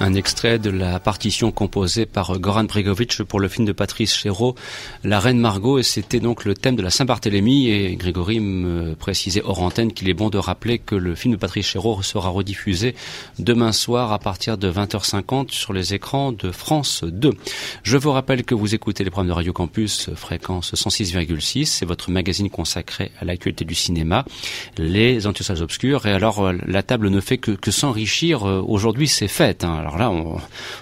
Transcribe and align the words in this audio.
un 0.00 0.14
extrait 0.14 0.58
de 0.58 0.70
la 0.70 1.00
partition 1.00 1.50
composée 1.50 2.06
par 2.06 2.38
Goran 2.38 2.64
Bregovic 2.64 3.22
pour 3.24 3.40
le 3.40 3.48
film 3.48 3.66
de 3.66 3.72
Patrice 3.72 4.14
Chéreau, 4.14 4.54
La 5.02 5.18
Reine 5.18 5.38
Margot, 5.38 5.78
et 5.78 5.82
c'était 5.82 6.20
donc 6.20 6.44
le 6.44 6.54
thème 6.54 6.76
de 6.76 6.82
la 6.82 6.90
Saint-Barthélemy, 6.90 7.68
et 7.68 7.96
Grégory 7.96 8.40
me 8.40 8.94
précisait 8.94 9.42
hors 9.44 9.60
antenne 9.62 9.92
qu'il 9.92 10.08
est 10.08 10.14
bon 10.14 10.30
de 10.30 10.38
rappeler 10.38 10.78
que 10.78 10.94
le 10.94 11.14
film 11.14 11.34
de 11.34 11.38
Patrice 11.38 11.66
Chéreau 11.66 12.02
sera 12.02 12.28
rediffusé 12.28 12.94
demain 13.38 13.72
soir 13.72 14.12
à 14.12 14.18
partir 14.18 14.56
de 14.56 14.70
20h50 14.70 15.50
sur 15.50 15.72
les 15.72 15.94
écrans 15.94 16.32
de 16.32 16.50
France 16.52 17.04
2. 17.04 17.32
Je 17.82 17.96
vous 17.96 18.12
rappelle 18.12 18.44
que 18.44 18.54
vous 18.54 18.74
écoutez 18.74 19.04
les 19.04 19.10
programmes 19.10 19.28
de 19.28 19.34
Radio 19.34 19.52
Campus, 19.52 20.10
fréquence 20.14 20.74
106,6, 20.74 21.66
c'est 21.66 21.86
votre 21.86 22.10
magazine 22.10 22.50
consacré 22.50 23.10
à 23.20 23.24
l'actualité 23.24 23.64
du 23.64 23.74
cinéma, 23.74 24.24
les 24.76 25.26
Antiosales 25.26 25.62
Obscures, 25.62 26.06
et 26.06 26.12
alors 26.12 26.52
la 26.52 26.82
table 26.82 27.08
ne 27.08 27.20
fait 27.20 27.38
que, 27.38 27.50
que 27.50 27.70
s'enrichir, 27.70 28.42
aujourd'hui 28.42 29.08
c'est 29.08 29.28
fête, 29.28 29.64
hein. 29.68 29.78
Alors 29.78 29.98
là, 29.98 30.12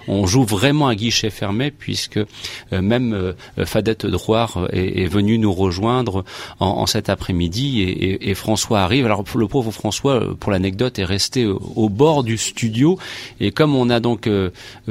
on, 0.08 0.26
joue 0.26 0.44
vraiment 0.44 0.88
à 0.88 0.94
guichet 0.94 1.30
fermé 1.30 1.70
puisque 1.70 2.16
euh, 2.16 2.82
même 2.82 3.12
euh, 3.12 3.32
Fadette 3.64 4.06
Drouard 4.06 4.68
est, 4.72 5.02
est 5.02 5.06
venue 5.06 5.38
nous 5.38 5.52
rejoindre 5.52 6.24
en, 6.60 6.86
cet 6.86 7.08
après-midi 7.08 7.82
et, 7.82 8.34
François 8.34 8.80
arrive. 8.80 9.06
Alors 9.06 9.24
le 9.34 9.48
pauvre 9.48 9.70
François, 9.70 10.14
euh, 10.14 10.34
pour 10.34 10.52
l'anecdote, 10.52 10.98
est 10.98 11.04
resté 11.04 11.46
au, 11.46 11.88
bord 11.88 12.24
du 12.24 12.36
studio 12.36 12.98
et 13.40 13.52
comme 13.52 13.74
on 13.74 13.90
a 13.90 14.00
donc 14.00 14.28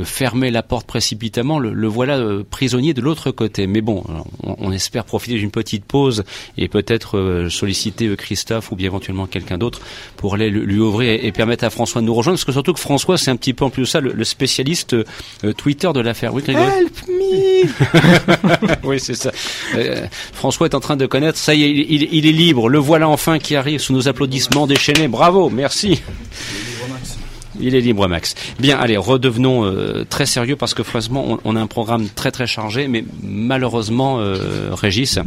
fermé 0.04 0.50
la 0.50 0.64
porte 0.64 0.88
précipitamment, 0.88 1.60
le, 1.60 1.88
voilà 1.88 2.20
prisonnier 2.50 2.94
de 2.94 3.02
l'autre 3.02 3.32
côté. 3.32 3.68
Mais 3.68 3.82
bon, 3.82 4.04
on, 4.44 4.72
espère 4.72 5.06
profiter 5.06 5.38
d'une 5.38 5.52
petite 5.52 5.86
pause 5.86 6.24
et 6.58 6.68
peut-être 6.68 7.48
solliciter 7.50 8.16
Christophe 8.16 8.72
ou 8.72 8.76
bien 8.76 8.88
éventuellement 8.88 9.28
quelqu'un 9.28 9.58
d'autre 9.58 9.82
pour 10.18 10.36
aller 10.36 10.50
lui 10.50 10.80
ouvrir 10.80 11.12
et, 11.12 11.28
et, 11.28 11.32
permettre 11.32 11.64
à 11.66 11.70
François 11.70 12.02
de 12.02 12.08
nous 12.08 12.14
rejoindre. 12.14 12.38
Parce 12.38 12.46
que 12.46 12.52
surtout 12.52 12.74
que 12.74 12.80
François, 12.80 13.18
c'est 13.18 13.32
un 13.32 13.36
petit 13.36 13.54
peu 13.54 13.66
en 13.66 13.70
plus 13.70 13.85
ça 13.86 14.00
le, 14.00 14.24
spécialiste 14.24 14.94
euh, 14.94 15.54
Twitter 15.54 15.90
de 15.94 16.00
l'affaire. 16.00 16.34
Oui, 16.34 16.42
Grégory 16.44 16.68
Help 16.68 17.08
me 17.08 18.76
Oui, 18.88 19.00
c'est 19.00 19.16
ça. 19.16 19.32
Euh, 19.76 20.06
François 20.34 20.68
est 20.68 20.76
en 20.76 20.80
train 20.80 20.98
de 20.98 21.06
connaître. 21.06 21.38
Ça 21.38 21.54
y 21.54 21.64
est, 21.64 21.70
il, 21.70 22.08
il, 22.12 22.26
est 22.26 22.32
libre. 22.32 22.70
Le 22.70 22.80
voilà 22.80 23.08
enfin 23.08 23.40
qui 23.40 23.56
arrive 23.56 23.80
sous 23.80 23.94
nos 23.94 24.08
applaudissements 24.08 24.68
déchaînés. 24.68 25.08
Bravo, 25.08 25.50
merci. 25.50 26.02
Il 27.60 27.76
est 27.76 27.82
libre, 27.82 28.08
Max. 28.08 28.36
Bien, 28.60 28.78
allez, 28.78 28.98
redevenons 28.98 29.66
euh, 29.66 30.06
très 30.10 30.26
sérieux 30.26 30.56
parce 30.56 30.74
que 30.74 30.84
franchement, 30.84 31.40
on, 31.44 31.56
a 31.56 31.60
un 31.60 31.68
programme 31.68 32.08
très 32.10 32.32
très 32.32 32.48
chargé, 32.48 32.88
mais 32.88 33.06
malheureusement, 33.24 34.20
euh, 34.20 34.70
Régis, 34.72 35.20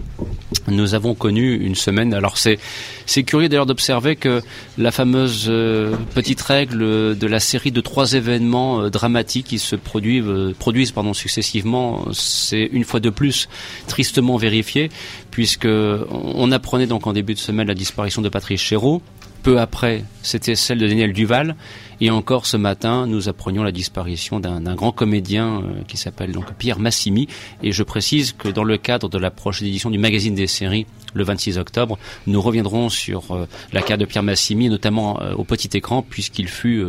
nous 0.66 0.94
avons 0.94 1.14
connu 1.14 1.54
une 1.56 1.74
semaine. 1.74 2.12
Alors 2.12 2.36
c'est 2.36 2.58
c'est 3.06 3.22
curieux 3.22 3.48
d'ailleurs 3.48 3.66
d'observer 3.66 4.16
que 4.16 4.42
la 4.76 4.90
fameuse 4.90 5.46
euh, 5.48 5.94
petite 6.14 6.42
règle 6.42 7.16
de 7.16 7.26
la 7.26 7.40
série 7.40 7.72
de 7.72 7.80
trois 7.80 8.12
événements 8.12 8.90
dramatiques 8.90 9.46
qui 9.46 9.58
se 9.58 9.76
produisent 9.76 10.54
produisent 10.58 10.92
pardon 10.92 11.14
successivement, 11.14 12.04
c'est 12.12 12.68
une 12.72 12.84
fois 12.84 13.00
de 13.00 13.10
plus 13.10 13.48
tristement 13.86 14.36
vérifié 14.36 14.90
puisque 15.30 15.68
on 15.68 16.52
apprenait 16.52 16.86
donc 16.86 17.06
en 17.06 17.12
début 17.12 17.34
de 17.34 17.38
semaine 17.38 17.68
la 17.68 17.74
disparition 17.74 18.22
de 18.22 18.28
Patrice 18.28 18.60
Chéreau. 18.60 19.02
Peu 19.42 19.60
après, 19.60 20.04
c'était 20.22 20.54
celle 20.54 20.78
de 20.78 20.86
Daniel 20.86 21.12
Duval. 21.12 21.56
Et 22.00 22.10
encore 22.10 22.46
ce 22.46 22.56
matin, 22.56 23.06
nous 23.06 23.28
apprenions 23.28 23.62
la 23.62 23.72
disparition 23.72 24.38
d'un 24.38 24.74
grand 24.74 24.92
comédien 24.92 25.62
euh, 25.62 25.82
qui 25.88 25.96
s'appelle 25.96 26.32
donc 26.32 26.52
Pierre 26.54 26.78
Massimi. 26.78 27.28
Et 27.62 27.72
je 27.72 27.82
précise 27.82 28.32
que 28.32 28.48
dans 28.48 28.64
le 28.64 28.76
cadre 28.76 29.08
de 29.08 29.18
la 29.18 29.30
prochaine 29.30 29.66
édition 29.68 29.90
du 29.90 29.98
magazine 29.98 30.34
des 30.34 30.46
séries, 30.46 30.86
le 31.14 31.24
26 31.24 31.58
octobre, 31.58 31.98
nous 32.26 32.40
reviendrons 32.40 32.88
sur 32.88 33.32
euh, 33.32 33.48
la 33.72 33.80
carrière 33.80 33.98
de 33.98 34.04
Pierre 34.04 34.22
Massimi, 34.22 34.68
notamment 34.68 35.20
euh, 35.20 35.34
au 35.34 35.44
petit 35.44 35.76
écran, 35.76 36.02
puisqu'il 36.02 36.48
fut 36.48 36.84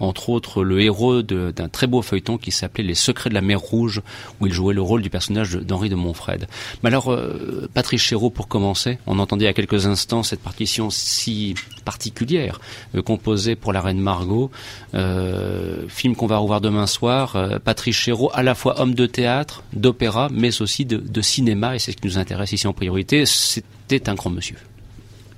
entre 0.00 0.28
autres 0.28 0.62
le 0.62 0.80
héros 0.80 1.22
d'un 1.22 1.68
très 1.68 1.86
beau 1.86 2.02
feuilleton 2.02 2.38
qui 2.38 2.50
s'appelait 2.50 2.84
Les 2.84 2.94
Secrets 2.94 3.30
de 3.30 3.34
la 3.34 3.40
Mer 3.40 3.60
Rouge, 3.60 4.02
où 4.40 4.46
il 4.46 4.52
jouait 4.52 4.74
le 4.74 4.82
rôle 4.82 5.02
du 5.02 5.10
personnage 5.10 5.54
d'Henri 5.54 5.88
de 5.88 5.94
Montfred. 5.94 6.46
Mais 6.82 6.88
alors, 6.88 7.12
euh, 7.12 7.68
Patrice 7.72 8.02
Chéreau, 8.02 8.30
pour 8.30 8.48
commencer, 8.48 8.98
on 9.06 9.18
entendait 9.18 9.46
a 9.46 9.52
quelques 9.52 9.86
instants 9.86 10.22
cette 10.22 10.40
partition 10.40 10.90
si 10.90 11.54
particulière, 11.84 12.60
euh, 12.94 13.02
composée 13.02 13.56
pour 13.56 13.72
la 13.72 13.80
Reine 13.80 14.00
Margot, 14.00 14.50
euh, 14.94 15.88
film 15.88 16.16
qu'on 16.16 16.26
va 16.26 16.38
revoir 16.38 16.60
demain 16.60 16.86
soir. 16.86 17.36
Patrice 17.64 17.96
Chéreau, 17.96 18.30
à 18.34 18.42
la 18.42 18.54
fois 18.54 18.80
homme 18.80 18.94
de 18.94 19.06
théâtre, 19.06 19.62
d'opéra, 19.72 20.28
mais 20.32 20.60
aussi 20.60 20.84
de 20.84 21.20
cinéma, 21.20 21.76
et 21.76 21.78
c'est 21.78 21.92
ce 21.92 21.96
qui 21.96 22.06
nous 22.06 22.18
intéresse 22.18 22.52
ici 22.52 22.66
en 22.66 22.72
priorité. 22.72 23.24
C'était 23.26 24.08
un 24.08 24.14
grand 24.14 24.30
monsieur. 24.30 24.56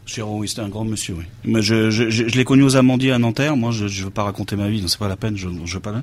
Chéreau, 0.09 0.39
oui, 0.39 0.49
c'était 0.49 0.63
un 0.63 0.69
grand 0.69 0.87
monsieur, 0.87 1.15
oui. 1.19 1.25
Mais 1.45 1.61
je, 1.61 1.91
je, 1.91 2.09
je, 2.09 2.25
l'ai 2.25 2.45
connu 2.45 2.63
aux 2.63 2.77
Amandiers 2.77 3.13
à 3.13 3.19
Nanterre. 3.19 3.59
Moi, 3.59 3.73
je 3.73 3.85
ne 3.85 4.05
veux 4.05 4.11
pas 4.11 4.23
raconter 4.23 4.57
ma 4.57 4.69
vie, 4.69 4.81
donc 4.81 4.89
c'est 4.89 4.99
pas 4.99 5.07
la 5.07 5.17
peine, 5.17 5.37
je 5.37 5.49
ne 5.49 5.67
veux 5.67 5.81
pas 5.81 5.93
là. 5.93 6.03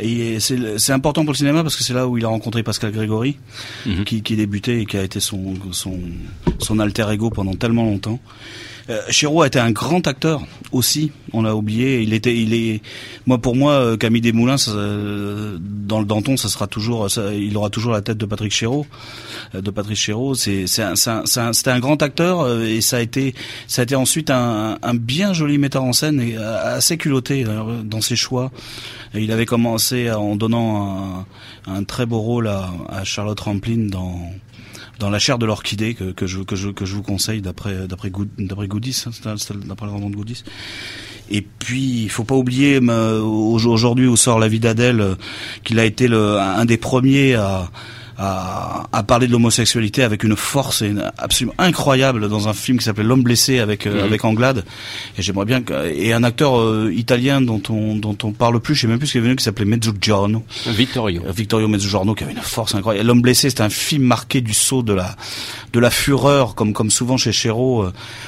Et 0.00 0.40
c'est 0.40 0.92
important 0.92 1.22
pour 1.22 1.32
le 1.32 1.36
cinéma 1.36 1.62
parce 1.62 1.76
que 1.76 1.84
c'est 1.84 1.94
là 1.94 2.08
où 2.08 2.18
il 2.18 2.24
a 2.24 2.28
rencontré 2.28 2.64
Pascal 2.64 2.90
Grégory, 2.90 3.36
mhm. 3.86 4.04
qui, 4.04 4.22
qui 4.22 4.34
débutait 4.34 4.80
et 4.80 4.86
qui 4.86 4.96
a 4.96 5.04
été 5.04 5.20
son, 5.20 5.54
son, 5.70 6.00
son 6.58 6.80
alter 6.80 7.06
ego 7.12 7.30
pendant 7.30 7.54
tellement 7.54 7.84
longtemps. 7.84 8.18
Euh, 8.90 9.00
Chéreau 9.10 9.42
a 9.42 9.46
été 9.46 9.58
un 9.58 9.70
grand 9.70 10.06
acteur 10.06 10.42
aussi. 10.72 11.12
On 11.32 11.42
l'a 11.42 11.54
oublié. 11.54 12.02
Il 12.02 12.12
était, 12.12 12.36
il 12.36 12.54
est, 12.54 12.82
moi 13.26 13.38
pour 13.38 13.56
moi, 13.56 13.72
euh, 13.72 13.96
Camille 13.96 14.20
Desmoulins, 14.20 14.56
euh, 14.68 15.58
dans 15.60 16.00
le 16.00 16.06
Danton, 16.06 16.36
ça 16.36 16.48
sera 16.48 16.66
toujours, 16.66 17.08
il 17.32 17.56
aura 17.56 17.70
toujours 17.70 17.92
la 17.92 18.02
tête 18.02 18.18
de 18.18 18.26
Patrick 18.26 18.52
Chéreau, 18.52 18.86
de 19.54 19.70
Patrick 19.70 19.96
Chéreau. 19.96 20.34
C'est, 20.34 20.66
c'est 20.66 20.82
un, 20.82 20.94
c'était 21.52 21.70
un, 21.70 21.80
grand 21.80 22.02
acteur 22.02 22.60
et 22.62 22.80
ça 22.80 22.98
a 22.98 23.00
été, 23.00 23.34
ça 23.66 23.82
a 23.82 23.84
été 23.84 23.94
ensuite 23.94 24.30
un, 24.30 24.78
un 24.82 24.94
bien 24.94 25.32
joli 25.32 25.58
metteur 25.58 25.84
en 25.84 25.92
scène 25.92 26.20
et 26.20 26.36
assez 26.36 26.96
culotté 26.96 27.44
dans 27.84 28.00
ses 28.00 28.16
choix. 28.16 28.50
il 29.14 29.32
avait 29.32 29.46
commencé 29.46 30.10
en 30.10 30.36
donnant 30.36 31.26
un, 31.66 31.74
un 31.74 31.84
très 31.84 32.06
beau 32.06 32.20
rôle 32.20 32.48
à, 32.48 32.70
à 32.88 33.04
Charlotte 33.04 33.40
Rampling 33.40 33.90
dans 33.90 34.30
dans 35.02 35.10
la 35.10 35.18
chair 35.18 35.36
de 35.36 35.46
l'orchidée 35.46 35.94
que, 35.94 36.12
que, 36.12 36.28
je, 36.28 36.38
que, 36.42 36.54
je, 36.54 36.68
que 36.70 36.84
je 36.84 36.94
vous 36.94 37.02
conseille 37.02 37.42
d'après 37.42 37.88
d'après 37.88 38.12
d'après 38.38 38.68
Goudis, 38.68 39.04
hein, 39.06 39.34
d'après 39.66 39.86
le 39.86 39.92
roman 39.92 40.08
de 40.08 40.14
Goudis. 40.14 40.44
Et 41.28 41.42
puis, 41.42 42.04
il 42.04 42.08
faut 42.08 42.22
pas 42.22 42.36
oublier 42.36 42.78
aujourd'hui 42.78 44.06
où 44.06 44.16
sort 44.16 44.38
La 44.38 44.46
vie 44.46 44.60
d'Adèle, 44.60 45.00
euh, 45.00 45.14
qu'il 45.64 45.80
a 45.80 45.84
été 45.84 46.06
un 46.06 46.64
des 46.64 46.76
premiers 46.76 47.34
à 47.34 47.70
à, 48.22 48.86
à 48.92 49.02
parler 49.02 49.26
de 49.26 49.32
l'homosexualité 49.32 50.04
avec 50.04 50.22
une 50.22 50.36
force 50.36 50.84
absolument 51.18 51.54
incroyable 51.58 52.28
dans 52.28 52.48
un 52.48 52.52
film 52.52 52.78
qui 52.78 52.84
s'appelait 52.84 53.02
L'homme 53.02 53.22
blessé 53.22 53.58
avec 53.58 53.86
euh, 53.86 53.98
mhm. 53.98 54.04
avec 54.04 54.24
Anglade. 54.24 54.64
Et 55.18 55.22
j'aimerais 55.22 55.44
bien 55.44 55.60
que, 55.60 55.92
et 55.92 56.12
un 56.12 56.22
acteur 56.22 56.60
euh, 56.60 56.92
italien 56.94 57.40
dont 57.40 57.60
on 57.68 57.96
dont 57.96 58.16
on 58.22 58.30
parle 58.30 58.60
plus, 58.60 58.76
je 58.76 58.82
sais 58.82 58.86
même 58.86 58.98
plus 58.98 59.08
ce 59.08 59.12
qu'il 59.12 59.22
est 59.22 59.24
venu, 59.24 59.34
qui 59.34 59.42
s'appelait 59.42 59.64
Mezzogiorno. 59.64 60.44
Vittorio. 60.66 61.22
Euh, 61.26 61.32
Vittorio 61.32 61.66
Mezzogiorno 61.66 62.14
qui 62.14 62.22
avait 62.22 62.32
une 62.32 62.38
force 62.38 62.76
incroyable. 62.76 63.08
L'homme 63.08 63.22
blessé, 63.22 63.50
c'est 63.50 63.60
un 63.60 63.70
film 63.70 64.04
marqué 64.04 64.40
du 64.40 64.54
saut 64.54 64.84
de 64.84 64.92
la 64.92 65.16
de 65.72 65.80
la 65.80 65.90
fureur, 65.90 66.54
comme 66.54 66.72
comme 66.72 66.90
souvent 66.92 67.16
chez 67.16 67.32
Chéreau. 67.32 67.86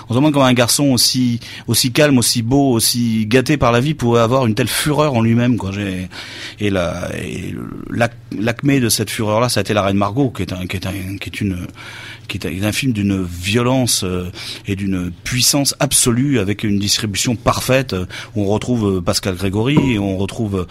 on 0.08 0.12
se 0.12 0.14
demande 0.14 0.32
comment 0.32 0.46
un 0.46 0.54
garçon 0.54 0.86
aussi 0.86 1.38
aussi 1.68 1.92
calme, 1.92 2.18
aussi 2.18 2.42
beau, 2.42 2.72
aussi 2.72 3.26
gâté 3.26 3.56
par 3.58 3.70
la 3.70 3.78
vie 3.78 3.94
pouvait 3.94 4.20
avoir 4.20 4.46
une 4.46 4.56
telle 4.56 4.66
fureur 4.66 5.14
en 5.14 5.22
lui-même. 5.22 5.56
Quoi. 5.56 5.70
Et 6.58 6.70
la 6.70 7.08
et 7.14 7.54
l'acmé 8.40 8.80
de 8.80 8.88
cette 8.88 9.10
fureur 9.10 9.40
là, 9.40 9.48
ça 9.48 9.60
a 9.60 9.62
été 9.62 9.74
la 9.74 9.82
Reine 9.82 9.96
Margot, 9.96 10.30
qui 10.30 10.42
est, 10.42 10.52
un, 10.52 10.66
qui 10.66 10.78
qui 10.78 11.28
est 11.28 11.40
une 11.40 11.66
qui 12.28 12.38
est 12.38 12.64
un 12.64 12.72
film 12.72 12.92
d'une 12.92 13.22
violence 13.22 14.04
euh, 14.04 14.30
et 14.66 14.76
d'une 14.76 15.10
puissance 15.24 15.74
absolue 15.80 16.38
avec 16.38 16.64
une 16.64 16.78
distribution 16.78 17.36
parfaite. 17.36 17.94
On 18.36 18.44
retrouve 18.46 18.96
euh, 18.96 19.00
Pascal 19.00 19.34
Grégory, 19.36 19.98
on 19.98 20.16
retrouve 20.16 20.66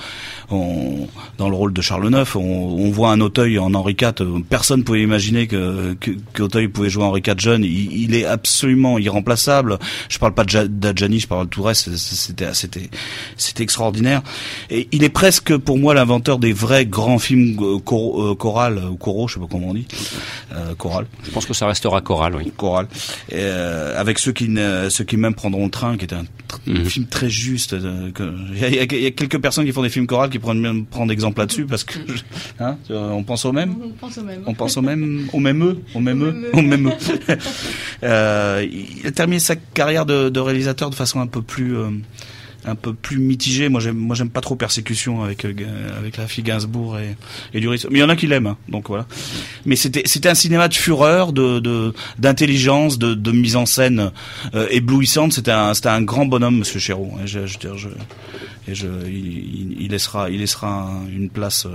on, 0.49 1.07
dans 1.37 1.49
le 1.49 1.55
rôle 1.55 1.73
de 1.73 1.81
Charles 1.81 2.11
IX, 2.11 2.35
on, 2.35 2.39
on, 2.39 2.91
voit 2.91 3.11
un 3.11 3.21
Auteuil 3.21 3.59
en 3.59 3.73
Henri 3.73 3.95
IV. 3.99 4.41
Personne 4.49 4.83
pouvait 4.83 5.01
imaginer 5.01 5.47
que 5.47 5.95
qu'Auteuil 6.33 6.67
pouvait 6.67 6.89
jouer 6.89 7.03
Henri 7.03 7.21
IV 7.25 7.39
jeune. 7.39 7.63
Il, 7.63 7.93
il, 7.93 8.15
est 8.15 8.25
absolument 8.25 8.99
irremplaçable. 8.99 9.79
Je 10.09 10.19
parle 10.19 10.33
pas 10.33 10.43
d'Adjani, 10.45 11.19
je 11.19 11.27
parle 11.27 11.45
de 11.45 11.49
tout 11.49 11.63
reste. 11.63 11.95
C'était 11.95 12.53
c'était 12.53 12.89
c'était 13.37 13.63
extraordinaire. 13.63 14.21
Et 14.69 14.87
il 14.91 15.03
est 15.03 15.09
presque 15.09 15.55
pour 15.57 15.77
moi 15.77 15.93
l'inventeur 15.93 16.39
des 16.39 16.53
vrais 16.53 16.85
grands 16.85 17.19
films 17.19 17.57
euh, 17.61 18.35
choral 18.35 18.81
ou 18.91 18.95
choraux, 18.95 19.27
je 19.27 19.35
sais 19.35 19.39
pas 19.39 19.47
comment 19.49 19.69
on 19.69 19.73
dit, 19.73 19.87
euh, 20.53 20.73
que 21.45 21.53
ça 21.53 21.67
restera 21.67 22.01
choral, 22.01 22.35
oui. 22.35 22.51
Choral. 22.55 22.87
Euh, 23.33 23.99
avec 23.99 24.19
ceux 24.19 24.31
qui, 24.31 24.49
ne, 24.49 24.89
ceux 24.89 25.03
qui 25.03 25.17
même 25.17 25.33
prendront 25.33 25.65
le 25.65 25.71
train, 25.71 25.97
qui 25.97 26.05
est 26.05 26.13
un, 26.13 26.25
mhm. 26.67 26.85
film 26.85 27.05
très 27.07 27.29
juste. 27.29 27.73
Euh, 27.73 28.11
il 28.53 28.75
y, 28.75 28.79
a, 28.79 29.11
quelques 29.11 29.39
personnes 29.39 29.65
qui 29.65 29.71
font 29.71 29.81
des 29.81 29.89
films 29.89 30.07
chorales 30.07 30.29
qui 30.29 30.39
pourraient 30.39 30.55
même 30.55 30.85
prendre 30.85 31.11
exemple 31.11 31.39
là-dessus 31.39 31.65
parce 31.65 31.83
que 31.83 31.99
hein, 32.59 32.77
on 32.89 33.23
pense 33.23 33.45
au 33.45 33.51
même? 33.51 33.75
On 33.83 33.89
pense 33.89 34.17
au 34.17 34.23
même. 34.23 34.43
On 34.45 34.53
pense 34.53 34.77
au 34.77 34.81
même, 34.81 35.27
au 35.33 35.39
même 35.39 35.63
eux, 35.63 35.79
au 35.93 35.99
même 35.99 36.23
eux, 36.23 36.49
au 36.53 36.61
même 36.61 36.87
eux. 36.87 36.93
euh, 38.03 38.67
il 38.71 39.07
a 39.07 39.11
terminé 39.11 39.39
sa 39.39 39.55
carrière 39.55 40.05
de, 40.05 40.29
de 40.29 40.39
réalisateur 40.39 40.89
de 40.89 40.95
façon 40.95 41.19
un 41.19 41.27
peu 41.27 41.41
plus 41.41 41.75
euh, 41.77 41.89
un 42.65 42.75
peu 42.75 42.93
plus 42.93 43.17
mitigé. 43.17 43.69
Moi, 43.69 43.81
j'aime, 43.81 43.97
moi, 43.97 44.15
j'aime 44.15 44.29
pas 44.29 44.41
trop 44.41 44.55
persécution 44.55 45.23
avec 45.23 45.45
euh, 45.45 45.53
avec 45.97 46.17
la 46.17 46.27
fille 46.27 46.43
Gainsbourg 46.43 46.97
et, 46.99 47.15
et 47.53 47.59
du 47.59 47.67
Mais 47.67 47.77
il 47.91 47.97
y 47.97 48.03
en 48.03 48.09
a 48.09 48.15
qui 48.15 48.27
l'aiment, 48.27 48.47
hein, 48.47 48.57
donc 48.69 48.87
voilà. 48.87 49.05
Mais 49.65 49.75
c'était 49.75 50.03
c'était 50.05 50.29
un 50.29 50.35
cinéma 50.35 50.67
de 50.67 50.73
fureur, 50.73 51.33
de 51.33 51.93
d'intelligence, 52.17 52.97
de, 52.97 53.13
de, 53.13 53.31
mise 53.31 53.55
en 53.55 53.65
scène 53.65 54.11
euh, 54.55 54.67
éblouissante. 54.69 55.33
C'était 55.33 55.51
un 55.51 55.73
c'était 55.73 55.89
un 55.89 56.01
grand 56.01 56.25
bonhomme, 56.25 56.59
Monsieur 56.59 56.79
Chéreau. 56.79 57.11
Hein, 57.17 57.25
je, 57.25 57.45
je, 57.45 57.57
je, 57.75 57.89
et 58.67 58.75
je, 58.75 58.87
il, 59.07 59.81
il 59.81 59.91
laissera, 59.91 60.29
il 60.29 60.39
laissera 60.39 60.91
une 61.13 61.29
place 61.29 61.67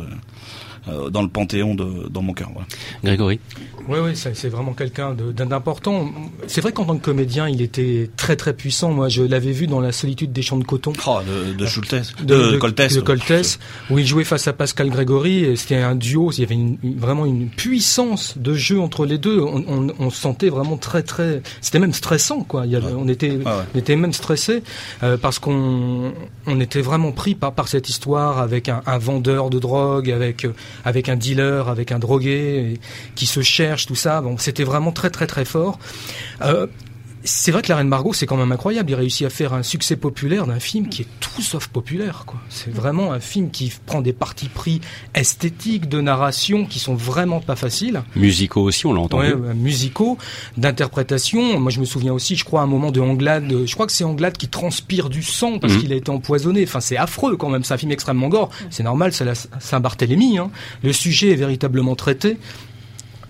euh, 0.88 1.10
dans 1.10 1.22
le 1.22 1.28
panthéon 1.28 1.74
de, 1.74 2.08
dans 2.08 2.22
mon 2.22 2.32
cœur. 2.32 2.50
Voilà. 2.52 2.66
Grégory 3.04 3.40
Oui, 3.88 3.98
oui, 4.02 4.12
c'est 4.14 4.48
vraiment 4.48 4.74
quelqu'un 4.74 5.14
d'important. 5.14 6.12
C'est 6.46 6.60
vrai 6.60 6.72
qu'en 6.72 6.84
tant 6.84 6.98
que 6.98 7.04
comédien, 7.04 7.48
il 7.48 7.62
était 7.62 8.10
très 8.16 8.36
très 8.36 8.52
puissant. 8.52 8.92
Moi, 8.92 9.08
je 9.08 9.22
l'avais 9.22 9.52
vu 9.52 9.66
dans 9.66 9.80
La 9.80 9.92
solitude 9.92 10.32
des 10.32 10.42
champs 10.42 10.58
de 10.58 10.64
coton. 10.64 10.92
Oh, 11.06 11.20
de, 11.26 11.54
de 11.54 11.66
Schultes, 11.66 11.94
de, 12.20 12.24
de, 12.24 12.50
de 12.52 12.56
Coltès. 12.58 12.94
De 12.94 13.00
Coltès, 13.00 13.58
où 13.90 13.98
il 13.98 14.06
jouait 14.06 14.24
face 14.24 14.46
à 14.46 14.52
Pascal 14.52 14.90
Grégory. 14.90 15.56
C'était 15.56 15.76
un 15.76 15.94
duo, 15.94 16.30
il 16.32 16.40
y 16.40 16.42
avait 16.44 16.54
une, 16.54 16.78
vraiment 16.98 17.24
une 17.24 17.48
puissance 17.48 18.36
de 18.36 18.54
jeu 18.54 18.80
entre 18.80 19.06
les 19.06 19.18
deux. 19.18 19.40
On, 19.40 19.64
on, 19.66 19.86
on 19.98 20.10
sentait 20.10 20.50
vraiment 20.50 20.76
très 20.76 21.02
très... 21.02 21.42
C'était 21.60 21.78
même 21.78 21.92
stressant, 21.92 22.42
quoi. 22.42 22.66
Il 22.66 22.72
y 22.72 22.76
avait, 22.76 22.92
on, 22.92 23.08
était, 23.08 23.38
ah 23.44 23.58
ouais. 23.58 23.62
on 23.74 23.78
était 23.78 23.96
même 23.96 24.12
stressé 24.12 24.62
euh, 25.02 25.16
parce 25.16 25.38
qu'on 25.38 26.12
on 26.46 26.60
était 26.60 26.82
vraiment 26.82 27.12
pris 27.12 27.34
par, 27.34 27.52
par 27.52 27.68
cette 27.68 27.88
histoire 27.88 28.38
avec 28.38 28.68
un, 28.68 28.82
un 28.86 28.98
vendeur 28.98 29.50
de 29.50 29.58
drogue, 29.58 30.10
avec 30.10 30.46
avec 30.84 31.08
un 31.08 31.16
dealer, 31.16 31.68
avec 31.68 31.92
un 31.92 31.98
drogué 31.98 32.78
qui 33.14 33.26
se 33.26 33.40
cherche, 33.42 33.77
tout 33.86 33.94
ça. 33.94 34.20
Bon, 34.20 34.38
c'était 34.38 34.64
vraiment 34.64 34.92
très 34.92 35.10
très 35.10 35.26
très 35.26 35.44
fort. 35.44 35.78
Euh, 36.42 36.66
c'est 37.24 37.50
vrai 37.50 37.62
que 37.62 37.68
la 37.68 37.76
Reine 37.76 37.88
Margot, 37.88 38.12
c'est 38.12 38.26
quand 38.26 38.36
même 38.36 38.52
incroyable. 38.52 38.90
Il 38.90 38.94
réussit 38.94 39.26
à 39.26 39.30
faire 39.30 39.52
un 39.52 39.62
succès 39.62 39.96
populaire 39.96 40.46
d'un 40.46 40.60
film 40.60 40.88
qui 40.88 41.02
est 41.02 41.06
tout 41.20 41.42
sauf 41.42 41.66
populaire. 41.66 42.22
Quoi. 42.26 42.40
C'est 42.48 42.72
vraiment 42.72 43.12
un 43.12 43.20
film 43.20 43.50
qui 43.50 43.72
prend 43.86 44.00
des 44.00 44.12
partis 44.12 44.48
pris 44.48 44.80
esthétiques, 45.14 45.88
de 45.88 46.00
narration, 46.00 46.64
qui 46.64 46.78
sont 46.78 46.94
vraiment 46.94 47.40
pas 47.40 47.56
faciles. 47.56 48.02
Musicaux 48.14 48.62
aussi, 48.62 48.86
on 48.86 48.92
l'a 48.92 49.00
entendu. 49.00 49.32
Ouais, 49.32 49.54
musicaux, 49.54 50.16
d'interprétation. 50.56 51.58
Moi, 51.58 51.70
je 51.70 51.80
me 51.80 51.84
souviens 51.84 52.12
aussi, 52.12 52.36
je 52.36 52.44
crois, 52.44 52.60
à 52.60 52.64
un 52.64 52.68
moment 52.68 52.92
de 52.92 53.00
Anglade. 53.00 53.52
Je 53.66 53.74
crois 53.74 53.86
que 53.86 53.92
c'est 53.92 54.04
Anglade 54.04 54.36
qui 54.36 54.48
transpire 54.48 55.10
du 55.10 55.22
sang 55.22 55.58
parce 55.58 55.74
mmh. 55.74 55.78
qu'il 55.80 55.92
a 55.92 55.96
été 55.96 56.10
empoisonné. 56.10 56.62
Enfin, 56.64 56.80
c'est 56.80 56.96
affreux 56.96 57.36
quand 57.36 57.50
même. 57.50 57.64
C'est 57.64 57.74
un 57.74 57.78
film 57.78 57.92
extrêmement 57.92 58.28
gore. 58.28 58.50
C'est 58.70 58.84
normal, 58.84 59.12
c'est 59.12 59.26
Saint-Barthélemy. 59.58 60.38
Hein. 60.38 60.50
Le 60.82 60.92
sujet 60.92 61.32
est 61.32 61.36
véritablement 61.36 61.96
traité. 61.96 62.38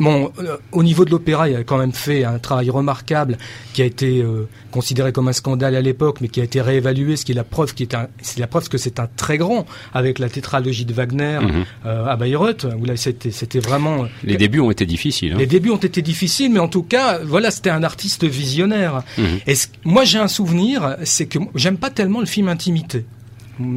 Bon, 0.01 0.31
euh, 0.39 0.57
au 0.73 0.83
niveau 0.85 1.05
de 1.05 1.11
l'opéra, 1.11 1.49
il 1.49 1.57
a 1.57 1.65
quand 1.65 1.79
même 1.79 1.93
fait 1.93 2.23
un 2.25 2.39
travail 2.39 2.71
remarquable 2.71 3.37
qui 3.73 3.83
a 3.83 3.85
été 3.85 4.21
euh, 4.23 4.49
considéré 4.71 5.13
comme 5.13 5.27
un 5.29 5.33
scandale 5.33 5.75
à 5.75 5.81
l'époque, 5.81 6.19
mais 6.21 6.29
qui 6.29 6.41
a 6.41 6.45
été 6.45 6.61
réévalué, 6.61 7.17
ce 7.17 7.25
qui 7.25 7.33
est 7.33 7.35
la 7.35 7.43
preuve, 7.45 7.75
qui 7.75 7.83
est, 7.83 7.95
un, 7.95 8.07
c'est 8.23 8.39
la 8.39 8.47
preuve 8.47 8.69
que 8.69 8.79
c'est 8.79 9.01
un 9.01 9.09
très 9.17 9.39
grand 9.39 9.67
avec 9.93 10.19
la 10.21 10.29
tétralogie 10.29 10.85
de 10.85 10.93
Wagner 10.93 11.39
Mhm. 11.43 11.65
euh, 11.87 12.07
à 12.07 12.17
Bayreuth, 12.17 12.67
où 12.81 12.85
là 12.85 12.97
c'était, 12.97 13.31
c'était 13.33 13.59
vraiment. 13.61 14.07
Les 14.23 14.37
débuts 14.37 14.61
ont 14.61 14.71
été 14.71 14.87
difficiles. 14.87 15.33
Hein. 15.33 15.39
Les 15.39 15.47
débuts 15.47 15.71
ont 15.71 15.77
été 15.77 16.01
difficiles, 16.03 16.53
mais 16.53 16.61
en 16.61 16.69
tout 16.69 16.83
cas, 16.85 17.19
voilà, 17.25 17.51
c'était 17.51 17.71
un 17.71 17.83
artiste 17.83 18.25
visionnaire. 18.25 19.03
Et 19.47 19.55
ce- 19.55 19.67
moi, 19.85 20.05
j'ai 20.05 20.19
un 20.19 20.29
souvenir, 20.29 20.97
c'est 21.05 21.27
que 21.27 21.39
j'aime 21.55 21.77
pas 21.77 21.91
tellement 21.91 22.21
le 22.21 22.27
film 22.27 22.49
Intimité. 22.49 23.05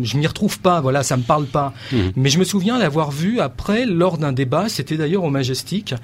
Je 0.04 0.18
m'y 0.18 0.28
retrouve 0.28 0.60
pas, 0.60 0.81
voilà, 0.81 1.04
ça 1.04 1.18
me 1.18 1.24
parle 1.24 1.45
pas. 1.45 1.74
Mhm. 1.92 2.12
Mais 2.16 2.30
je 2.30 2.39
me 2.39 2.44
souviens 2.44 2.78
l'avoir 2.78 3.12
vu 3.12 3.39
après, 3.39 3.86
lors 3.86 4.18
d'un 4.18 4.31
débat, 4.31 4.69
c'était 4.69 4.98
d'ailleurs 4.98 5.24
au 5.24 5.30
Majestic, 5.30 5.95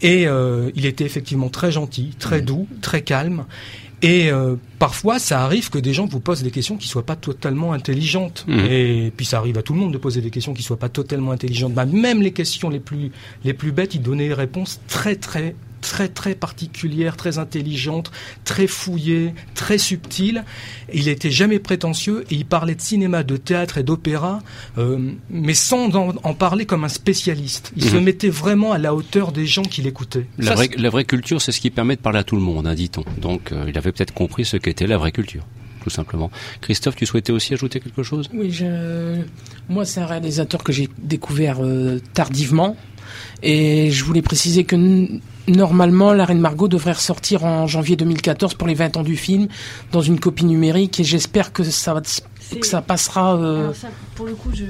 et 0.00 0.26
euh, 0.26 0.70
il 0.74 0.86
était 0.86 1.04
effectivement 1.04 1.48
très 1.48 1.72
gentil, 1.72 2.14
très 2.18 2.40
doux, 2.40 2.66
très 2.80 3.02
calme. 3.02 3.44
Et 4.00 4.30
euh, 4.30 4.54
parfois, 4.78 5.18
ça 5.18 5.42
arrive 5.42 5.70
que 5.70 5.78
des 5.78 5.92
gens 5.92 6.06
vous 6.06 6.20
posent 6.20 6.44
des 6.44 6.52
questions 6.52 6.76
qui 6.76 6.86
soient 6.86 7.04
pas 7.04 7.16
totalement 7.16 7.72
intelligentes. 7.72 8.44
Mhm. 8.46 8.66
Et 8.70 9.12
puis, 9.16 9.26
ça 9.26 9.38
arrive 9.38 9.58
à 9.58 9.62
tout 9.62 9.72
le 9.72 9.80
monde 9.80 9.92
de 9.92 9.98
poser 9.98 10.20
des 10.20 10.30
questions 10.30 10.54
qui 10.54 10.62
soient 10.62 10.78
pas 10.78 10.88
totalement 10.88 11.32
intelligentes. 11.32 11.74
Bah, 11.74 11.84
même 11.84 12.22
les 12.22 12.32
questions 12.32 12.70
les 12.70 12.78
plus 12.78 13.10
les 13.44 13.54
plus 13.54 13.72
bêtes, 13.72 13.96
il 13.96 14.02
donnait 14.02 14.28
des 14.28 14.34
réponses 14.34 14.80
très 14.86 15.16
très 15.16 15.56
très 15.80 16.08
très 16.08 16.34
particulières, 16.34 17.16
très 17.16 17.38
intelligentes, 17.38 18.10
très 18.44 18.66
fouillées, 18.66 19.34
très 19.54 19.78
subtiles. 19.78 20.44
Il 20.92 21.08
était 21.08 21.30
jamais 21.30 21.58
prétentieux 21.58 22.24
et 22.30 22.34
il 22.34 22.44
parlait 22.46 22.74
de 22.74 22.80
cinéma, 22.80 23.22
de 23.22 23.36
théâtre 23.36 23.78
et 23.78 23.82
d'opéra, 23.82 24.40
euh, 24.78 24.98
mais 25.30 25.54
sans 25.54 25.94
en, 25.94 26.14
en 26.22 26.34
parler 26.34 26.66
comme 26.66 26.84
un 26.84 26.88
spécialiste. 26.88 27.72
Il 27.76 27.84
Mhm. 27.84 27.90
se 27.90 27.96
mettait 27.96 28.28
vraiment 28.30 28.72
à 28.72 28.78
la 28.78 28.94
hauteur 28.94 29.32
des 29.32 29.46
gens 29.46 29.62
qui 29.62 29.82
l'écoutaient. 29.82 30.26
La, 30.38 30.54
vraie, 30.54 30.70
la 30.76 30.90
vraie 30.90 31.04
culture, 31.04 31.40
c'est 31.40 31.52
ce 31.52 31.60
qui 31.60 31.70
permet 31.70 31.96
de 31.96 32.00
parler 32.00 32.18
à 32.18 32.24
tout 32.24 32.36
le 32.36 32.42
monde, 32.42 32.66
hein, 32.66 32.74
dit-on. 32.74 33.04
Donc, 33.20 33.52
euh, 33.52 33.64
il 33.68 33.76
avait 33.78 33.92
peut-être 33.92 34.14
compris 34.14 34.44
ce 34.44 34.56
qu'était 34.56 34.86
la 34.86 34.98
vraie 34.98 35.12
culture, 35.12 35.44
tout 35.82 35.90
simplement. 35.90 36.30
Christophe, 36.60 36.96
tu 36.96 37.06
souhaitais 37.06 37.32
aussi 37.32 37.54
ajouter 37.54 37.80
quelque 37.80 38.02
chose? 38.02 38.28
Oui, 38.32 38.50
je... 38.50 39.20
moi 39.68 39.84
c'est 39.84 40.00
un 40.00 40.06
réalisateur 40.06 40.62
que 40.64 40.72
j'ai 40.72 40.88
découvert 40.98 41.58
euh, 41.60 42.00
tardivement 42.14 42.76
et 43.42 43.90
je 43.90 44.04
voulais 44.04 44.22
préciser 44.22 44.64
que 44.64 44.76
normalement 45.46 46.12
la 46.12 46.24
Reine 46.24 46.40
Margot 46.40 46.68
devrait 46.68 46.92
ressortir 46.92 47.44
en 47.44 47.66
janvier 47.66 47.96
2014 47.96 48.54
pour 48.54 48.68
les 48.68 48.74
20 48.74 48.96
ans 48.98 49.02
du 49.02 49.16
film 49.16 49.48
dans 49.92 50.02
une 50.02 50.20
copie 50.20 50.44
numérique 50.44 51.00
et 51.00 51.04
j'espère 51.04 51.52
que 51.52 51.62
ça 51.64 51.94
va- 51.94 52.02
que 52.02 52.66
ça 52.66 52.82
passera 52.82 53.36
euh, 53.36 53.60
Alors 53.64 53.74
ça, 53.76 53.88
pour 54.14 54.26
le 54.26 54.34
coup, 54.34 54.50
je 54.54 54.64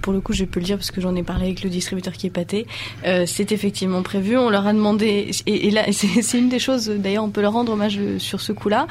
pour 0.00 0.12
le 0.12 0.20
coup, 0.20 0.32
je 0.32 0.44
peux 0.44 0.60
le 0.60 0.66
dire 0.66 0.76
parce 0.76 0.90
que 0.90 1.00
j'en 1.00 1.14
ai 1.16 1.22
parlé 1.22 1.46
avec 1.46 1.62
le 1.62 1.70
distributeur 1.70 2.12
qui 2.14 2.26
est 2.26 2.30
pâté. 2.30 2.66
Euh, 3.06 3.24
c'est 3.26 3.52
effectivement 3.52 4.02
prévu. 4.02 4.36
On 4.36 4.50
leur 4.50 4.66
a 4.66 4.72
demandé, 4.72 5.30
et, 5.46 5.68
et 5.68 5.70
là, 5.70 5.84
c'est 5.92 6.38
une 6.38 6.48
des 6.48 6.58
choses. 6.58 6.88
D'ailleurs, 6.88 7.24
on 7.24 7.30
peut 7.30 7.40
leur 7.40 7.52
rendre 7.52 7.72
hommage 7.72 7.98
euh, 7.98 8.18
sur 8.18 8.40
ce 8.40 8.52
coup-là, 8.52 8.86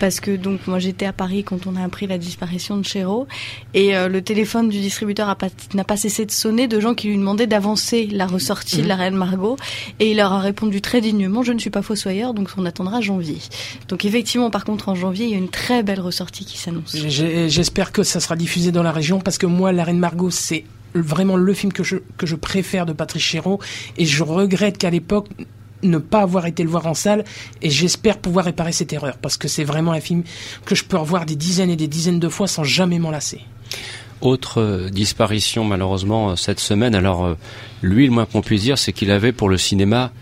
parce 0.00 0.20
que 0.20 0.36
donc 0.36 0.66
moi 0.66 0.78
j'étais 0.78 1.06
à 1.06 1.12
Paris 1.12 1.44
quand 1.44 1.66
on 1.66 1.76
a 1.76 1.82
appris 1.82 2.06
la 2.06 2.18
disparition 2.18 2.76
de 2.76 2.84
Chéreau, 2.84 3.26
et 3.72 3.96
euh, 3.96 4.08
le 4.08 4.22
téléphone 4.22 4.68
du 4.68 4.80
distributeur 4.80 5.36
n'a 5.74 5.84
pas 5.84 5.96
cessé 5.96 6.26
de 6.26 6.30
sonner 6.30 6.68
de 6.68 6.80
gens 6.80 6.94
qui 6.94 7.08
lui 7.08 7.16
demandaient 7.16 7.46
d'avancer 7.46 8.08
la 8.10 8.26
ressortie 8.26 8.82
de 8.82 8.88
la 8.88 8.96
Reine 8.96 9.14
Margot, 9.14 9.56
et 10.00 10.10
il 10.10 10.16
leur 10.16 10.32
a 10.32 10.40
répondu 10.40 10.80
très 10.80 11.00
dignement 11.00 11.42
"Je 11.42 11.52
ne 11.52 11.58
suis 11.58 11.70
pas 11.70 11.82
fossoyeur, 11.82 12.34
donc 12.34 12.50
on 12.56 12.64
attendra 12.64 13.00
janvier." 13.00 13.38
Donc 13.88 14.04
effectivement, 14.04 14.50
par 14.50 14.64
contre, 14.64 14.88
en 14.88 14.94
janvier, 14.94 15.26
il 15.26 15.30
y 15.30 15.34
a 15.34 15.38
une 15.38 15.48
très 15.48 15.82
belle 15.82 16.00
ressortie 16.00 16.44
qui 16.44 16.58
s'annonce. 16.58 16.96
J'espère 16.96 17.92
que 17.92 18.02
ça 18.02 18.20
sera 18.20 18.36
diffusé 18.36 18.72
dans 18.72 18.82
la 18.82 18.92
région 18.92 19.20
parce 19.20 19.38
que 19.38 19.46
moi, 19.46 19.72
La 19.72 19.84
Reine 19.84 19.98
Margot, 19.98 20.30
c'est 20.30 20.63
vraiment 20.94 21.36
le 21.36 21.54
film 21.54 21.72
que 21.72 21.82
je, 21.84 21.96
que 22.16 22.26
je 22.26 22.36
préfère 22.36 22.86
de 22.86 22.92
Patrice 22.92 23.22
Chéreau 23.22 23.60
et 23.96 24.04
je 24.06 24.22
regrette 24.22 24.78
qu'à 24.78 24.90
l'époque 24.90 25.28
ne 25.82 25.98
pas 25.98 26.22
avoir 26.22 26.46
été 26.46 26.62
le 26.62 26.70
voir 26.70 26.86
en 26.86 26.94
salle 26.94 27.24
et 27.60 27.68
j'espère 27.70 28.18
pouvoir 28.18 28.46
réparer 28.46 28.72
cette 28.72 28.92
erreur 28.92 29.18
parce 29.18 29.36
que 29.36 29.48
c'est 29.48 29.64
vraiment 29.64 29.92
un 29.92 30.00
film 30.00 30.22
que 30.64 30.74
je 30.74 30.84
peux 30.84 30.96
revoir 30.96 31.26
des 31.26 31.36
dizaines 31.36 31.70
et 31.70 31.76
des 31.76 31.88
dizaines 31.88 32.20
de 32.20 32.28
fois 32.28 32.46
sans 32.46 32.64
jamais 32.64 32.98
m'en 32.98 33.10
lasser. 33.10 33.40
Autre 34.20 34.60
euh, 34.62 34.88
disparition 34.88 35.64
malheureusement 35.64 36.30
euh, 36.30 36.36
cette 36.36 36.60
semaine. 36.60 36.94
Alors 36.94 37.24
euh, 37.26 37.34
lui, 37.82 38.06
le 38.06 38.12
moins 38.12 38.24
qu'on 38.24 38.40
puisse 38.40 38.62
dire, 38.62 38.78
c'est 38.78 38.92
qu'il 38.92 39.10
avait 39.10 39.32
pour 39.32 39.48
le 39.48 39.58
cinéma 39.58 40.12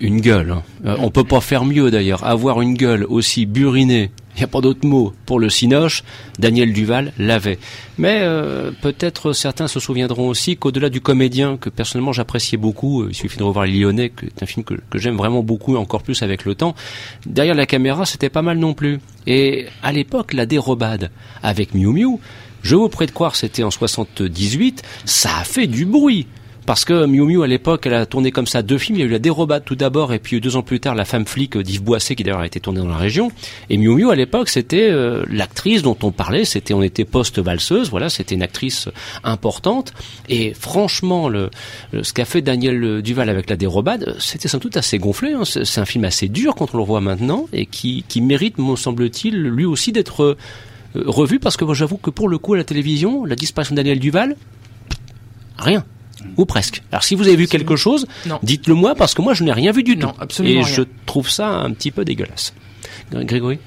une 0.00 0.20
gueule. 0.20 0.50
hein. 0.50 0.62
Euh, 0.84 0.96
on 0.98 1.10
peut 1.10 1.24
pas 1.24 1.40
faire 1.40 1.64
mieux 1.64 1.90
d'ailleurs. 1.90 2.24
Avoir 2.24 2.60
une 2.60 2.74
gueule 2.74 3.04
aussi 3.08 3.46
burinée, 3.46 4.10
il 4.34 4.38
n'y 4.38 4.44
a 4.44 4.48
pas 4.48 4.60
d'autre 4.60 4.86
mot 4.86 5.12
pour 5.26 5.40
le 5.40 5.48
cinoche. 5.48 6.04
Daniel 6.38 6.72
Duval 6.72 7.12
l'avait. 7.18 7.58
Mais 7.98 8.20
euh, 8.22 8.70
peut-être 8.80 9.32
certains 9.32 9.68
se 9.68 9.80
souviendront 9.80 10.28
aussi 10.28 10.56
qu'au-delà 10.56 10.88
du 10.88 11.00
comédien 11.00 11.56
que 11.56 11.68
personnellement 11.68 12.12
j'appréciais 12.12 12.58
beaucoup, 12.58 13.02
euh, 13.02 13.08
il 13.10 13.14
suffit 13.14 13.38
de 13.38 13.42
revoir 13.42 13.66
Les 13.66 13.78
Lyonnais, 13.78 14.10
qui 14.10 14.26
est 14.26 14.42
un 14.42 14.46
film 14.46 14.64
que, 14.64 14.74
j'aime 14.94 15.16
vraiment 15.16 15.42
beaucoup, 15.42 15.74
et 15.74 15.78
encore 15.78 16.02
plus 16.02 16.22
avec 16.22 16.44
le 16.44 16.54
temps. 16.54 16.74
Derrière 17.26 17.54
la 17.54 17.66
caméra, 17.66 18.06
c'était 18.06 18.30
pas 18.30 18.42
mal 18.42 18.58
non 18.58 18.74
plus. 18.74 19.00
Et 19.26 19.66
à 19.82 19.92
l'époque, 19.92 20.32
la 20.32 20.46
dérobade 20.46 21.10
avec 21.42 21.74
Miu 21.74 21.92
Miu, 21.92 22.18
je 22.62 22.76
vous 22.76 22.88
prie 22.88 23.06
de 23.06 23.10
croire, 23.10 23.36
c'était 23.36 23.62
en 23.62 23.70
78, 23.70 24.82
ça 25.04 25.30
a 25.40 25.44
fait 25.44 25.66
du 25.66 25.86
bruit. 25.86 26.26
Parce 26.66 26.84
que 26.84 27.06
Miu 27.06 27.24
Miu, 27.24 27.42
à 27.42 27.46
l'époque, 27.46 27.86
elle 27.86 27.94
a 27.94 28.06
tourné 28.06 28.30
comme 28.30 28.46
ça 28.46 28.62
deux 28.62 28.78
films. 28.78 28.98
Il 28.98 29.00
y 29.00 29.02
a 29.02 29.06
eu 29.06 29.10
La 29.10 29.18
Dérobade 29.18 29.64
tout 29.64 29.74
d'abord, 29.74 30.12
et 30.12 30.18
puis 30.18 30.40
deux 30.40 30.56
ans 30.56 30.62
plus 30.62 30.78
tard, 30.78 30.94
La 30.94 31.04
femme 31.04 31.26
flic 31.26 31.56
d'Yves 31.56 31.82
Boisset, 31.82 32.14
qui 32.14 32.22
d'ailleurs 32.22 32.40
a 32.40 32.46
été 32.46 32.60
tournée 32.60 32.80
dans 32.80 32.88
la 32.88 32.96
région. 32.96 33.32
Et 33.70 33.76
Miu 33.76 33.94
Miu, 33.94 34.10
à 34.10 34.14
l'époque, 34.14 34.48
c'était 34.48 34.88
euh, 34.90 35.24
l'actrice 35.28 35.82
dont 35.82 35.96
on 36.02 36.12
parlait. 36.12 36.44
C'était, 36.44 36.74
on 36.74 36.82
était 36.82 37.04
post-valseuse, 37.04 37.90
voilà, 37.90 38.08
c'était 38.08 38.34
une 38.34 38.42
actrice 38.42 38.88
importante. 39.24 39.92
Et 40.28 40.54
franchement, 40.54 41.28
le, 41.28 41.50
ce 42.02 42.12
qu'a 42.12 42.24
fait 42.24 42.42
Daniel 42.42 43.02
Duval 43.02 43.28
avec 43.30 43.50
La 43.50 43.56
Dérobade, 43.56 44.04
euh, 44.06 44.14
c'était 44.18 44.48
sans 44.48 44.58
doute 44.58 44.76
assez 44.76 44.98
gonflé. 44.98 45.32
hein. 45.32 45.44
C'est 45.44 45.80
un 45.80 45.86
film 45.86 46.04
assez 46.04 46.28
dur 46.28 46.54
quand 46.54 46.74
on 46.74 46.78
le 46.78 46.84
voit 46.84 47.00
maintenant, 47.00 47.46
et 47.52 47.66
qui, 47.66 48.04
qui 48.06 48.20
mérite, 48.20 48.58
me 48.58 48.76
semble-t-il, 48.76 49.34
lui 49.34 49.64
aussi 49.64 49.92
d'être 49.92 50.22
euh, 50.22 50.36
revu, 50.94 51.38
parce 51.40 51.56
que 51.56 51.64
moi, 51.64 51.74
j'avoue 51.74 51.96
que 51.96 52.10
pour 52.10 52.28
le 52.28 52.38
coup, 52.38 52.54
à 52.54 52.58
la 52.58 52.64
télévision, 52.64 53.24
la 53.24 53.34
disparition 53.34 53.74
de 53.74 53.78
Daniel 53.78 53.98
Duval, 53.98 54.36
rien. 55.58 55.84
Ou 56.36 56.44
presque. 56.44 56.82
Alors 56.92 57.02
si 57.04 57.14
vous 57.14 57.26
avez 57.26 57.36
vu 57.36 57.46
quelque 57.46 57.76
chose, 57.76 58.06
dites-le 58.42 58.74
moi 58.74 58.94
parce 58.94 59.14
que 59.14 59.22
moi 59.22 59.34
je 59.34 59.44
n'ai 59.44 59.52
rien 59.52 59.72
vu 59.72 59.82
du 59.82 59.96
Non, 59.96 60.08
tout. 60.12 60.14
absolument 60.20 60.60
Et 60.60 60.64
rien. 60.64 60.74
je 60.74 60.82
trouve 61.06 61.28
ça 61.30 61.48
un 61.48 61.70
petit 61.72 61.90
peu 61.90 62.04
dégueulasse. 62.04 62.52
Gré- 63.10 63.24
Grégory? 63.24 63.58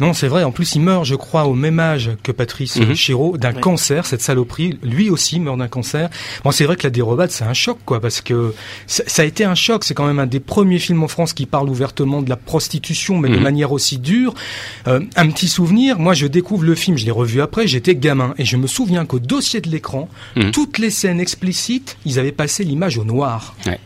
Non, 0.00 0.12
c'est 0.14 0.26
vrai. 0.28 0.42
En 0.44 0.50
plus, 0.50 0.74
il 0.74 0.80
meurt, 0.80 1.04
je 1.04 1.14
crois, 1.14 1.44
au 1.46 1.54
même 1.54 1.78
âge 1.78 2.10
que 2.22 2.32
Patrice. 2.32 2.78
Chéreau, 2.94 3.36
d'un 3.36 3.52
cancer, 3.52 4.04
cette 4.06 4.22
saloperie. 4.22 4.78
Lui 4.82 5.10
aussi 5.10 5.38
meurt 5.38 5.58
d'un 5.58 5.68
cancer. 5.68 6.08
Bon, 6.44 6.50
c'est 6.50 6.64
vrai 6.64 6.76
que 6.76 6.82
la 6.84 6.90
dérobade, 6.90 7.30
c'est 7.30 7.44
un 7.44 7.52
choc, 7.54 7.78
quoi, 7.84 8.00
parce 8.00 8.20
que 8.20 8.54
ça, 8.86 9.04
ça 9.06 9.22
a 9.22 9.24
été 9.24 9.44
un 9.44 9.54
choc. 9.54 9.84
C'est 9.84 9.94
quand 9.94 10.06
même 10.06 10.18
un 10.18 10.26
des 10.26 10.40
premiers 10.40 10.78
films 10.78 11.02
en 11.04 11.08
France 11.08 11.32
qui 11.34 11.46
parle 11.46 11.68
ouvertement 11.68 12.22
de 12.22 12.28
la 12.30 12.36
prostitution, 12.36 13.18
mais 13.18 13.28
de 13.28 13.36
Mhm. 13.36 13.42
manière 13.42 13.72
aussi 13.72 13.98
dure. 13.98 14.34
Euh, 14.88 15.00
un 15.16 15.28
petit 15.30 15.48
souvenir. 15.48 15.98
Moi, 15.98 16.14
je 16.14 16.26
découvre 16.26 16.64
le 16.64 16.74
film. 16.74 16.96
Je 16.98 17.04
l'ai 17.04 17.10
revu 17.10 17.40
après. 17.40 17.66
J'étais 17.66 17.94
gamin 17.94 18.34
et 18.38 18.44
je 18.44 18.56
me 18.56 18.66
souviens 18.66 19.04
qu'au 19.06 19.18
dossier 19.20 19.60
de 19.60 19.68
l'écran, 19.70 20.08
Mhm. 20.36 20.50
toutes 20.50 20.78
les 20.78 20.90
scènes 20.90 21.20
explicites, 21.20 21.96
ils 22.06 22.18
avaient 22.18 22.32
passé 22.32 22.64
l'image 22.64 22.98
au 22.98 23.04
noir. 23.04 23.54
Ouais. 23.66 23.78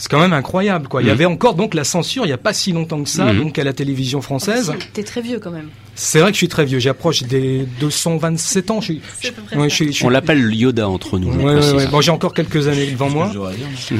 C'est 0.00 0.08
quand 0.08 0.20
même 0.20 0.32
incroyable, 0.32 0.86
quoi. 0.88 1.02
Il 1.02 1.06
y 1.06 1.08
Mhm. 1.08 1.12
avait 1.14 1.24
encore 1.24 1.54
donc 1.54 1.74
la 1.74 1.82
censure 1.84 2.24
il 2.24 2.28
y 2.28 2.32
a 2.32 2.38
pas 2.38 2.52
si 2.52 2.70
longtemps 2.72 3.02
que 3.02 3.08
ça, 3.08 3.32
Mhm. 3.32 3.38
donc 3.42 3.58
à 3.58 3.64
la 3.64 3.72
télévision 3.72 4.22
française. 4.22 4.72
T'es 4.94 5.02
très 5.02 5.20
vieux 5.20 5.40
quand 5.40 5.50
même. 5.50 5.68
C'est 5.96 6.20
vrai 6.20 6.28
que 6.30 6.34
je 6.34 6.38
suis 6.38 6.48
très 6.48 6.64
vieux. 6.64 6.78
J'approche 6.78 7.24
des 7.24 7.66
227 7.80 8.70
ans. 8.70 8.80
Je 8.80 8.84
suis, 8.92 9.00
C'est 9.20 9.28
à 9.28 9.32
peu 9.32 9.42
près 9.42 9.56
ouais, 9.56 9.62
ça. 9.62 9.68
je 9.68 9.74
suis- 9.74 9.86
je 9.88 9.92
suis- 9.92 10.04
On 10.06 10.08
l'appelle 10.08 10.54
Yoda 10.54 10.88
entre 10.88 11.18
nous. 11.18 11.32
je 11.32 11.38
Ouais, 11.38 11.44
ouais, 11.46 11.52
précise. 11.54 11.72
ouais. 11.74 11.86
Bon, 11.88 12.00
j'ai 12.00 12.12
encore 12.12 12.32
quelques 12.32 12.68
années 12.68 12.86
devant 12.92 13.10
moi. 13.10 13.32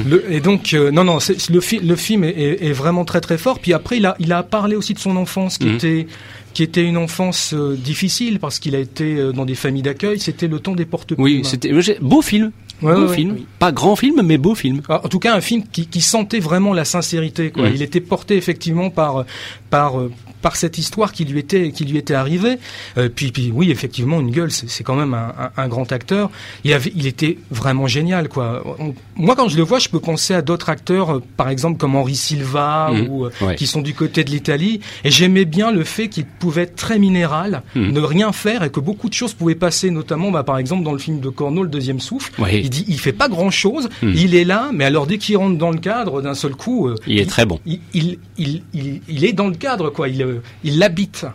Le- 0.07 0.31
et 0.31 0.39
donc, 0.39 0.73
euh, 0.73 0.89
non, 0.91 1.03
non, 1.03 1.17
le, 1.49 1.59
fi- 1.61 1.79
le 1.79 1.95
film 1.97 2.23
est, 2.23 2.29
est- 2.29 2.65
est 2.67 2.71
vraiment 2.71 3.03
très 3.03 3.19
très 3.19 3.37
fort. 3.37 3.59
Puis 3.59 3.73
après, 3.73 3.97
il 3.97 4.05
a, 4.05 4.15
il 4.19 4.31
a 4.31 4.41
parlé 4.43 4.77
aussi 4.77 4.93
de 4.93 4.99
son 4.99 5.17
enfance, 5.17 5.57
qui 5.57 5.67
Mhm. 5.67 5.75
était 5.75 6.07
qui 6.53 6.63
était 6.63 6.83
une 6.83 6.97
enfance 6.97 7.53
euh, 7.53 7.75
difficile 7.75 8.39
parce 8.39 8.57
qu'il 8.57 8.75
a 8.75 8.79
été 8.79 9.17
euh, 9.17 9.31
dans 9.31 9.45
des 9.45 9.53
familles 9.53 9.83
d'accueil. 9.83 10.19
C'était 10.19 10.47
le 10.47 10.59
temps 10.59 10.73
des 10.73 10.85
porte 10.85 11.13
Oui, 11.17 11.41
c'était 11.43 11.71
beau 12.01 12.21
film. 12.23 12.51
Ouais, 12.81 12.95
beau 12.95 13.07
ouais, 13.07 13.15
film. 13.15 13.31
oui. 13.33 13.45
Pas 13.59 13.71
grand 13.71 13.95
film, 13.95 14.21
mais 14.23 14.37
beau 14.37 14.55
film. 14.55 14.81
Ah, 14.87 15.01
En 15.03 15.09
tout 15.09 15.19
cas, 15.19 15.35
un 15.35 15.41
film 15.41 15.63
qui, 15.71 15.87
qui 15.87 16.01
sentait 16.01 16.39
vraiment 16.39 16.73
la 16.73 16.85
sincérité. 16.85 17.51
Quoi. 17.51 17.69
Il 17.69 17.81
était 17.81 17.99
porté 17.99 18.37
effectivement 18.37 18.89
par 18.89 19.25
par 19.69 19.99
euh, 19.99 20.11
par 20.41 20.55
cette 20.55 20.77
histoire 20.77 21.11
qui 21.11 21.25
lui 21.25 21.39
était 21.39 21.71
qui 21.71 21.83
lui 21.85 21.97
était 21.97 22.13
arrivée. 22.13 22.57
Euh, 22.97 23.09
puis 23.13 23.31
puis 23.31 23.51
oui, 23.53 23.71
effectivement, 23.71 24.19
une 24.21 24.31
gueule, 24.31 24.51
c'est 24.51 24.83
quand 24.83 24.95
même 24.95 25.13
un, 25.13 25.33
un- 25.37 25.51
un 25.63 25.67
grand 25.67 25.91
acteur. 25.91 26.29
Il 26.63 26.73
avait 26.73 26.91
il 26.95 27.07
était 27.07 27.37
vraiment 27.51 27.87
génial. 27.87 28.29
Quoi. 28.29 28.63
On- 28.79 28.93
moi, 29.15 29.35
quand 29.35 29.49
je 29.49 29.57
le 29.57 29.63
vois, 29.63 29.79
je 29.79 29.89
peux 29.89 29.99
penser 29.99 30.33
à 30.33 30.41
d'autres 30.41 30.69
acteurs, 30.69 31.17
euh, 31.17 31.23
par 31.37 31.49
exemple 31.49 31.77
comme 31.77 31.95
Henri 31.95 32.15
Silva 32.15 32.89
Mhm. 32.91 33.07
ou 33.09 33.25
euh, 33.25 33.31
Ouais. 33.41 33.55
qui 33.55 33.67
sont 33.67 33.81
du 33.81 33.93
côté 33.93 34.23
de 34.23 34.29
l'Italie. 34.31 34.79
Et 35.03 35.11
j'aimais 35.11 35.45
bien 35.45 35.71
le 35.71 35.83
fait 35.83 36.07
qu'il 36.07 36.25
pouvait 36.25 36.63
être 36.63 36.75
très 36.75 36.99
minéral, 36.99 37.63
Mhm. 37.75 37.91
ne 37.91 37.99
rien 37.99 38.31
faire 38.31 38.63
et 38.63 38.69
que 38.69 38.79
beaucoup 38.79 39.09
de 39.09 39.13
choses 39.13 39.33
pouvaient 39.33 39.55
passer, 39.55 39.91
notamment 39.91 40.31
bah, 40.31 40.43
par 40.43 40.57
exemple 40.57 40.83
dans 40.83 40.93
le 40.93 40.99
film 40.99 41.19
de 41.19 41.29
Corneau, 41.29 41.63
Le 41.63 41.69
Deuxième 41.69 41.99
Souffle. 41.99 42.31
Il 42.51 42.69
dit 42.69 42.85
il 42.87 42.99
fait 42.99 43.11
pas 43.13 43.27
grand 43.27 43.51
chose, 43.51 43.89
Mhm. 44.01 44.13
il 44.15 44.35
est 44.35 44.45
là, 44.45 44.69
mais 44.73 44.85
alors 44.85 45.05
dès 45.05 45.17
qu'il 45.17 45.35
rentre 45.37 45.57
dans 45.57 45.71
le 45.71 45.79
cadre, 45.79 46.21
d'un 46.21 46.33
seul 46.33 46.55
coup, 46.55 46.89
Il 47.07 47.19
est 47.19 47.25
très 47.29 47.45
bon. 47.45 47.59
il, 47.65 47.79
il, 47.93 48.19
il, 48.37 48.63
il, 48.73 49.01
il 49.09 49.25
est 49.25 49.33
dans 49.33 49.47
le 49.47 49.55
cadre, 49.59 49.89
quoi. 49.91 50.09
Il, 50.09 50.21
euh, 50.23 50.39
il 50.63 50.79
l'habite. 50.79 51.25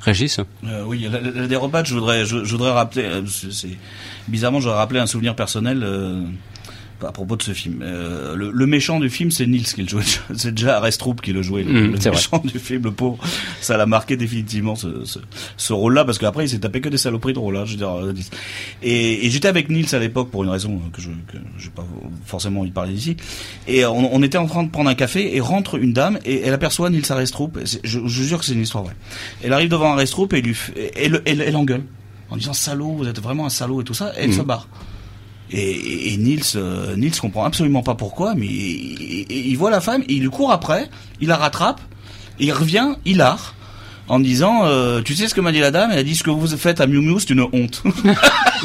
Régis. 0.00 0.38
Euh, 0.64 0.84
oui, 0.86 1.08
la, 1.10 1.20
la, 1.20 1.30
la 1.30 1.46
dérobade, 1.46 1.86
je 1.86 1.94
voudrais, 1.94 2.24
je, 2.24 2.44
je 2.44 2.50
voudrais 2.52 2.70
rappeler, 2.72 3.04
euh, 3.04 3.22
c'est, 3.26 3.52
c'est- 3.52 3.76
bizarrement, 4.28 4.60
je 4.60 4.64
voudrais 4.66 4.78
rappeler 4.78 5.00
un 5.00 5.06
souvenir 5.06 5.34
personnel 5.34 5.82
euh, 5.82 6.22
à 7.02 7.12
propos 7.12 7.36
de 7.36 7.42
ce 7.42 7.52
film. 7.52 7.80
Euh, 7.82 8.34
le, 8.36 8.50
le 8.50 8.66
méchant 8.66 9.00
du 9.00 9.10
film, 9.10 9.30
c'est 9.30 9.46
Nils 9.46 9.64
qui 9.64 9.82
le 9.82 9.88
jouait. 9.88 10.02
C'est 10.36 10.52
déjà 10.54 10.76
Arestrup 10.78 11.20
qui 11.20 11.32
le 11.32 11.42
jouait, 11.42 11.62
le, 11.64 11.90
vrai. 11.96 12.10
méchant 12.10 12.42
du 12.44 12.58
film, 12.58 12.84
le 12.84 12.92
pauvre. 12.92 13.18
Ça 13.60 13.76
l'a 13.76 13.86
marqué 13.86 14.16
définitivement 14.16 14.74
ce, 14.74 15.04
ce, 15.04 15.18
ce 15.56 15.72
rôle-là, 15.72 16.04
parce 16.04 16.18
qu'après, 16.18 16.44
il 16.44 16.48
s'est 16.48 16.58
tapé 16.60 16.80
que 16.80 16.88
des 16.88 16.96
saloperies 16.96 17.32
de 17.34 17.38
rôle. 17.38 17.56
Hein, 17.56 17.64
je 17.66 17.72
veux 17.72 17.76
dire, 17.78 17.90
euh, 17.90 18.12
et, 18.82 19.26
et 19.26 19.30
j'étais 19.30 19.48
avec 19.48 19.68
Nils 19.68 19.94
à 19.94 19.98
l'époque 19.98 20.30
pour 20.30 20.44
une 20.44 20.50
raison 20.50 20.80
que 20.92 21.00
je 21.02 21.10
que 21.10 21.36
j'ai 21.58 21.70
pas 21.70 21.84
forcément 22.24 22.60
envie 22.60 22.70
de 22.70 22.74
parler 22.74 22.94
ici. 22.94 23.16
Et 23.66 23.84
on, 23.84 24.14
on 24.14 24.22
était 24.22 24.38
en 24.38 24.46
train 24.46 24.62
de 24.62 24.70
prendre 24.70 24.88
un 24.90 24.94
café 24.94 25.36
et 25.36 25.40
rentre 25.40 25.76
une 25.76 25.92
dame 25.92 26.18
et 26.24 26.40
elle 26.42 26.54
aperçoit 26.54 26.90
Nils 26.90 27.10
Arestrup. 27.10 27.58
Je, 27.64 27.98
je 28.06 28.22
jure 28.22 28.38
que 28.38 28.44
c'est 28.44 28.54
une 28.54 28.62
histoire 28.62 28.84
vraie. 28.84 28.96
Elle 29.42 29.52
arrive 29.52 29.68
devant 29.68 29.92
Arestrup 29.92 30.32
et 30.32 30.40
lui 30.42 30.56
et 30.76 30.90
elle, 30.96 31.20
elle, 31.26 31.40
elle 31.40 31.56
engueule 31.56 31.82
en 32.30 32.36
disant 32.36 32.52
salaud, 32.54 32.92
vous 32.96 33.06
êtes 33.08 33.20
vraiment 33.20 33.46
un 33.46 33.50
salaud 33.50 33.80
et 33.80 33.84
tout 33.84 33.94
ça. 33.94 34.12
Et 34.16 34.22
elle 34.24 34.30
Mhm. 34.30 34.36
se 34.36 34.42
barre. 34.42 34.68
Et, 35.50 35.58
et, 35.58 36.14
et 36.14 36.16
Nils, 36.16 36.42
euh, 36.56 36.96
comprend 37.20 37.44
absolument 37.44 37.82
pas 37.82 37.94
pourquoi, 37.94 38.34
mais 38.34 38.46
il, 38.46 39.54
voit 39.56 39.70
la 39.70 39.80
femme, 39.80 40.02
il 40.08 40.28
court 40.30 40.50
après, 40.50 40.88
il 41.20 41.28
la 41.28 41.36
rattrape, 41.36 41.80
il 42.38 42.52
revient, 42.52 42.94
il 43.04 43.20
art, 43.20 43.54
en 44.08 44.20
disant, 44.20 44.64
euh, 44.64 45.00
tu 45.02 45.14
sais 45.14 45.28
ce 45.28 45.34
que 45.34 45.40
m'a 45.40 45.52
dit 45.52 45.60
la 45.60 45.70
dame? 45.70 45.90
Elle 45.92 45.98
a 45.98 46.02
dit 46.02 46.14
ce 46.14 46.22
que 46.22 46.30
vous 46.30 46.48
faites 46.56 46.80
à 46.80 46.86
Miu 46.86 47.00
Miu, 47.00 47.18
c'est 47.20 47.30
une 47.30 47.46
honte. 47.52 47.82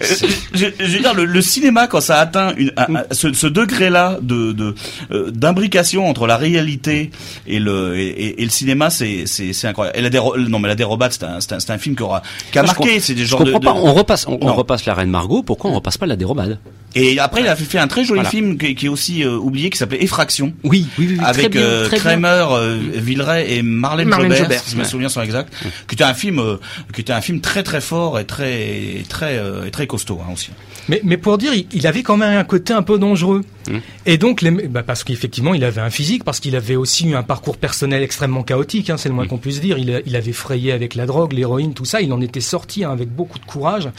je, 0.00 0.66
je 0.78 0.84
veux 0.84 0.98
dire, 1.00 1.14
le, 1.14 1.24
le 1.24 1.42
cinéma, 1.42 1.86
quand 1.86 2.00
ça 2.00 2.18
atteint 2.18 2.54
une, 2.56 2.72
un- 2.76 2.96
un- 2.96 3.04
ce, 3.12 3.32
ce 3.32 3.46
degré-là 3.46 4.18
de 4.22 4.52
de, 4.52 4.74
euh, 5.10 5.30
d'imbrication 5.30 6.08
entre 6.08 6.26
la 6.26 6.36
réalité 6.36 7.10
et 7.46 7.58
le 7.58 7.96
et, 7.98 8.06
et- 8.08 8.42
et 8.42 8.44
le 8.44 8.50
cinéma, 8.50 8.90
c'est 8.90 9.24
c'est 9.26 9.52
c'est 9.52 9.68
incroyable. 9.68 9.98
Et 9.98 10.02
la 10.02 10.10
déro- 10.10 10.36
non, 10.38 10.58
mais 10.58 10.68
la 10.68 10.74
dérobade, 10.74 11.12
c'est 11.12 11.24
un 11.24 11.40
c'est 11.40 11.52
un, 11.70 11.74
un 11.74 11.78
film 11.78 11.96
qui 11.96 12.02
aura 12.02 12.22
qui 12.52 12.58
a 12.58 12.62
marqué. 12.62 13.00
C'est 13.00 13.14
des 13.14 13.26
genres 13.26 13.44
de, 13.44 13.52
comprends 13.52 13.74
de- 13.74 13.80
pas. 13.80 13.86
On 13.88 13.92
repasse, 13.94 14.26
on, 14.28 14.36
repasse 14.54 14.84
la 14.86 14.94
Reine 14.94 15.10
Margot. 15.10 15.42
Pourquoi 15.42 15.70
on 15.70 15.74
repasse 15.74 15.98
pas 15.98 16.06
la 16.06 16.16
dérobade? 16.16 16.58
Et 16.94 17.18
après, 17.18 17.42
il 17.42 17.46
a 17.48 17.54
fait 17.56 17.78
un 17.78 17.88
très 17.88 18.04
joli 18.04 18.20
Voilà. 18.20 18.30
film 18.30 18.56
qui, 18.56 18.74
qui 18.74 18.86
est 18.86 18.88
aussi 18.88 19.22
euh, 19.22 19.36
oublié, 19.36 19.68
qui 19.68 19.76
s'appelait 19.76 20.02
Effraction. 20.02 20.54
Oui, 20.64 20.86
oui, 20.98 21.08
oui. 21.10 21.18
avec 21.22 21.40
très 21.40 21.48
bien, 21.50 21.60
euh, 21.60 21.86
très 21.88 21.96
bien. 21.98 22.18
Kramer, 22.18 22.46
Villeray 22.94 23.52
et 23.56 23.62
Marlène, 23.62 24.08
Marlène 24.08 24.30
Jobert, 24.30 24.44
Jobert, 24.44 24.60
si 24.64 24.70
je 24.70 24.76
me 24.76 24.82
ouais. 24.82 24.88
souviens 24.88 25.08
sont 25.10 25.20
exacts, 25.20 25.52
qui 25.88 25.94
était 25.94 26.04
un 26.04 26.14
film, 26.14 26.38
euh, 26.38 26.56
qui 26.94 27.02
était 27.02 27.12
un 27.12 27.20
film 27.20 27.40
très 27.42 27.62
très 27.62 27.82
fort 27.82 28.18
et 28.18 28.24
très 28.24 29.02
très 29.10 29.36
euh, 29.36 29.66
et 29.66 29.70
très 29.70 29.85
costaud 29.86 30.20
hein, 30.20 30.32
aussi. 30.32 30.50
Mais, 30.88 31.00
mais 31.04 31.16
pour 31.16 31.38
dire, 31.38 31.52
il, 31.54 31.66
il 31.72 31.86
avait 31.86 32.02
quand 32.02 32.16
même 32.16 32.36
un 32.36 32.44
côté 32.44 32.72
un 32.72 32.82
peu 32.82 32.98
dangereux. 32.98 33.42
Mhm. 33.68 33.80
Et 34.06 34.18
donc, 34.18 34.42
les, 34.42 34.50
bah 34.50 34.82
parce 34.82 35.04
qu'effectivement, 35.04 35.54
il 35.54 35.64
avait 35.64 35.80
un 35.80 35.90
physique, 35.90 36.24
parce 36.24 36.40
qu'il 36.40 36.56
avait 36.56 36.76
aussi 36.76 37.08
eu 37.08 37.14
un 37.14 37.22
parcours 37.22 37.56
personnel 37.56 38.02
extrêmement 38.02 38.42
chaotique, 38.42 38.90
hein, 38.90 38.96
c'est 38.96 39.08
le 39.08 39.14
moins 39.14 39.26
qu'on 39.26 39.38
puisse 39.38 39.60
dire. 39.60 39.78
Il, 39.78 40.16
avait 40.16 40.32
frayé 40.32 40.72
avec 40.72 40.94
la 40.94 41.06
drogue, 41.06 41.32
l'héroïne, 41.32 41.74
tout 41.74 41.84
ça. 41.84 42.00
Il 42.00 42.12
en 42.12 42.20
était 42.20 42.40
sorti 42.40 42.84
hein, 42.84 42.90
avec 42.90 43.08
beaucoup 43.10 43.38
de 43.38 43.44
courage. 43.44 43.90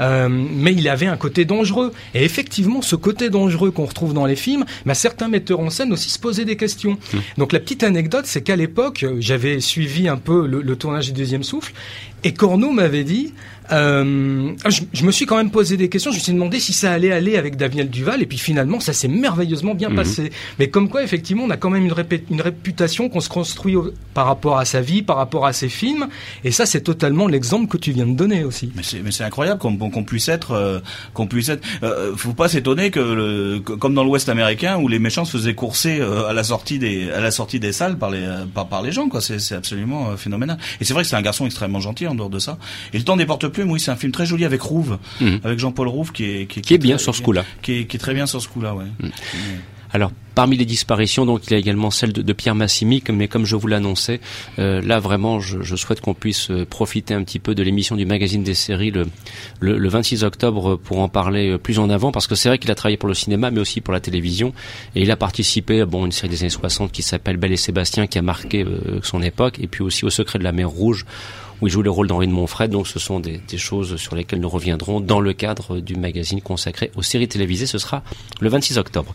Euh, 0.00 0.28
mais 0.28 0.72
il 0.72 0.88
avait 0.88 1.06
un 1.06 1.16
côté 1.16 1.44
dangereux. 1.44 1.92
Et 2.14 2.24
effectivement, 2.24 2.82
ce 2.82 2.96
côté 2.96 3.30
dangereux 3.30 3.70
qu'on 3.70 3.86
retrouve 3.86 4.12
dans 4.12 4.26
les 4.26 4.36
films, 4.36 4.64
bah, 4.84 4.94
certains 4.94 5.28
metteurs 5.28 5.60
en 5.60 5.70
scène 5.70 5.92
aussi 5.92 6.10
se 6.10 6.18
posaient 6.18 6.44
des 6.44 6.56
questions. 6.56 6.98
Donc 7.38 7.52
la 7.52 7.60
petite 7.60 7.82
anecdote, 7.82 8.26
c'est 8.26 8.42
qu'à 8.42 8.56
l'époque, 8.56 9.04
j'avais 9.18 9.60
suivi 9.60 10.08
un 10.08 10.16
peu 10.16 10.46
le, 10.46 10.62
le 10.62 10.76
tournage 10.76 11.06
du 11.06 11.12
deuxième 11.12 11.42
souffle, 11.42 11.72
et 12.24 12.32
Corneau 12.32 12.72
m'avait 12.72 13.04
dit, 13.04 13.32
euh, 13.72 14.52
je, 14.68 14.82
je 14.92 15.04
me 15.04 15.12
suis 15.12 15.26
quand 15.26 15.36
même 15.36 15.50
posé 15.50 15.76
des 15.76 15.88
questions, 15.88 16.10
je 16.10 16.16
me 16.16 16.22
suis 16.26 16.32
demandé 16.34 16.60
si 16.60 16.72
ça 16.72 16.92
allait 16.92 17.12
aller 17.12 17.36
avec 17.36 17.56
Daniel 17.56 17.88
Duval, 17.90 18.22
et 18.22 18.26
puis 18.26 18.38
finalement, 18.38 18.80
ça 18.80 18.92
s'est 18.92 19.08
merveilleusement 19.08 19.74
bien 19.74 19.88
Mhm. 19.90 19.96
passé. 19.96 20.30
Mais 20.58 20.68
comme 20.68 20.88
quoi, 20.88 21.02
effectivement, 21.02 21.44
on 21.44 21.50
a 21.50 21.56
quand 21.56 21.70
même 21.70 21.84
une, 21.84 21.92
répé- 21.92 22.22
une 22.30 22.40
réputation 22.40 23.08
qu'on 23.08 23.20
se 23.20 23.28
construit 23.28 23.76
au- 23.76 23.92
par 24.14 24.26
rapport 24.26 24.58
à 24.58 24.64
sa 24.64 24.80
vie, 24.80 25.02
par 25.02 25.16
rapport 25.16 25.46
à 25.46 25.52
ses 25.52 25.68
films, 25.68 26.06
et 26.44 26.50
ça, 26.50 26.66
c'est 26.66 26.80
totalement 26.82 27.26
l'exemple 27.28 27.68
que 27.68 27.76
tu 27.76 27.92
viens 27.92 28.06
de 28.06 28.14
donner 28.14 28.44
aussi. 28.44 28.70
Mais 28.76 28.82
c'est 28.82 29.00
mais 29.02 29.10
c'est 29.10 29.24
incroyable 29.24 29.60
qu'on 29.60 29.76
qu'on 29.76 30.04
puisse 30.04 30.28
être 30.28 30.52
euh, 30.52 30.80
qu'on 31.14 31.26
puisse 31.26 31.48
être. 31.48 31.62
Euh, 31.82 32.14
faut 32.16 32.32
pas 32.32 32.48
s'étonner 32.48 32.90
que, 32.90 33.00
le, 33.00 33.60
que- 33.60 33.72
comme 33.72 33.94
dans 33.94 34.04
l'Ouest 34.04 34.28
américain 34.28 34.78
où 34.78 34.88
les 34.88 34.98
méchants 34.98 35.24
se 35.24 35.36
faisaient 35.36 35.54
courser 35.54 35.98
euh, 36.00 36.26
à 36.28 36.32
la 36.32 36.44
sortie 36.44 36.78
des 36.78 37.10
à 37.10 37.20
la 37.20 37.30
sortie 37.30 37.60
des 37.60 37.72
salles 37.72 37.98
par 37.98 38.10
les 38.10 38.22
euh, 38.22 38.44
par, 38.52 38.66
par 38.68 38.82
les 38.82 38.92
gens 38.92 39.08
quoi. 39.08 39.20
C'est 39.20 39.38
c'est 39.38 39.54
absolument 39.54 40.10
euh, 40.10 40.16
phénoménal. 40.16 40.58
Et 40.80 40.84
c'est 40.84 40.94
vrai 40.94 41.02
que 41.02 41.08
c'est 41.08 41.16
un 41.16 41.22
garçon 41.22 41.46
extrêmement 41.46 41.80
gentil 41.80 42.06
en 42.06 42.14
dehors 42.14 42.30
de 42.30 42.38
ça. 42.38 42.58
Et 42.92 42.98
le 42.98 43.04
temps 43.04 43.16
des 43.16 43.26
porte 43.26 43.46
plumes, 43.48 43.70
oui, 43.70 43.80
c'est 43.80 43.90
un 43.90 43.96
film 43.96 44.12
très 44.12 44.26
joli 44.26 44.44
avec 44.44 44.60
Rouve, 44.62 44.98
Mhm. 45.20 45.40
avec 45.44 45.58
Jean-Paul 45.58 45.88
Rouve 45.88 46.12
qui 46.16 46.24
est 46.42 46.46
qui, 46.46 46.60
Qui 46.62 46.74
est 46.74 46.78
bien 46.78 46.96
très- 46.96 47.04
sur 47.04 47.14
ce 47.14 47.22
coup-là. 47.22 47.44
qui 47.62 47.80
est, 47.80 47.84
qui 47.86 47.96
est 47.96 48.00
très 48.00 48.14
bien 48.14 48.26
sur 48.26 48.40
ce 48.42 48.48
coup-là, 48.48 48.74
ouais. 48.74 48.86
Alors, 49.92 50.10
parmi 50.34 50.56
les 50.56 50.64
disparitions, 50.66 51.24
donc 51.24 51.42
il 51.46 51.52
y 51.52 51.54
a 51.54 51.58
également 51.58 51.90
celle 51.92 52.12
de, 52.12 52.20
de 52.20 52.32
Pierre 52.32 52.56
Massimi, 52.56 53.00
comme- 53.00 53.16
mais 53.16 53.28
comme 53.28 53.46
je 53.46 53.54
vous 53.56 53.68
l'annonçais, 53.68 54.20
euh, 54.58 54.82
là 54.82 54.98
vraiment, 54.98 55.38
je, 55.40 55.62
je 55.62 55.76
souhaite 55.76 56.00
qu'on 56.00 56.12
puisse 56.12 56.50
euh, 56.50 56.66
profiter 56.66 57.14
un 57.14 57.22
petit 57.22 57.38
peu 57.38 57.54
de 57.54 57.62
l'émission 57.62 57.94
du 57.96 58.04
magazine 58.04 58.42
des 58.42 58.54
séries 58.54 58.90
le, 58.90 59.06
le, 59.60 59.78
le 59.78 59.88
26 59.88 60.24
octobre 60.24 60.76
pour 60.76 60.98
en 60.98 61.08
parler 61.08 61.50
euh, 61.52 61.56
plus 61.58 61.78
en 61.78 61.88
avant, 61.88 62.10
parce 62.10 62.26
que 62.26 62.34
c'est 62.34 62.48
vrai 62.48 62.58
qu'il 62.58 62.70
a 62.70 62.74
travaillé 62.74 62.96
pour 62.98 63.08
le 63.08 63.14
cinéma, 63.14 63.50
mais 63.52 63.60
aussi 63.60 63.80
pour 63.80 63.94
la 63.94 64.00
télévision, 64.00 64.52
et 64.96 65.02
il 65.02 65.10
a 65.12 65.16
participé 65.16 65.80
à 65.80 65.86
bon, 65.86 66.04
une 66.04 66.12
série 66.12 66.28
des 66.30 66.40
années 66.42 66.50
60 66.50 66.90
qui 66.90 67.02
s'appelle 67.02 67.36
Belle 67.36 67.52
et 67.52 67.56
Sébastien, 67.56 68.06
qui 68.08 68.18
a 68.18 68.22
marqué 68.22 68.64
euh, 68.64 68.98
son 69.02 69.22
époque, 69.22 69.60
et 69.60 69.68
puis 69.68 69.82
aussi 69.82 70.04
au 70.04 70.10
Secret 70.10 70.40
de 70.40 70.44
la 70.44 70.52
mer 70.52 70.68
Rouge, 70.68 71.06
où 71.60 71.66
il 71.66 71.70
joue 71.70 71.82
le 71.82 71.90
rôle 71.90 72.08
d'Henri 72.08 72.26
de 72.26 72.32
Montfred. 72.32 72.70
Donc 72.70 72.86
ce 72.86 72.98
sont 72.98 73.20
des, 73.20 73.38
des 73.38 73.58
choses 73.58 73.96
sur 73.96 74.14
lesquelles 74.14 74.40
nous 74.40 74.48
reviendrons 74.48 75.00
dans 75.00 75.20
le 75.20 75.32
cadre 75.32 75.80
du 75.80 75.96
magazine 75.96 76.40
consacré 76.40 76.90
aux 76.96 77.02
séries 77.02 77.28
télévisées. 77.28 77.66
Ce 77.66 77.78
sera 77.78 78.02
le 78.40 78.48
26 78.48 78.78
octobre. 78.78 79.14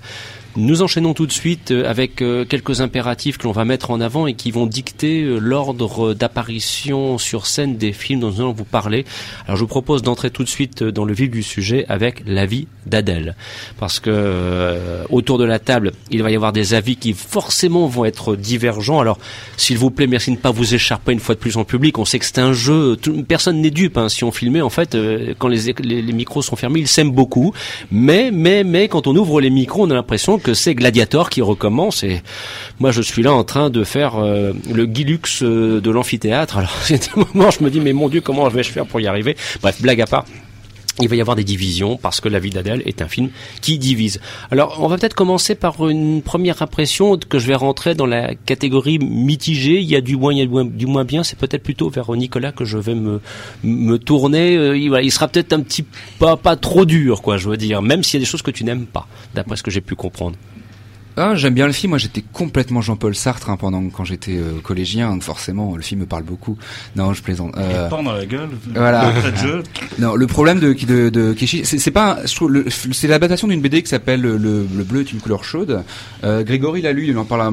Nous 0.57 0.81
enchaînons 0.81 1.13
tout 1.13 1.27
de 1.27 1.31
suite 1.31 1.71
euh, 1.71 1.89
avec 1.89 2.21
euh, 2.21 2.43
quelques 2.43 2.81
impératifs 2.81 3.37
que 3.37 3.45
l'on 3.45 3.53
va 3.53 3.63
mettre 3.63 3.89
en 3.89 4.01
avant 4.01 4.27
et 4.27 4.33
qui 4.33 4.51
vont 4.51 4.65
dicter 4.65 5.21
euh, 5.21 5.37
l'ordre 5.37 6.13
d'apparition 6.13 7.17
sur 7.17 7.47
scène 7.47 7.77
des 7.77 7.93
films 7.93 8.19
dont 8.19 8.31
nous 8.31 8.41
allons 8.41 8.51
vous 8.51 8.65
parler. 8.65 9.05
Alors 9.45 9.55
je 9.55 9.61
vous 9.61 9.69
propose 9.69 10.01
d'entrer 10.01 10.29
tout 10.29 10.43
de 10.43 10.49
suite 10.49 10.83
dans 10.83 11.05
le 11.05 11.13
vif 11.13 11.31
du 11.31 11.41
sujet 11.41 11.85
avec 11.87 12.23
la 12.25 12.45
vie 12.45 12.67
d'Adèle. 12.85 13.35
Parce 13.79 14.01
que 14.01 15.05
autour 15.09 15.37
de 15.37 15.45
la 15.45 15.59
table, 15.59 15.93
il 16.09 16.21
va 16.21 16.31
y 16.31 16.35
avoir 16.35 16.51
des 16.51 16.73
avis 16.73 16.97
qui 16.97 17.13
forcément 17.13 17.87
vont 17.87 18.03
être 18.03 18.35
divergents. 18.35 18.99
Alors 18.99 19.19
s'il 19.55 19.77
vous 19.77 19.91
plaît, 19.91 20.07
merci 20.07 20.31
de 20.31 20.35
ne 20.35 20.41
pas 20.41 20.51
vous 20.51 20.73
écharper 20.73 21.13
une 21.13 21.19
fois 21.19 21.35
de 21.35 21.39
plus 21.39 21.57
en 21.57 21.63
public. 21.63 21.97
On 21.97 22.05
sait 22.05 22.19
que 22.19 22.25
c'est 22.25 22.39
un 22.39 22.53
jeu, 22.53 22.97
personne 23.27 23.61
n'est 23.61 23.69
dupe. 23.69 23.97
hein. 23.97 24.09
Si 24.09 24.23
on 24.23 24.31
filmait, 24.31 24.61
en 24.61 24.69
fait, 24.69 24.97
quand 25.37 25.47
les, 25.47 25.73
les 25.83 26.13
micros 26.13 26.41
sont 26.41 26.55
fermés, 26.55 26.79
ils 26.79 26.87
s'aiment 26.87 27.11
beaucoup. 27.11 27.53
Mais, 27.91 28.31
mais, 28.31 28.63
mais, 28.63 28.87
quand 28.87 29.07
on 29.07 29.15
ouvre 29.15 29.39
les 29.41 29.49
micros, 29.49 29.83
on 29.85 29.91
a 29.91 29.93
l'impression 29.93 30.39
que 30.41 30.53
c'est 30.53 30.75
Gladiator 30.75 31.29
qui 31.29 31.41
recommence. 31.41 32.03
Et 32.03 32.21
moi, 32.79 32.91
je 32.91 33.01
suis 33.01 33.23
là 33.23 33.33
en 33.33 33.43
train 33.43 33.69
de 33.69 33.83
faire 33.83 34.15
euh, 34.17 34.53
le 34.71 34.85
Guilux 34.85 35.41
euh, 35.41 35.79
de 35.79 35.91
l'amphithéâtre. 35.91 36.57
Alors, 36.57 36.75
c'est 36.83 37.09
un 37.15 37.25
moment, 37.33 37.51
je 37.51 37.63
me 37.63 37.69
dis, 37.69 37.79
mais 37.79 37.93
mon 37.93 38.09
Dieu, 38.09 38.21
comment 38.21 38.47
vais-je 38.49 38.71
faire 38.71 38.85
pour 38.85 38.99
y 38.99 39.07
arriver? 39.07 39.37
Bref, 39.61 39.81
blague 39.81 40.01
à 40.01 40.07
part. 40.07 40.25
Il 40.99 41.07
va 41.07 41.15
y 41.15 41.21
avoir 41.21 41.35
des 41.35 41.43
divisions 41.43 41.97
parce 41.97 42.19
que 42.19 42.29
La 42.29 42.39
vie 42.39 42.49
d'Adèle 42.49 42.81
est 42.85 43.01
un 43.01 43.07
film 43.07 43.29
qui 43.61 43.77
divise. 43.77 44.19
Alors, 44.51 44.77
on 44.81 44.87
va 44.87 44.97
peut-être 44.97 45.13
commencer 45.13 45.55
par 45.55 45.87
une 45.87 46.21
première 46.21 46.61
impression 46.61 47.17
que 47.17 47.39
je 47.39 47.47
vais 47.47 47.55
rentrer 47.55 47.95
dans 47.95 48.05
la 48.05 48.35
catégorie 48.35 48.99
mitigée. 48.99 49.79
Il 49.79 49.89
y 49.89 49.95
a 49.95 50.01
du 50.01 50.17
moins, 50.17 50.33
il 50.33 50.39
y 50.39 50.41
a 50.41 50.63
du 50.63 50.85
moins, 50.85 51.05
bien. 51.05 51.23
C'est 51.23 51.37
peut-être 51.37 51.63
plutôt 51.63 51.89
vers 51.89 52.11
Nicolas 52.11 52.51
que 52.51 52.65
je 52.65 52.77
vais 52.77 52.95
me 52.95 53.21
me 53.63 53.97
tourner. 53.97 54.57
Euh, 54.57 54.77
il, 54.77 54.89
voilà, 54.89 55.03
il 55.03 55.11
sera 55.11 55.27
peut-être 55.27 55.53
un 55.53 55.61
petit 55.61 55.85
pas 56.19 56.37
pas 56.37 56.55
trop 56.55 56.85
dur, 56.85 57.21
quoi. 57.21 57.37
Je 57.37 57.49
veux 57.49 57.57
dire, 57.57 57.81
même 57.81 58.03
s'il 58.03 58.19
y 58.19 58.21
a 58.21 58.25
des 58.25 58.29
choses 58.29 58.41
que 58.41 58.51
tu 58.51 58.63
n'aimes 58.63 58.85
pas, 58.85 59.07
d'après 59.33 59.55
ce 59.55 59.63
que 59.63 59.71
j'ai 59.71 59.81
pu 59.81 59.95
comprendre. 59.95 60.35
Ah, 61.17 61.35
j'aime 61.35 61.53
bien 61.53 61.67
le 61.67 61.73
film. 61.73 61.91
Moi, 61.91 61.97
j'étais 61.97 62.23
complètement 62.33 62.81
Jean-Paul 62.81 63.15
Sartre 63.15 63.49
hein, 63.49 63.57
pendant 63.57 63.89
quand 63.89 64.05
j'étais 64.05 64.37
euh, 64.37 64.59
collégien. 64.63 65.11
Donc 65.11 65.23
forcément, 65.23 65.75
le 65.75 65.81
film 65.81 66.01
me 66.01 66.05
parle 66.05 66.23
beaucoup. 66.23 66.57
Non, 66.95 67.13
je 67.13 67.21
plaisante. 67.21 67.53
Euh... 67.57 67.89
dans 67.89 68.01
la 68.01 68.25
gueule. 68.25 68.49
Voilà. 68.73 69.11
non, 69.99 70.15
le 70.15 70.27
problème 70.27 70.59
de 70.59 70.73
de, 70.73 71.09
de 71.09 71.33
Kishi, 71.33 71.65
c'est 71.65 71.91
pas. 71.91 72.13
Un, 72.13 72.25
je 72.25 72.35
trouve, 72.35 72.63
c'est 72.69 73.07
l'adaptation 73.07 73.47
d'une 73.47 73.61
BD 73.61 73.83
qui 73.83 73.89
s'appelle 73.89 74.21
le, 74.21 74.37
le, 74.37 74.83
bleu 74.83 75.01
est 75.01 75.11
une 75.11 75.19
couleur 75.19 75.43
chaude. 75.43 75.83
Euh, 76.23 76.43
Grégory 76.43 76.81
l'a 76.81 76.93
lu. 76.93 77.07
Il 77.07 77.17
en 77.17 77.25
parlera, 77.25 77.51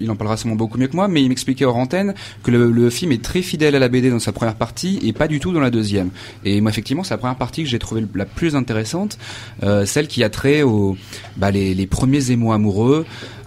il 0.00 0.10
en 0.10 0.16
parlera 0.16 0.36
sûrement 0.36 0.56
beaucoup 0.56 0.78
mieux 0.78 0.88
que 0.88 0.96
moi. 0.96 1.06
Mais 1.06 1.22
il 1.22 1.28
m'expliquait 1.28 1.64
hors 1.64 1.76
antenne 1.76 2.14
que 2.42 2.50
le, 2.50 2.70
le, 2.70 2.90
film 2.90 3.12
est 3.12 3.22
très 3.22 3.42
fidèle 3.42 3.74
à 3.74 3.78
la 3.78 3.88
BD 3.88 4.10
dans 4.10 4.18
sa 4.18 4.32
première 4.32 4.56
partie 4.56 4.98
et 5.02 5.12
pas 5.12 5.28
du 5.28 5.38
tout 5.38 5.52
dans 5.52 5.60
la 5.60 5.70
deuxième. 5.70 6.10
Et 6.44 6.60
moi, 6.60 6.70
effectivement, 6.70 7.04
c'est 7.04 7.14
la 7.14 7.18
première 7.18 7.36
partie 7.36 7.62
que 7.62 7.68
j'ai 7.68 7.78
trouvé 7.78 8.04
la 8.14 8.26
plus 8.26 8.56
intéressante, 8.56 9.18
euh, 9.62 9.86
celle 9.86 10.08
qui 10.08 10.24
a 10.24 10.30
trait 10.30 10.62
aux 10.62 10.96
bah, 11.36 11.50
les, 11.50 11.74
les 11.74 11.86
premiers 11.86 12.30
émois 12.30 12.56
amoureux 12.56 12.95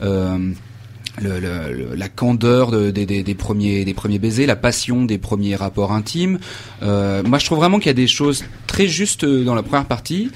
euh, 0.01 1.95
la 1.95 2.07
candeur 2.07 2.71
des 2.71 3.35
premiers 3.37 3.83
des 3.83 3.93
premiers 3.93 4.19
baisers, 4.19 4.45
la 4.45 4.55
passion 4.55 5.05
des 5.05 5.17
premiers 5.17 5.55
rapports 5.55 5.91
intimes. 5.91 6.39
Euh, 6.81 7.23
moi, 7.23 7.39
je 7.39 7.45
trouve 7.45 7.57
vraiment 7.57 7.79
qu'il 7.79 7.87
y 7.87 7.91
a 7.91 7.93
des 7.93 8.07
choses 8.07 8.45
très 8.67 8.87
justes 8.87 9.25
dans 9.25 9.55
la 9.55 9.63
première 9.63 9.85
partie, 9.85 10.31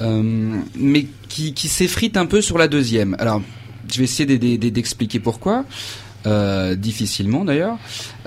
euh, 0.00 0.56
mais 0.76 1.06
qui 1.28 1.68
s'effritent 1.68 2.16
un 2.16 2.26
peu 2.26 2.40
sur 2.40 2.58
la 2.58 2.66
deuxième. 2.66 3.14
Alors, 3.18 3.40
je 3.90 3.98
vais 3.98 4.04
essayer 4.04 4.38
d'expliquer 4.58 5.20
pourquoi. 5.20 5.64
difficilement 6.76 7.44
d'ailleurs. 7.44 7.78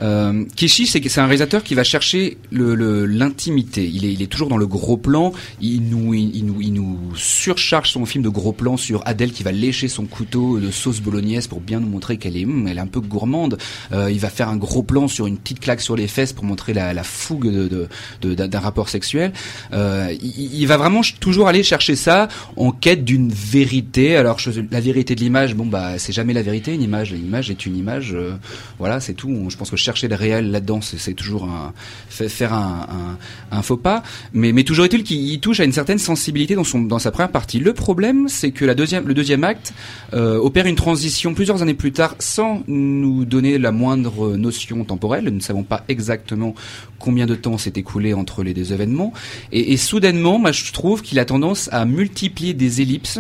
Euh, 0.02 0.46
Kishi, 0.56 0.88
c'est 0.88 1.20
un 1.20 1.26
réalisateur 1.26 1.64
qui 1.64 1.76
va 1.76 1.84
chercher 1.84 2.38
l'intimité. 2.52 3.82
Le, 3.82 3.88
il, 3.88 4.06
est, 4.06 4.14
il 4.14 4.22
est 4.22 4.28
toujours 4.28 4.50
dans 4.50 4.58
le 4.58 4.68
gros 4.68 4.98
plan. 4.98 5.34
Il 5.62 5.84
nous, 5.84 6.14
il, 6.14 6.46
nous, 6.46 6.62
il 6.62 6.74
nous 6.74 7.00
surcharge 7.16 7.92
son 7.92 8.06
film 8.06 8.24
de 8.24 8.30
gros 8.30 8.54
plan 8.54 8.78
sur 8.78 9.02
Adèle 9.06 9.32
qui 9.32 9.44
va 9.44 9.52
lécher 9.52 9.88
son 9.88 10.06
couteau 10.06 10.60
de 10.60 10.72
sauce 10.72 11.00
bolognaise 11.02 11.48
pour 11.48 11.62
bien 11.62 11.80
nous 11.80 11.88
montrer 11.88 12.18
qu'elle 12.18 12.38
est, 12.38 12.46
hum, 12.46 12.68
elle 12.68 12.78
est 12.78 12.82
un 12.82 12.88
peu 12.88 13.00
gourmande. 13.00 13.58
Euh, 13.92 14.12
il 14.12 14.20
va 14.20 14.30
faire 14.30 14.50
un 14.50 14.58
gros 14.58 14.84
plan 14.84 15.08
sur 15.08 15.28
une 15.28 15.38
petite 15.38 15.60
claque 15.60 15.82
sur 15.82 15.96
les 15.96 16.08
fesses 16.08 16.34
pour 16.34 16.46
montrer 16.46 16.74
la, 16.74 16.94
la 16.94 17.04
fougue 17.04 17.50
d'un 17.50 17.88
de, 18.22 18.36
de, 18.36 18.58
rapport 18.58 18.90
sexuel. 18.90 19.34
Euh, 19.74 20.14
il, 20.22 20.62
il, 20.62 20.68
va 20.68 20.78
vraiment 20.78 21.02
toujours 21.20 21.48
aller 21.48 21.64
chercher 21.64 21.96
ça 21.96 22.28
en 22.56 22.72
quête 22.72 23.04
d'une 23.04 23.30
vérité. 23.30 24.16
Alors 24.16 24.38
la 24.72 24.80
vérité 24.80 25.16
de 25.16 25.22
l'image, 25.22 25.56
bon 25.56 25.66
bah 25.66 25.98
c'est 25.98 26.14
jamais 26.14 26.34
la 26.34 26.42
vérité. 26.42 26.74
Une 26.74 26.82
image, 26.82 27.12
l'image 27.12 27.50
est 27.50 27.66
une 27.66 27.78
image. 27.78 28.14
Euh, 28.14 28.34
voilà, 28.80 29.00
c'est 29.00 29.14
tout. 29.14 29.50
Je 29.50 29.58
pense 29.58 29.70
que 29.70 29.78
chercher 29.84 30.08
le 30.08 30.16
réel 30.16 30.52
là-dedans, 30.52 30.80
c'est 30.82 31.14
toujours 31.14 31.46
un, 31.46 31.74
faire 32.10 32.54
un, 32.54 33.62
faux 33.62 33.78
pas. 33.78 34.04
Mais, 34.34 34.52
mais 34.52 34.64
toujours 34.64 34.86
est-il 34.86 35.04
qu'il 35.04 35.40
touche 35.40 35.60
à 35.60 35.64
une 35.64 35.72
certaine 35.72 36.00
sensibilité 36.00 36.56
dans, 36.56 36.64
son, 36.64 36.82
dans 36.82 37.00
sa 37.00 37.12
première 37.12 37.32
partie. 37.32 37.60
Le 37.60 37.74
problème, 37.74 38.28
c'est 38.28 38.52
que 38.52 38.66
la 38.66 38.76
deuxième, 38.76 39.08
le 39.08 39.14
deuxième 39.14 39.44
acte 39.44 39.74
euh, 40.14 40.38
opère 40.38 40.66
une 40.66 40.76
transition 40.76 41.34
plusieurs 41.34 41.62
années 41.62 41.74
plus 41.74 41.92
tard 41.92 42.16
sans 42.20 42.64
nous 42.68 43.26
donner 43.26 43.58
la 43.58 43.72
moindre 43.72 44.36
notion 44.36 44.84
temporelle. 44.84 45.26
Nous 45.26 45.32
ne 45.32 45.40
savons 45.40 45.64
pas 45.64 45.84
exactement 45.88 46.56
combien 47.00 47.26
de 47.26 47.36
temps 47.36 47.58
s'est 47.58 47.74
écoulé 47.76 48.14
entre 48.14 48.44
les 48.44 48.54
deux 48.54 48.72
événements. 48.72 49.12
Et, 49.52 49.76
soudainement, 49.76 50.40
moi, 50.40 50.52
je 50.54 50.72
trouve 50.72 51.02
qu'il 51.02 51.20
a 51.20 51.26
tendance 51.26 51.70
à 51.74 51.86
multiplier 51.86 52.54
des 52.54 52.82
ellipses 52.82 53.20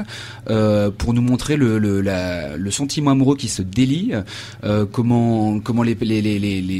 euh, 0.49 0.89
pour 0.89 1.13
nous 1.13 1.21
montrer 1.21 1.57
le, 1.57 1.77
le, 1.79 2.71
sentiment 2.71 3.11
amoureux 3.11 3.35
qui 3.35 3.49
se 3.49 3.61
délie, 3.61 4.13
euh, 4.63 4.85
comment, 4.89 5.59
comment 5.59 5.83
les 5.83 5.95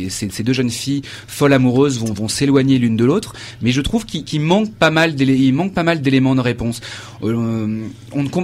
ces, 0.10 0.44
deux 0.44 0.54
jeunes 0.54 0.70
filles 0.70 1.02
folles 1.28 1.54
amoureuses 1.54 2.00
vont, 2.00 2.28
s'éloigner 2.28 2.78
l'une 2.78 2.98
de 2.98 3.06
l'autre. 3.06 3.34
Mais 3.62 3.72
je 3.72 3.82
trouve 3.82 4.06
qu'il 4.06 4.42
manque 4.42 4.74
pas 4.74 4.92
mal, 4.92 5.16
d'éléments 5.16 6.36
de 6.36 6.42
réponse. 6.42 6.82
Euh, 7.24 7.86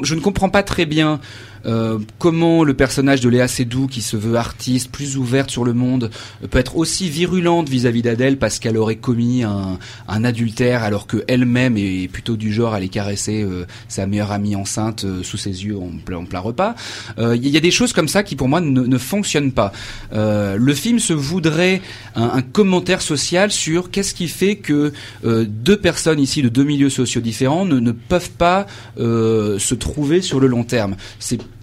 je 0.04 0.16
ne 0.16 0.20
comprends 0.20 0.50
pas 0.50 0.64
très 0.64 0.86
bien 0.86 1.20
euh, 1.66 2.00
comment 2.18 2.64
le 2.64 2.74
personnage 2.74 3.22
de 3.22 3.30
Léa 3.30 3.48
Seydoux, 3.48 3.88
qui 3.88 4.02
se 4.02 4.18
veut 4.18 4.36
artiste, 4.36 4.92
plus 4.92 5.18
ouverte 5.18 5.50
sur 5.50 5.66
le 5.66 5.74
monde, 5.74 6.10
peut 6.50 6.60
être 6.60 6.78
aussi 6.78 7.10
virulente 7.10 7.70
vis-à-vis 7.70 8.02
d'Adèle 8.02 8.38
parce 8.38 8.60
qu'elle 8.60 8.78
aurait 8.78 8.96
commis 8.96 9.44
un, 9.44 9.78
adultère 10.08 10.84
alors 10.84 11.08
que 11.08 11.24
elle-même 11.28 11.78
est 11.78 12.10
plutôt 12.12 12.36
du 12.36 12.52
genre 12.52 12.74
à 12.74 12.78
aller 12.78 12.90
caresser 12.90 13.42
euh, 13.42 13.66
sa 13.88 14.06
meilleure 14.06 14.32
amie 14.32 14.56
enceinte 14.56 15.06
euh, 15.06 15.24
sous 15.24 15.38
ses 15.38 15.66
yeux 15.66 15.78
en 15.78 15.92
plein, 16.26 16.40
repas. 16.40 16.76
Il 17.18 17.48
y 17.48 17.58
a 17.58 17.60
des 17.60 17.72
choses 17.72 17.94
comme 17.94 18.08
ça 18.08 18.24
qui 18.24 18.36
pour 18.36 18.48
moi 18.48 18.62
ne, 18.62 18.82
ne 18.82 18.98
fonctionnent 18.98 19.52
pas. 19.52 19.72
le 20.12 20.74
film 20.74 21.00
se 21.00 21.14
voudrait 21.14 21.82
un, 22.16 22.42
commentaire 22.42 23.02
social 23.02 23.52
sur 23.52 23.92
qu'est-ce 23.92 24.14
qui 24.14 24.28
fait 24.28 24.56
que 24.56 24.94
deux 25.24 25.78
personnes 25.78 26.20
ici 26.20 26.42
de 26.42 26.50
deux 26.50 26.64
milieux 26.64 26.90
sociaux 26.90 27.22
différents 27.22 27.66
ne, 27.66 27.92
peuvent 27.92 28.32
pas 28.32 28.68
se 28.98 29.74
trouver 29.74 30.22
sur 30.22 30.40
le 30.40 30.48
long 30.48 30.64
terme. 30.64 30.96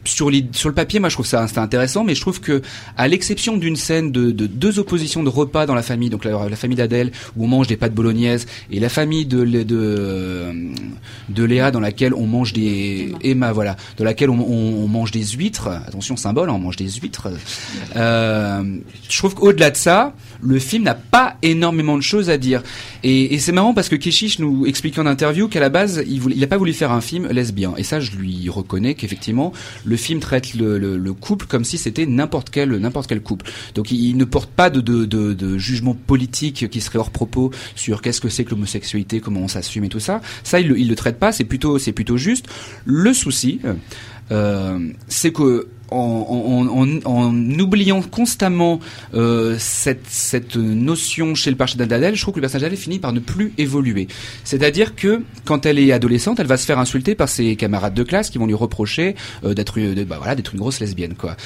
Sur, 0.07 0.31
sur 0.53 0.69
le 0.69 0.75
papier, 0.75 1.01
moi 1.01 1.09
je 1.09 1.15
trouve 1.15 1.27
ça 1.27 1.47
intéressant, 1.57 2.05
mais 2.05 2.15
je 2.15 2.21
trouve 2.21 2.41
que, 2.41 2.63
à 2.97 3.09
l'exception 3.09 3.57
d'une 3.57 3.77
scène 3.77 4.13
de, 4.13 4.31
de, 4.31 4.47
deux 4.47 4.79
oppositions 4.79 5.23
de 5.23 5.29
repas 5.29 5.67
dans 5.67 5.75
la 5.75 5.83
famille, 5.83 6.11
donc 6.11 6.25
la, 6.25 6.49
la 6.49 6.57
famille 6.57 6.77
d'Adèle 6.77 7.13
où 7.37 7.45
on 7.45 7.49
mange 7.49 7.67
des 7.67 7.77
pâtes 7.77 7.95
bolognaises, 7.95 8.47
et 8.71 8.81
la 8.81 8.89
famille 8.89 9.27
de, 9.27 9.45
de, 9.45 10.55
de 11.29 11.45
Léa 11.45 11.71
dans 11.71 11.81
laquelle 11.81 12.15
on 12.15 12.27
mange 12.27 12.53
des 12.53 13.15
Emma, 13.23 13.53
voilà, 13.53 13.77
dans 13.97 14.05
laquelle 14.05 14.31
on, 14.31 14.39
on, 14.39 14.89
mange 14.89 15.11
des 15.11 15.25
huîtres. 15.25 15.69
Attention 15.69 16.17
symbole, 16.17 16.51
hein, 16.51 16.55
on 16.55 16.59
mange 16.59 16.77
des 16.77 16.89
huîtres. 16.91 17.29
Euh, 17.97 18.63
je 19.09 19.19
trouve 19.19 19.35
qu'au-delà 19.35 19.71
de 19.71 19.77
ça, 19.77 20.15
le 20.41 20.59
film 20.59 20.85
n'a 20.85 20.95
pas 20.95 21.37
énormément 21.43 21.97
de 21.97 22.03
choses 22.03 22.31
à 22.31 22.39
dire. 22.39 22.63
Et, 23.03 23.39
c'est 23.39 23.53
marrant 23.53 23.75
parce 23.75 23.89
que 23.89 23.97
Keshish 23.97 24.39
nous 24.39 24.67
explique 24.67 24.99
en 24.99 25.07
interview 25.07 25.49
qu'à 25.49 25.61
la 25.61 25.69
base, 25.69 26.03
il, 26.07 26.21
voulait, 26.21 26.37
il 26.37 26.45
a 26.45 26.47
pas 26.47 26.57
voulu 26.57 26.73
faire 26.73 26.93
un 26.93 27.01
film 27.01 27.29
lesbien. 27.29 27.75
Et 27.77 27.83
ça, 27.83 28.01
je 28.01 28.13
lui 28.13 28.49
reconnais 28.49 28.95
qu'effectivement, 28.95 29.53
le 29.85 29.97
film 29.97 30.21
traite 30.21 30.55
le, 30.55 30.79
le, 30.79 30.97
le 30.97 31.13
couple 31.13 31.47
comme 31.47 31.65
si 31.65 31.79
c'était 31.79 32.07
n'importe 32.07 32.51
quel 32.51 32.71
n'importe 32.77 33.09
quel 33.09 33.21
couple. 33.21 33.51
Donc 33.75 33.91
il, 33.91 34.17
ne 34.17 34.25
porte 34.25 34.51
pas 34.51 34.71
de, 34.71 35.59
jugement 35.59 35.95
politique 35.95 36.69
qui 36.69 36.81
serait 36.81 36.99
hors 36.99 37.11
propos 37.11 37.51
sur 37.75 38.03
qu'est-ce 38.03 38.21
que 38.21 38.29
c'est 38.29 38.45
que 38.45 38.51
l'homosexualité, 38.51 39.21
comment 39.21 39.41
on 39.41 39.49
s'assume 39.49 39.85
et 39.85 39.89
tout 39.89 40.01
ça. 40.01 40.21
Ça, 40.43 40.61
il, 40.61 40.75
il 40.77 40.89
le 40.89 40.97
traite 40.97 41.19
pas. 41.19 41.33
C'est 41.33 41.45
plutôt 41.45 41.79
c'est 41.79 41.93
plutôt 41.93 42.17
juste. 42.17 42.47
Le 42.85 43.13
souci, 43.13 43.61
euh, 44.31 44.79
c'est 45.09 45.33
que 45.33 45.69
en, 45.91 46.67
en, 46.75 47.01
en, 47.05 47.59
oubliant 47.59 48.03
constamment 48.03 48.81
euh, 49.15 49.57
cette, 49.59 50.07
cette 50.09 50.57
notion 50.57 51.35
chez 51.35 51.51
le 51.51 51.57
personnage 51.57 51.89
d'Adèle, 51.89 52.15
je 52.15 52.23
trouve 52.23 52.35
que 52.35 52.41
le 52.41 52.43
personnage 52.43 52.63
d'Adèle 52.63 52.79
finit 52.79 52.99
par 52.99 53.13
ne 53.13 53.21
plus 53.21 53.53
évoluer. 53.59 54.09
C'est-à-dire 54.45 54.95
que 54.95 55.23
quand 55.45 55.67
elle 55.67 55.79
est 55.79 55.93
adolescente, 55.93 56.41
elle 56.41 56.47
va 56.47 56.57
se 56.57 56.67
faire 56.67 56.79
insulter 56.79 57.15
par 57.15 57.29
ses 57.29 57.57
camarades 57.57 57.95
de 57.95 58.03
classe 58.03 58.31
qui 58.31 58.39
vont 58.39 58.47
lui 58.47 58.55
reprocher 58.55 59.15
euh, 59.45 59.55
d'être 59.55 59.79
bah, 60.05 60.19
voilà, 60.19 60.35
une 60.53 60.59
grosse 60.59 60.81
lesbienne 60.81 61.15
quoi. 61.15 61.37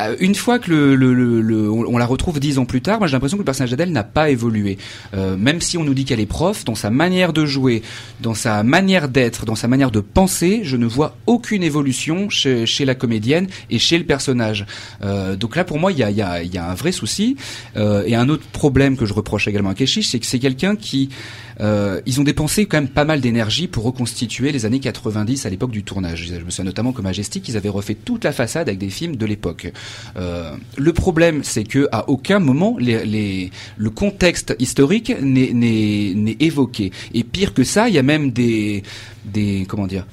Euh, 0.00 0.16
une 0.20 0.34
fois 0.34 0.58
que 0.58 0.70
le, 0.70 0.94
le, 0.94 1.40
le, 1.40 1.70
on 1.70 1.98
la 1.98 2.06
retrouve 2.06 2.40
dix 2.40 2.58
ans 2.58 2.64
plus 2.64 2.80
tard, 2.80 2.98
moi 2.98 3.06
j'ai 3.06 3.12
l'impression 3.12 3.36
que 3.36 3.42
le 3.42 3.46
personnage 3.46 3.70
d'Adèle 3.70 3.92
n'a 3.92 4.04
pas 4.04 4.30
évolué. 4.30 4.78
Euh, 5.14 5.36
même 5.36 5.60
si 5.60 5.78
on 5.78 5.84
nous 5.84 5.94
dit 5.94 6.04
qu'elle 6.04 6.20
est 6.20 6.26
prof, 6.26 6.64
dans 6.64 6.74
sa 6.74 6.90
manière 6.90 7.32
de 7.32 7.46
jouer, 7.46 7.82
dans 8.20 8.34
sa 8.34 8.62
manière 8.62 9.08
d'être, 9.08 9.44
dans 9.44 9.54
sa 9.54 9.68
manière 9.68 9.90
de 9.90 10.00
penser, 10.00 10.60
je 10.64 10.76
ne 10.76 10.86
vois 10.86 11.16
aucune 11.26 11.62
évolution 11.62 12.28
chez, 12.28 12.66
chez 12.66 12.84
la 12.84 12.94
comédienne 12.94 13.46
et 13.70 13.78
chez 13.78 13.98
le 13.98 14.04
personnage. 14.04 14.66
Euh, 15.02 15.36
donc 15.36 15.56
là, 15.56 15.64
pour 15.64 15.78
moi, 15.78 15.92
il 15.92 15.98
y 15.98 16.02
a, 16.02 16.10
y, 16.10 16.22
a, 16.22 16.42
y 16.42 16.58
a, 16.58 16.68
un 16.68 16.74
vrai 16.74 16.92
souci. 16.92 17.36
Euh, 17.76 18.04
et 18.06 18.14
un 18.14 18.28
autre 18.28 18.46
problème 18.52 18.96
que 18.96 19.06
je 19.06 19.14
reproche 19.14 19.48
également 19.48 19.70
à 19.70 19.74
Keshish, 19.74 20.08
c'est 20.08 20.18
que 20.18 20.26
c'est 20.26 20.38
quelqu'un 20.38 20.76
qui 20.76 21.10
euh, 21.62 22.00
ils 22.06 22.20
ont 22.20 22.24
dépensé 22.24 22.66
quand 22.66 22.78
même 22.78 22.88
pas 22.88 23.04
mal 23.04 23.20
d'énergie 23.20 23.68
pour 23.68 23.84
reconstituer 23.84 24.52
les 24.52 24.66
années 24.66 24.80
90 24.80 25.46
à 25.46 25.50
l'époque 25.50 25.70
du 25.70 25.84
tournage. 25.84 26.26
Je 26.26 26.44
me 26.44 26.50
souviens 26.50 26.64
notamment 26.64 26.92
que 26.92 27.02
Majestic, 27.02 27.48
ils 27.48 27.56
avaient 27.56 27.68
refait 27.68 27.94
toute 27.94 28.24
la 28.24 28.32
façade 28.32 28.68
avec 28.68 28.78
des 28.78 28.90
films 28.90 29.16
de 29.16 29.26
l'époque. 29.26 29.72
Euh, 30.16 30.54
le 30.76 30.92
problème, 30.92 31.44
c'est 31.44 31.64
que 31.64 31.88
à 31.92 32.08
aucun 32.08 32.40
moment 32.40 32.76
les, 32.78 33.04
les, 33.04 33.50
le 33.76 33.90
contexte 33.90 34.54
historique 34.58 35.12
n'est 35.20 36.36
évoqué. 36.40 36.90
Et 37.14 37.24
pire 37.24 37.54
que 37.54 37.64
ça, 37.64 37.88
il 37.88 37.94
y 37.94 37.98
a 37.98 38.02
même 38.02 38.32
des, 38.32 38.82
des 39.24 39.64
comment 39.68 39.86
dire 39.86 40.06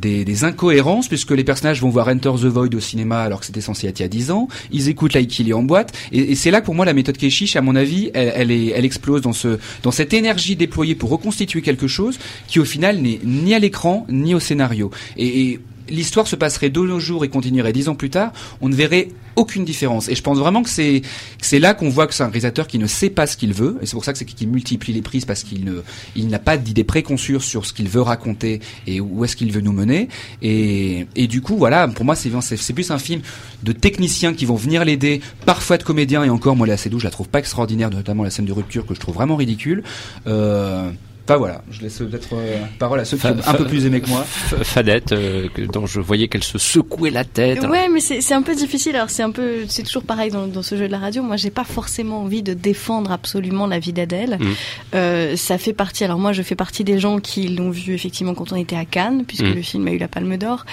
des, 0.00 0.24
des, 0.24 0.44
incohérences 0.44 1.08
puisque 1.08 1.32
les 1.32 1.44
personnages 1.44 1.80
vont 1.80 1.88
voir 1.88 2.08
Enter 2.08 2.32
the 2.40 2.46
Void 2.46 2.74
au 2.74 2.80
cinéma 2.80 3.20
alors 3.20 3.40
que 3.40 3.46
c'était 3.46 3.60
censé 3.60 3.86
être 3.86 4.00
il 4.00 4.02
y 4.02 4.06
a 4.06 4.08
10 4.08 4.30
ans. 4.30 4.48
Ils 4.70 4.88
écoutent 4.88 5.14
Like 5.14 5.40
en 5.52 5.62
boîte 5.62 5.92
et, 6.12 6.32
et 6.32 6.34
c'est 6.34 6.50
là 6.50 6.60
pour 6.60 6.74
moi 6.74 6.84
la 6.84 6.94
méthode 6.94 7.16
Keshish, 7.16 7.56
à 7.56 7.60
mon 7.60 7.76
avis, 7.76 8.10
elle, 8.14 8.32
elle, 8.34 8.50
est, 8.50 8.68
elle 8.68 8.84
explose 8.84 9.22
dans 9.22 9.32
ce 9.32 9.58
dans 9.82 9.90
cette 9.90 10.12
énergie 10.12 10.56
déployée 10.56 10.94
pour 10.94 11.10
reconstituer 11.10 11.62
quelque 11.62 11.86
chose 11.86 12.18
qui 12.46 12.60
au 12.60 12.64
final 12.64 12.98
n'est 12.98 13.20
ni 13.24 13.54
à 13.54 13.58
l'écran 13.58 14.06
ni 14.08 14.34
au 14.34 14.40
scénario. 14.40 14.90
Et, 15.16 15.42
et 15.42 15.60
l'histoire 15.90 16.26
se 16.26 16.36
passerait 16.36 16.70
de 16.70 16.80
nos 16.80 17.00
jours 17.00 17.24
et 17.24 17.28
continuerait 17.28 17.72
dix 17.72 17.88
ans 17.88 17.94
plus 17.94 18.10
tard, 18.10 18.32
on 18.60 18.68
ne 18.68 18.74
verrait 18.74 19.08
aucune 19.36 19.64
différence. 19.64 20.08
Et 20.08 20.14
je 20.14 20.22
pense 20.22 20.38
vraiment 20.38 20.62
que 20.62 20.70
c'est 20.70 21.02
c'est 21.40 21.58
là 21.58 21.74
qu'on 21.74 21.88
voit 21.88 22.06
que 22.06 22.14
c'est 22.14 22.22
un 22.24 22.26
réalisateur 22.26 22.66
qui 22.66 22.78
ne 22.78 22.86
sait 22.86 23.10
pas 23.10 23.26
ce 23.26 23.36
qu'il 23.36 23.52
veut. 23.52 23.78
Et 23.80 23.86
c'est 23.86 23.92
pour 23.92 24.04
ça 24.04 24.12
que 24.12 24.18
c'est 24.18 24.24
qu'il 24.24 24.48
multiplie 24.48 24.92
les 24.92 25.02
prises 25.02 25.24
parce 25.24 25.44
qu'il 25.44 25.64
ne 25.64 25.82
il 26.16 26.28
n'a 26.28 26.38
pas 26.38 26.56
d'idée 26.56 26.84
préconçue 26.84 27.40
sur 27.40 27.66
ce 27.66 27.72
qu'il 27.72 27.88
veut 27.88 28.02
raconter 28.02 28.60
et 28.86 29.00
où 29.00 29.24
est-ce 29.24 29.36
qu'il 29.36 29.52
veut 29.52 29.60
nous 29.60 29.72
mener. 29.72 30.08
Et, 30.42 31.06
et 31.14 31.26
du 31.26 31.40
coup, 31.40 31.56
voilà, 31.56 31.86
pour 31.88 32.04
moi, 32.04 32.14
c'est 32.16 32.30
c'est 32.40 32.72
plus 32.72 32.90
un 32.90 32.98
film 32.98 33.22
de 33.62 33.72
techniciens 33.72 34.34
qui 34.34 34.44
vont 34.44 34.56
venir 34.56 34.84
l'aider, 34.84 35.20
parfois 35.46 35.78
de 35.78 35.82
comédiens. 35.82 36.24
Et 36.24 36.30
encore, 36.30 36.56
moi, 36.56 36.66
la 36.66 36.76
doux 36.76 36.98
je 36.98 37.04
la 37.04 37.10
trouve 37.10 37.28
pas 37.28 37.38
extraordinaire, 37.38 37.90
notamment 37.90 38.22
la 38.22 38.30
scène 38.30 38.46
de 38.46 38.52
rupture 38.52 38.86
que 38.86 38.94
je 38.94 39.00
trouve 39.00 39.14
vraiment 39.14 39.36
ridicule. 39.36 39.82
Euh, 40.26 40.90
Enfin 41.28 41.36
voilà, 41.36 41.60
je 41.70 41.82
laisse 41.82 41.98
peut-être 41.98 42.28
euh, 42.32 42.56
parole 42.78 43.00
à 43.00 43.04
ceux 43.04 43.18
qui 43.18 43.26
ont 43.26 43.36
un 43.46 43.52
peu 43.52 43.66
plus 43.66 43.84
aimé 43.84 44.00
que 44.00 44.08
moi. 44.08 44.24
Fadette, 44.24 45.12
euh, 45.12 45.48
dont 45.70 45.84
je 45.84 46.00
voyais 46.00 46.26
qu'elle 46.26 46.42
se 46.42 46.56
secouait 46.56 47.10
la 47.10 47.26
tête. 47.26 47.60
Ouais, 47.64 47.90
mais 47.90 48.00
c'est 48.00 48.32
un 48.32 48.40
peu 48.40 48.54
difficile. 48.54 48.96
Alors 48.96 49.10
c'est 49.10 49.22
un 49.22 49.30
peu, 49.30 49.66
c'est 49.68 49.82
toujours 49.82 50.04
pareil 50.04 50.30
dans, 50.30 50.46
dans, 50.46 50.62
ce 50.62 50.78
jeu 50.78 50.86
de 50.86 50.90
la 50.90 50.96
radio. 50.96 51.22
Moi, 51.22 51.36
j'ai 51.36 51.50
pas 51.50 51.64
forcément 51.64 52.22
envie 52.22 52.42
de 52.42 52.54
défendre 52.54 53.12
absolument 53.12 53.66
la 53.66 53.78
vie 53.78 53.92
d'Adèle. 53.92 54.38
Mm. 54.40 54.46
Euh, 54.94 55.36
ça 55.36 55.58
fait 55.58 55.74
partie. 55.74 56.02
Alors 56.02 56.18
moi, 56.18 56.32
je 56.32 56.40
fais 56.40 56.54
partie 56.54 56.82
des 56.82 56.98
gens 56.98 57.20
qui 57.20 57.46
l'ont 57.48 57.68
vu 57.68 57.92
effectivement 57.92 58.32
quand 58.32 58.52
on 58.52 58.56
était 58.56 58.76
à 58.76 58.86
Cannes, 58.86 59.24
puisque 59.26 59.44
mm. 59.44 59.54
le 59.54 59.60
film 59.60 59.86
a 59.86 59.90
eu 59.90 59.98
la 59.98 60.08
Palme 60.08 60.38
d'Or. 60.38 60.64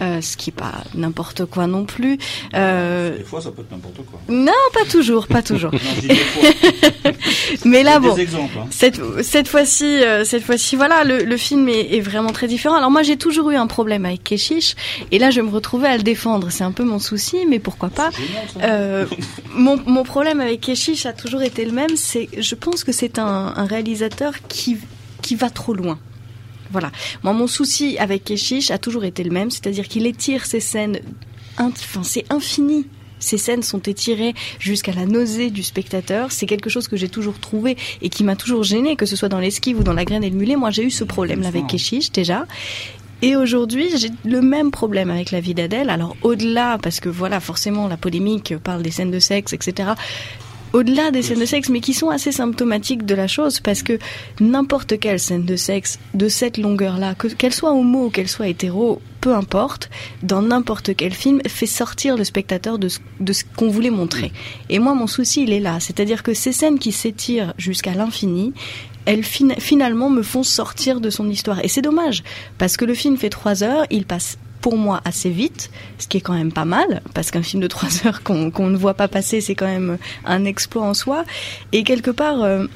Euh, 0.00 0.20
ce 0.20 0.36
qui 0.36 0.52
pas 0.52 0.84
n'importe 0.94 1.44
quoi 1.46 1.66
non 1.66 1.84
plus. 1.84 2.18
Euh... 2.54 3.16
Des 3.18 3.24
fois, 3.24 3.40
ça 3.40 3.50
peut 3.50 3.62
être 3.62 3.70
n'importe 3.72 3.96
quoi. 3.96 4.20
Non, 4.28 4.52
pas 4.72 4.84
toujours, 4.88 5.26
pas 5.26 5.42
toujours. 5.42 5.72
Mais 7.64 7.82
là, 7.82 7.98
bon, 7.98 8.16
exemples, 8.16 8.58
hein. 8.58 8.66
cette, 8.70 9.00
cette 9.22 9.48
fois-ci, 9.48 9.84
euh, 9.84 10.24
cette 10.24 10.44
fois-ci, 10.44 10.76
voilà, 10.76 11.02
le, 11.02 11.24
le 11.24 11.36
film 11.36 11.68
est, 11.68 11.96
est, 11.96 12.00
vraiment 12.00 12.32
très 12.32 12.46
différent. 12.46 12.76
Alors 12.76 12.90
moi, 12.90 13.02
j'ai 13.02 13.16
toujours 13.16 13.50
eu 13.50 13.56
un 13.56 13.66
problème 13.66 14.06
avec 14.06 14.22
Keshish, 14.22 14.76
et 15.10 15.18
là, 15.18 15.30
je 15.30 15.40
me 15.40 15.50
retrouvais 15.50 15.88
à 15.88 15.96
le 15.96 16.04
défendre. 16.04 16.50
C'est 16.50 16.64
un 16.64 16.72
peu 16.72 16.84
mon 16.84 17.00
souci, 17.00 17.38
mais 17.48 17.58
pourquoi 17.58 17.88
pas 17.88 18.10
mon, 19.52 19.80
mon 19.86 20.04
problème 20.04 20.40
avec 20.40 20.60
Keshish 20.60 21.06
a 21.06 21.12
toujours 21.12 21.42
été 21.42 21.64
le 21.64 21.72
même. 21.72 21.96
C'est, 21.96 22.28
je 22.38 22.54
pense 22.54 22.84
que 22.84 22.92
c'est 22.92 23.18
un, 23.18 23.52
un 23.56 23.64
réalisateur 23.64 24.34
qui 24.48 24.78
qui 25.22 25.34
va 25.34 25.50
trop 25.50 25.74
loin. 25.74 25.98
Voilà. 26.70 26.90
Moi, 27.22 27.32
mon 27.32 27.46
souci 27.46 27.98
avec 27.98 28.24
Keshish 28.24 28.70
a 28.70 28.78
toujours 28.78 29.04
été 29.04 29.24
le 29.24 29.30
même, 29.30 29.50
c'est-à-dire 29.50 29.88
qu'il 29.88 30.06
étire 30.06 30.46
ses 30.46 30.60
scènes, 30.60 31.00
enfin, 31.58 32.02
c'est 32.02 32.30
infini. 32.32 32.86
Ces 33.20 33.38
scènes 33.38 33.64
sont 33.64 33.80
étirées 33.80 34.34
jusqu'à 34.60 34.92
la 34.92 35.04
nausée 35.04 35.50
du 35.50 35.64
spectateur. 35.64 36.30
C'est 36.30 36.46
quelque 36.46 36.70
chose 36.70 36.86
que 36.86 36.96
j'ai 36.96 37.08
toujours 37.08 37.40
trouvé 37.40 37.76
et 38.00 38.10
qui 38.10 38.22
m'a 38.22 38.36
toujours 38.36 38.62
gêné, 38.62 38.94
que 38.94 39.06
ce 39.06 39.16
soit 39.16 39.28
dans 39.28 39.40
l'esquive 39.40 39.80
ou 39.80 39.82
dans 39.82 39.92
la 39.92 40.04
graine 40.04 40.22
et 40.22 40.30
le 40.30 40.36
mulet. 40.36 40.54
Moi, 40.54 40.70
j'ai 40.70 40.84
eu 40.84 40.90
ce 40.90 41.02
problème-là 41.04 41.48
avec 41.48 41.66
Keshish 41.66 42.12
déjà. 42.12 42.46
Et 43.20 43.34
aujourd'hui, 43.34 43.90
j'ai 43.96 44.10
le 44.24 44.40
même 44.40 44.70
problème 44.70 45.10
avec 45.10 45.32
la 45.32 45.40
vie 45.40 45.54
d'Adèle. 45.54 45.90
Alors 45.90 46.16
au-delà, 46.22 46.78
parce 46.80 47.00
que 47.00 47.08
voilà, 47.08 47.40
forcément, 47.40 47.88
la 47.88 47.96
polémique 47.96 48.56
parle 48.58 48.82
des 48.82 48.92
scènes 48.92 49.10
de 49.10 49.18
sexe, 49.18 49.52
etc 49.52 49.94
au-delà 50.72 51.10
des 51.10 51.22
scènes 51.22 51.40
de 51.40 51.46
sexe, 51.46 51.68
mais 51.68 51.80
qui 51.80 51.94
sont 51.94 52.10
assez 52.10 52.32
symptomatiques 52.32 53.06
de 53.06 53.14
la 53.14 53.26
chose, 53.26 53.60
parce 53.60 53.82
que 53.82 53.98
n'importe 54.40 54.98
quelle 54.98 55.20
scène 55.20 55.44
de 55.44 55.56
sexe 55.56 55.98
de 56.14 56.28
cette 56.28 56.58
longueur-là, 56.58 57.14
qu'elle 57.14 57.54
soit 57.54 57.72
homo 57.72 58.06
ou 58.06 58.10
qu'elle 58.10 58.28
soit 58.28 58.48
hétéro, 58.48 59.00
peu 59.20 59.34
importe, 59.34 59.90
dans 60.22 60.42
n'importe 60.42 60.94
quel 60.96 61.12
film, 61.12 61.40
fait 61.46 61.66
sortir 61.66 62.16
le 62.16 62.24
spectateur 62.24 62.78
de 62.78 62.88
ce, 62.88 62.98
de 63.20 63.32
ce 63.32 63.44
qu'on 63.56 63.68
voulait 63.68 63.90
montrer. 63.90 64.32
Et 64.68 64.78
moi, 64.78 64.94
mon 64.94 65.06
souci, 65.06 65.42
il 65.42 65.52
est 65.52 65.60
là. 65.60 65.80
C'est-à-dire 65.80 66.22
que 66.22 66.34
ces 66.34 66.52
scènes 66.52 66.78
qui 66.78 66.92
s'étirent 66.92 67.54
jusqu'à 67.58 67.94
l'infini, 67.94 68.52
elles 69.06 69.24
finalement 69.24 70.10
me 70.10 70.22
font 70.22 70.42
sortir 70.42 71.00
de 71.00 71.08
son 71.08 71.30
histoire. 71.30 71.64
Et 71.64 71.68
c'est 71.68 71.82
dommage, 71.82 72.22
parce 72.58 72.76
que 72.76 72.84
le 72.84 72.94
film 72.94 73.16
fait 73.16 73.30
trois 73.30 73.64
heures, 73.64 73.86
il 73.90 74.04
passe 74.04 74.38
pour 74.60 74.76
moi 74.76 75.00
assez 75.04 75.30
vite, 75.30 75.70
ce 75.98 76.06
qui 76.06 76.18
est 76.18 76.20
quand 76.20 76.34
même 76.34 76.52
pas 76.52 76.64
mal, 76.64 77.02
parce 77.14 77.30
qu'un 77.30 77.42
film 77.42 77.62
de 77.62 77.68
trois 77.68 77.88
heures 78.06 78.22
qu'on 78.22 78.70
ne 78.70 78.76
voit 78.76 78.94
pas 78.94 79.08
passer, 79.08 79.40
c'est 79.40 79.54
quand 79.54 79.66
même 79.66 79.98
un 80.24 80.44
exploit 80.44 80.82
en 80.82 80.94
soi. 80.94 81.24
Et 81.72 81.84
quelque 81.84 82.10
part, 82.10 82.42
euh, 82.42 82.66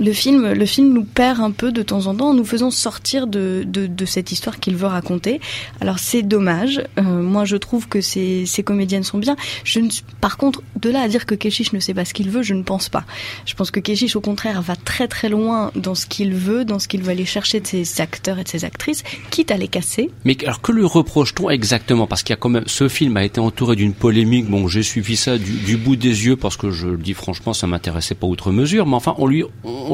le 0.00 0.12
film, 0.12 0.52
le 0.52 0.66
film 0.66 0.92
nous 0.92 1.04
perd 1.04 1.40
un 1.40 1.50
peu 1.50 1.72
de 1.72 1.82
temps 1.82 2.06
en 2.06 2.14
temps 2.14 2.30
en 2.30 2.34
nous 2.34 2.44
faisant 2.44 2.70
sortir 2.70 3.26
de, 3.26 3.64
de, 3.66 3.86
de 3.86 4.04
cette 4.06 4.32
histoire 4.32 4.58
qu'il 4.58 4.74
veut 4.74 4.86
raconter. 4.86 5.40
Alors 5.80 5.98
c'est 5.98 6.22
dommage. 6.22 6.82
Euh, 6.98 7.02
moi, 7.02 7.44
je 7.44 7.56
trouve 7.56 7.86
que 7.86 8.00
ces, 8.00 8.46
ces 8.46 8.62
comédiennes 8.62 9.04
sont 9.04 9.18
bien. 9.18 9.36
Je 9.62 9.80
ne, 9.80 9.88
par 10.20 10.38
contre, 10.38 10.62
de 10.80 10.88
là 10.90 11.02
à 11.02 11.08
dire 11.08 11.26
que 11.26 11.34
Keshish 11.34 11.72
ne 11.72 11.80
sait 11.80 11.92
pas 11.92 12.06
ce 12.06 12.14
qu'il 12.14 12.30
veut, 12.30 12.42
je 12.42 12.54
ne 12.54 12.62
pense 12.62 12.88
pas. 12.88 13.04
Je 13.44 13.54
pense 13.54 13.70
que 13.70 13.78
Keshish, 13.78 14.16
au 14.16 14.20
contraire, 14.22 14.62
va 14.62 14.74
très 14.74 15.06
très 15.06 15.28
loin 15.28 15.70
dans 15.76 15.94
ce 15.94 16.06
qu'il 16.06 16.34
veut, 16.34 16.64
dans 16.64 16.78
ce 16.78 16.88
qu'il 16.88 17.02
veut 17.02 17.10
aller 17.10 17.26
chercher 17.26 17.60
de 17.60 17.66
ses 17.66 18.00
acteurs 18.00 18.38
et 18.38 18.44
de 18.44 18.48
ses 18.48 18.64
actrices, 18.64 19.02
quitte 19.30 19.50
à 19.50 19.58
les 19.58 19.68
casser. 19.68 20.10
Mais 20.24 20.36
alors 20.44 20.62
que 20.62 20.72
lui 20.72 20.84
reproche-t-on 20.84 21.50
exactement? 21.50 22.06
Parce 22.06 22.22
qu'il 22.22 22.32
y 22.32 22.38
a 22.38 22.40
quand 22.40 22.48
même, 22.48 22.64
ce 22.66 22.88
film 22.88 23.18
a 23.18 23.24
été 23.24 23.40
entouré 23.40 23.76
d'une 23.76 23.92
polémique. 23.92 24.48
Bon, 24.48 24.66
j'ai 24.66 24.82
suivi 24.82 25.16
ça 25.16 25.36
du, 25.36 25.52
du, 25.52 25.76
bout 25.76 25.96
des 25.96 26.24
yeux 26.26 26.36
parce 26.36 26.56
que 26.56 26.70
je 26.70 26.88
le 26.88 26.96
dis 26.96 27.12
franchement, 27.14 27.52
ça 27.52 27.66
m'intéressait 27.66 28.14
pas 28.14 28.26
outre 28.26 28.50
mesure. 28.50 28.86
Mais 28.86 28.94
enfin, 28.94 29.14
on 29.18 29.26
lui, 29.26 29.44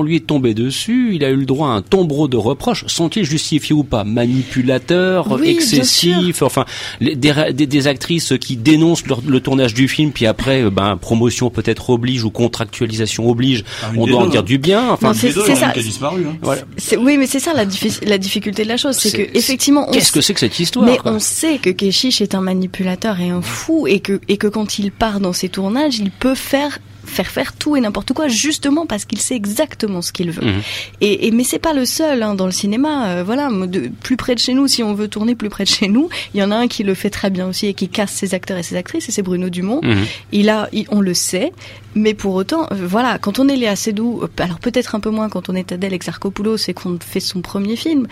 lui 0.02 0.16
est 0.16 0.26
tombé 0.26 0.54
dessus, 0.54 1.10
il 1.14 1.24
a 1.24 1.30
eu 1.30 1.36
le 1.36 1.44
droit 1.46 1.68
à 1.68 1.72
un 1.72 1.82
tombereau 1.82 2.28
de 2.28 2.36
reproches, 2.36 2.84
sont-ils 2.86 3.24
justifiés 3.24 3.74
ou 3.74 3.84
pas? 3.84 4.04
Manipulateur, 4.04 5.30
oui, 5.40 5.48
excessif, 5.50 6.42
enfin, 6.42 6.64
les, 7.00 7.14
des, 7.16 7.32
des, 7.52 7.66
des, 7.66 7.86
actrices 7.86 8.32
qui 8.40 8.56
dénoncent 8.56 9.06
leur, 9.06 9.20
le 9.26 9.40
tournage 9.40 9.74
du 9.74 9.88
film, 9.88 10.10
puis 10.12 10.26
après, 10.26 10.62
euh, 10.64 10.70
ben, 10.70 10.96
promotion 10.96 11.50
peut-être 11.50 11.90
oblige 11.90 12.24
ou 12.24 12.30
contractualisation 12.30 13.28
oblige, 13.28 13.64
Ah, 13.82 13.90
on 13.96 14.06
doit 14.06 14.22
en 14.22 14.26
dire 14.26 14.42
du 14.42 14.58
bien. 14.58 14.90
Enfin, 14.90 15.08
Non, 15.08 15.14
c'est- 15.14 15.28
a 15.38 15.54
ça. 15.56 15.68
qui 15.70 15.80
a 15.80 15.82
disparu. 15.82 16.24
Hein. 16.28 16.36
voilà. 16.42 16.62
C'est- 16.76 16.96
Oui, 16.96 17.16
mais 17.18 17.26
c'est 17.26 17.40
ça 17.40 17.52
la, 17.54 17.64
diffi- 17.66 18.04
la 18.06 18.18
difficulté 18.18 18.64
de 18.64 18.68
la 18.68 18.76
chose, 18.76 18.96
c'est 18.96 19.10
C'est- 19.10 19.26
que 19.26 19.36
effectivement, 19.38 19.86
on 19.88 19.92
Qu'est-ce 19.92 20.12
que 20.12 20.20
c'est 20.20 20.34
que 20.34 20.40
cette 20.40 20.58
histoire 20.58 20.86
Mais 20.86 20.96
quoi? 20.96 21.12
on 21.12 21.18
sait 21.18 21.58
que 21.58 21.70
Keshish 21.70 22.20
est 22.20 22.34
un 22.34 22.40
manipulateur 22.40 23.20
et 23.20 23.30
un 23.30 23.42
fou 23.42 23.86
et 23.86 24.00
que, 24.00 24.20
et 24.28 24.36
que 24.36 24.46
quand 24.46 24.78
il 24.78 24.90
part 24.90 25.20
dans 25.20 25.32
ses 25.32 25.48
tournages, 25.48 25.98
il 25.98 26.10
peut 26.10 26.34
faire 26.34 26.78
faire 27.06 27.28
faire 27.28 27.52
tout 27.54 27.76
et 27.76 27.80
n'importe 27.80 28.12
quoi 28.12 28.28
justement 28.28 28.84
parce 28.86 29.04
qu'il 29.04 29.20
sait 29.20 29.34
exactement 29.36 30.02
ce 30.02 30.12
qu'il 30.12 30.30
veut. 30.30 30.44
Mhm. 30.44 30.60
Et, 31.00 31.26
et 31.26 31.30
mais 31.30 31.44
c'est 31.44 31.58
pas 31.58 31.72
le 31.72 31.84
seul 31.86 32.22
hein, 32.22 32.34
dans 32.34 32.46
le 32.46 32.52
cinéma. 32.52 33.08
euh, 33.08 33.22
voilà, 33.24 33.48
de, 33.50 33.90
plus 34.02 34.16
près 34.16 34.34
de 34.34 34.40
chez 34.40 34.54
nous, 34.54 34.66
si 34.68 34.82
on 34.82 34.94
veut 34.94 35.08
tourner 35.08 35.34
plus 35.34 35.48
près 35.48 35.64
de 35.64 35.68
chez 35.68 35.88
nous, 35.88 36.08
il 36.34 36.40
y 36.40 36.42
en 36.42 36.50
a 36.50 36.56
un 36.56 36.68
qui 36.68 36.82
le 36.82 36.94
fait 36.94 37.10
très 37.10 37.30
bien 37.30 37.46
aussi 37.48 37.66
et 37.66 37.74
qui 37.74 37.88
casse 37.88 38.12
ses 38.12 38.34
acteurs 38.34 38.58
et 38.58 38.62
ses 38.62 38.76
actrices, 38.76 39.08
et 39.08 39.12
c'est 39.12 39.22
Bruno 39.22 39.48
Dumont. 39.48 39.80
Mhm. 39.82 40.04
Il 40.32 40.48
a, 40.50 40.68
il- 40.72 40.86
on 40.90 41.00
le 41.00 41.14
sait, 41.14 41.52
mais 41.94 42.12
pour 42.14 42.34
autant, 42.34 42.66
euh, 42.72 42.86
voilà, 42.86 43.18
quand 43.18 43.38
on 43.38 43.48
est 43.48 43.56
Léa 43.56 43.76
Seydoux, 43.76 44.20
euh, 44.22 44.28
alors 44.42 44.58
peut-être 44.58 44.94
un 44.94 45.00
peu 45.00 45.10
moins 45.10 45.28
quand 45.28 45.48
on 45.48 45.54
est 45.54 45.72
Adèle 45.72 45.94
Exarchopoulos 45.94 46.56
et 46.68 46.74
qu'on 46.74 46.98
fait 47.00 47.20
son 47.20 47.40
premier 47.40 47.76
film, 47.76 48.06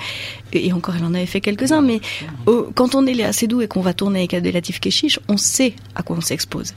et, 0.52 0.68
et 0.68 0.72
encore 0.72 0.94
elle 0.96 1.04
en 1.04 1.14
avait 1.14 1.26
fait 1.26 1.40
quelques-uns, 1.40 1.82
mais 1.82 2.00
euh, 2.48 2.62
quand 2.74 2.94
on 2.94 3.06
est 3.06 3.14
Léa 3.14 3.32
Seydoux 3.32 3.60
et 3.60 3.68
qu'on 3.68 3.80
va 3.82 3.92
tourner 3.94 4.20
avec 4.20 4.34
Abdelatif 4.34 4.80
Keshish, 4.80 5.18
on 5.28 5.36
sait 5.36 5.74
à 5.94 6.02
quoi 6.02 6.16
on 6.16 6.20
s'expose. 6.20 6.72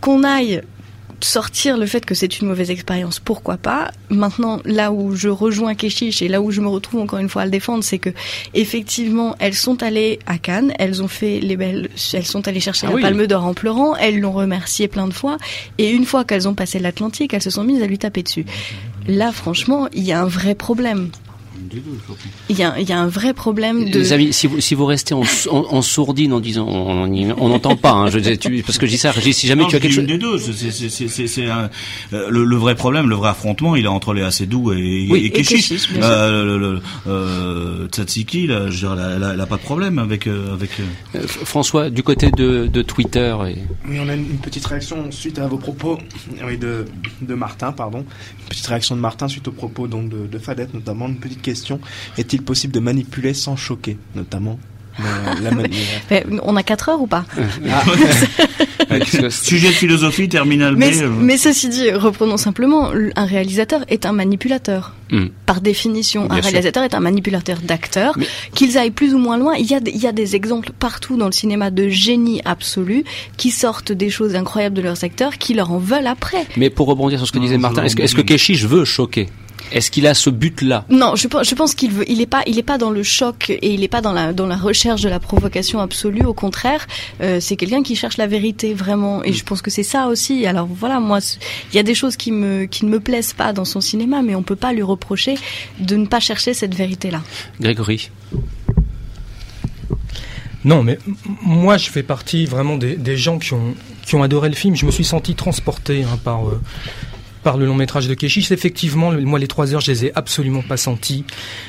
Qu'on 0.00 0.22
aille 0.24 0.60
sortir 1.20 1.76
le 1.78 1.86
fait 1.86 2.04
que 2.04 2.14
c'est 2.14 2.40
une 2.40 2.48
mauvaise 2.48 2.70
expérience, 2.70 3.20
pourquoi 3.20 3.56
pas. 3.56 3.90
Maintenant, 4.10 4.60
là 4.64 4.92
où 4.92 5.14
je 5.14 5.28
rejoins 5.28 5.74
Keshish 5.74 6.22
et 6.22 6.28
là 6.28 6.40
où 6.40 6.50
je 6.50 6.60
me 6.60 6.68
retrouve 6.68 7.00
encore 7.00 7.18
une 7.18 7.28
fois 7.28 7.42
à 7.42 7.44
le 7.44 7.50
défendre, 7.50 7.82
c'est 7.82 7.98
que 7.98 8.10
effectivement, 8.54 9.34
elles 9.38 9.54
sont 9.54 9.82
allées 9.82 10.18
à 10.26 10.38
Cannes, 10.38 10.72
elles 10.78 11.02
ont 11.02 11.08
fait 11.08 11.40
les 11.40 11.56
belles, 11.56 11.88
elles 12.12 12.26
sont 12.26 12.46
allées 12.48 12.60
chercher 12.60 12.86
Ah 12.86 12.90
la 12.90 12.96
oui. 12.96 13.02
Palme 13.02 13.26
d'Or 13.26 13.44
en 13.44 13.54
pleurant, 13.54 13.96
elles 13.96 14.20
l'ont 14.20 14.32
remercié 14.32 14.88
plein 14.88 15.08
de 15.08 15.14
fois, 15.14 15.38
et 15.78 15.90
une 15.90 16.04
fois 16.04 16.24
qu'elles 16.24 16.48
ont 16.48 16.54
passé 16.54 16.78
l'Atlantique, 16.78 17.34
elles 17.34 17.42
se 17.42 17.50
sont 17.50 17.64
mises 17.64 17.82
à 17.82 17.86
lui 17.86 17.98
taper 17.98 18.22
dessus. 18.22 18.46
Là, 19.08 19.32
franchement, 19.32 19.88
il 19.92 20.02
y 20.04 20.12
a 20.12 20.20
un 20.20 20.26
vrai 20.26 20.54
problème. 20.54 21.10
Il 22.48 22.58
y 22.58 22.62
a, 22.62 22.78
il 22.78 22.88
y 22.88 22.92
a 22.92 22.98
un 23.00 23.08
vrai 23.08 23.32
problème 23.34 23.90
de. 23.90 23.98
Les 23.98 24.12
amis, 24.12 24.32
si 24.32 24.46
vous, 24.46 24.60
si 24.60 24.74
vous 24.74 24.86
restez 24.86 25.14
en, 25.14 25.22
en, 25.50 25.56
en 25.70 25.82
sourdine 25.82 26.32
en 26.32 26.40
disant 26.40 26.66
on 26.66 27.48
n'entend 27.48 27.76
pas, 27.76 27.92
hein, 27.92 28.10
je, 28.10 28.18
tu- 28.34 28.62
parce 28.62 28.78
que 28.78 28.86
je 28.86 28.92
dis 28.92 28.98
ça, 28.98 29.12
si 29.12 29.46
jamais 29.46 29.62
Non, 29.62 29.68
tu 29.68 29.76
as 29.76 29.80
quelque 29.80 29.92
une 29.92 29.96
chose. 30.00 30.06
des 30.06 30.18
deux. 30.18 30.38
C'est- 30.38 31.46
euh, 31.46 31.68
le, 32.30 32.44
le 32.44 32.56
vrai 32.56 32.74
problème, 32.74 33.08
le 33.08 33.16
vrai 33.16 33.30
affrontement, 33.30 33.76
il 33.76 33.84
est 33.84 33.88
entre 33.88 34.14
Léa 34.14 34.30
Seydoux 34.30 34.72
et, 34.72 35.06
Oui, 35.10 35.24
et 35.26 35.30
Keshish. 35.30 35.88
Euh, 35.96 36.44
le, 36.44 36.58
le, 36.58 36.80
euh, 37.06 37.86
Tsatsiki, 37.88 38.46
là, 38.46 38.70
je 38.70 38.78
dirais, 38.78 38.96
elle, 39.16 39.24
a- 39.24 39.32
elle 39.34 39.40
a 39.40 39.46
pas 39.46 39.56
de 39.56 39.62
problème 39.62 39.98
avec 39.98 40.26
euh, 40.26 40.52
avec. 40.54 40.70
euh, 40.80 40.84
Euh, 41.16 41.26
François, 41.26 41.90
du 41.90 42.02
côté 42.02 42.30
de, 42.30 42.66
de 42.66 42.82
Twitter, 42.82 43.36
et... 43.48 43.56
Oui, 43.88 43.98
on 44.00 44.08
a 44.08 44.14
une 44.14 44.26
une 44.36 44.38
petite 44.42 44.66
réaction 44.66 45.10
suite 45.10 45.38
à 45.38 45.46
vos 45.46 45.56
propos, 45.56 45.98
oui, 46.46 46.58
de, 46.58 46.84
de 47.22 47.34
Martin, 47.34 47.72
pardon. 47.72 47.98
Une 48.00 48.48
petite 48.48 48.66
réaction 48.66 48.94
de 48.96 49.00
Martin 49.00 49.28
suite 49.28 49.46
aux 49.48 49.52
propos 49.52 49.86
donc 49.86 50.08
de, 50.10 50.26
de 50.26 50.38
Fadette, 50.38 50.74
notamment 50.74 51.06
une 51.08 51.16
petite 51.16 51.42
question. 51.42 51.65
Est-il 52.18 52.42
possible 52.42 52.72
de 52.72 52.80
manipuler 52.80 53.34
sans 53.34 53.56
choquer, 53.56 53.96
notamment 54.14 54.58
la, 54.98 55.50
la 55.50 55.50
Mais 56.10 56.24
on 56.42 56.56
a 56.56 56.62
4 56.62 56.88
heures 56.88 57.00
ou 57.02 57.06
pas 57.06 57.24
Ouais, 58.88 59.00
parce 59.00 59.10
que- 59.16 59.30
Sujet 59.30 59.68
de 59.68 59.72
philosophie, 59.74 60.28
terminal 60.28 60.74
B. 60.76 60.78
mais, 60.78 61.02
euh, 61.02 61.08
mais 61.10 61.36
ceci 61.36 61.68
dit, 61.68 61.90
reprenons 61.90 62.36
simplement, 62.36 62.90
un 63.16 63.24
réalisateur 63.26 63.84
est 63.88 64.06
un 64.06 64.12
manipulateur. 64.12 64.94
Hmm. 65.10 65.26
Par 65.44 65.60
définition, 65.60 66.26
Bien 66.26 66.36
un 66.36 66.42
sûr. 66.42 66.50
réalisateur 66.52 66.84
est 66.84 66.94
un 66.94 67.00
manipulateur 67.00 67.58
d'acteurs. 67.62 68.14
Mais- 68.16 68.26
Qu'ils 68.54 68.78
aillent 68.78 68.92
plus 68.92 69.12
ou 69.12 69.18
moins 69.18 69.38
loin, 69.38 69.54
il 69.58 69.66
y, 69.66 69.74
a, 69.74 69.80
des- 69.80 69.90
il 69.90 70.00
y 70.00 70.06
a 70.06 70.12
des 70.12 70.36
exemples 70.36 70.70
partout 70.78 71.16
dans 71.16 71.26
le 71.26 71.32
cinéma 71.32 71.70
de 71.70 71.88
génie 71.88 72.40
absolu 72.44 73.02
qui 73.36 73.50
sortent 73.50 73.90
des 73.92 74.08
choses 74.08 74.36
incroyables 74.36 74.76
de 74.76 74.82
leurs 74.82 75.02
acteurs, 75.02 75.36
qui 75.36 75.54
leur 75.54 75.72
en 75.72 75.78
veulent 75.78 76.06
après. 76.06 76.46
Mais 76.56 76.70
pour 76.70 76.86
rebondir 76.86 77.18
sur 77.18 77.26
ce 77.26 77.32
que 77.32 77.38
Non, 77.38 77.44
disait 77.44 77.58
Martin, 77.58 77.82
est-ce 77.84 77.96
que, 77.96 78.02
est-ce 78.02 78.14
que. 78.14 78.20
Keshish 78.22 78.64
veut 78.66 78.84
choquer? 78.84 79.28
Est-ce 79.72 79.90
qu'il 79.90 80.06
a 80.06 80.14
ce 80.14 80.30
but-là? 80.30 80.84
Non, 80.90 81.16
je, 81.16 81.26
pense- 81.26 81.48
je 81.48 81.54
pense 81.56 81.74
qu'il 81.74 81.90
veut, 81.90 82.04
il 82.08 82.20
est 82.20 82.26
pas, 82.26 82.42
il 82.46 82.56
est 82.58 82.62
pas 82.62 82.78
dans 82.78 82.90
le 82.90 83.02
choc 83.02 83.50
et 83.50 83.74
il 83.74 83.82
est 83.82 83.88
pas 83.88 84.00
dans 84.00 84.12
la 84.12 84.32
dans 84.32 84.46
la 84.46 84.56
recherche 84.56 85.00
de 85.02 85.08
la 85.08 85.18
provocation 85.18 85.80
absolue. 85.80 86.24
Au 86.24 86.34
contraire, 86.34 86.86
euh, 87.20 87.40
c'est 87.40 87.56
quelqu'un 87.56 87.82
qui 87.82 87.96
cherche 87.96 88.16
la 88.16 88.28
vérité 88.28 88.74
vraiment. 88.74 89.24
Et 89.24 89.32
je 89.32 89.42
pense 89.44 89.62
que 89.62 89.70
c'est 89.72 89.82
ça 89.82 90.06
aussi. 90.06 90.46
Alors 90.46 90.66
voilà, 90.70 91.00
moi, 91.00 91.18
il 91.72 91.76
y 91.76 91.80
a 91.80 91.82
des 91.82 91.94
choses 91.96 92.16
qui 92.16 92.30
me 92.30 92.66
qui 92.66 92.84
ne 92.86 92.90
me 92.90 93.00
plaisent 93.00 93.32
pas 93.32 93.52
dans 93.52 93.64
son 93.64 93.80
cinéma, 93.80 94.22
mais 94.22 94.36
on 94.36 94.42
peut 94.44 94.54
pas 94.56 94.72
lui 94.72 94.82
reprocher 94.82 95.34
de 95.80 95.96
ne 95.96 96.06
pas 96.06 96.20
chercher 96.20 96.54
cette 96.54 96.74
vérité-là. 96.74 97.22
Grégory? 97.60 98.10
Non, 100.64 100.82
mais 100.82 100.98
moi, 101.42 101.76
je 101.76 101.90
fais 101.90 102.02
partie 102.02 102.44
vraiment 102.44 102.76
des, 102.76 102.96
des 102.96 103.16
gens 103.16 103.38
qui 103.38 103.52
ont, 103.54 103.74
qui 104.04 104.16
ont 104.16 104.22
adoré 104.24 104.48
le 104.48 104.56
film. 104.56 104.74
Je 104.74 104.84
me 104.84 104.90
suis 104.90 105.04
senti 105.04 105.36
transporté 105.36 106.02
hein, 106.02 106.18
par, 106.24 106.48
euh, 106.48 106.60
par 107.46 107.58
le 107.58 107.64
long 107.64 107.76
métrage 107.76 108.08
de 108.08 108.14
Keshish. 108.14 108.50
Effectivement, 108.50 109.12
moi 109.12 109.38
les 109.38 109.46
trois 109.46 109.72
heures, 109.72 109.80
je 109.80 109.92
les 109.92 110.06
ai 110.06 110.12
absolument 110.16 110.62
pas 110.62 110.76
senties. 110.76 111.24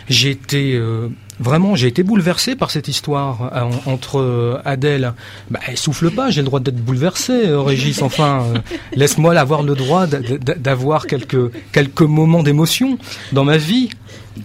J'ai 0.10 0.32
été 0.32 0.74
euh, 0.74 1.08
Vraiment, 1.40 1.76
j'ai 1.76 1.86
été 1.86 2.02
bouleversé 2.02 2.56
par 2.56 2.72
cette 2.72 2.88
histoire 2.88 3.52
euh, 3.54 3.70
entre 3.86 4.20
euh, 4.20 4.60
Adèle. 4.66 5.14
Bah, 5.52 5.60
elle 5.68 5.78
souffle 5.78 6.10
pas, 6.10 6.32
j'ai 6.32 6.42
le 6.42 6.48
droit 6.48 6.60
d'être 6.60 6.84
bouleversé, 6.84 7.44
Régis. 7.46 8.02
Enfin, 8.02 8.44
laisse-moi 8.96 9.38
avoir 9.38 9.62
le 9.62 9.76
droit 9.76 10.08
d'avoir 10.08 11.06
quelques 11.06 11.52
quelques 11.72 12.02
moments 12.02 12.42
d'émotion 12.42 12.98
dans 13.34 13.44
ma 13.44 13.58
vie. 13.58 13.90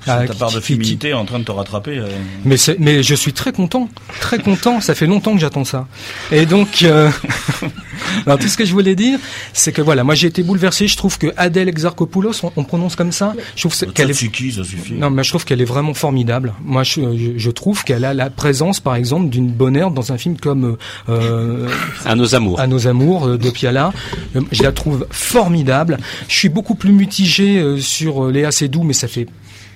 Ta 0.05 0.27
part 0.35 0.53
de 0.53 0.61
féminité 0.61 1.09
est 1.09 1.15
en 1.15 1.25
train 1.25 1.39
de 1.39 1.45
te 1.45 1.53
rattraper. 1.53 2.03
Mais 2.45 2.57
mais 2.79 3.03
je 3.03 3.15
suis 3.15 3.33
très 3.33 3.53
content, 3.53 3.89
très 4.21 4.39
content. 4.39 4.81
Ça 4.81 4.95
fait 4.95 5.07
longtemps 5.07 5.35
que 5.35 5.41
j'attends 5.41 5.65
ça. 5.65 5.87
Et 6.31 6.47
donc, 6.47 6.83
alors, 8.27 8.39
tout 8.39 8.49
ce 8.49 8.57
que 8.57 8.65
je 8.65 8.73
voulais 8.73 8.95
dire, 8.95 9.19
c'est 9.53 9.73
que 9.73 9.83
voilà, 9.83 10.05
moi 10.05 10.15
j'ai 10.15 10.29
été 10.29 10.43
bouleversé. 10.43 10.89
Je 10.89 10.97
trouve 10.97 11.19
que 11.19 11.33
Adèle 11.37 11.69
Exarchopoulos, 11.69 12.33
on, 12.57 12.65
prononce 12.65 12.97
comme 12.97 13.13
ça. 13.13 13.35
Je 13.57 13.69
trouve 13.69 13.93
qu'elle 13.93 14.11
est. 14.11 14.15
ça 14.15 14.65
suffit. 14.65 14.95
Non, 14.95 15.11
mais 15.11 15.25
je 15.25 15.31
trouve 15.31 15.45
qu'elle 15.45 15.61
est 15.61 15.67
vraiment 15.67 15.95
formidable. 15.95 16.55
Moi, 16.65 16.83
je, 16.83 17.51
trouve 17.51 17.85
qu'elle 17.85 18.05
a 18.05 18.15
la 18.15 18.31
présence, 18.31 18.81
par 18.81 18.95
exemple, 18.95 19.29
d'une 19.29 19.51
bonne 19.51 19.77
herbe 19.77 19.95
dans 19.95 20.13
un 20.13 20.19
film 20.19 20.37
comme 20.37 20.77
euh, 21.09 21.69
À 22.05 22.15
nos 22.15 22.35
amours. 22.35 22.61
À 22.61 22.67
nos 22.67 22.87
amours 22.87 23.27
euh, 23.27 23.39
de 23.39 23.51
Piala. 23.51 23.93
Euh, 24.37 24.41
je 24.51 24.63
la 24.63 24.73
trouve 24.73 25.07
formidable. 25.11 25.99
Je 26.29 26.37
suis 26.37 26.49
beaucoup 26.49 26.75
plus 26.75 26.93
mitigé 26.93 27.59
euh, 27.59 27.79
sur 27.79 28.27
Léa 28.27 28.51
Seydoux, 28.51 28.83
mais 28.83 28.93
ça 28.93 29.09
fait 29.09 29.27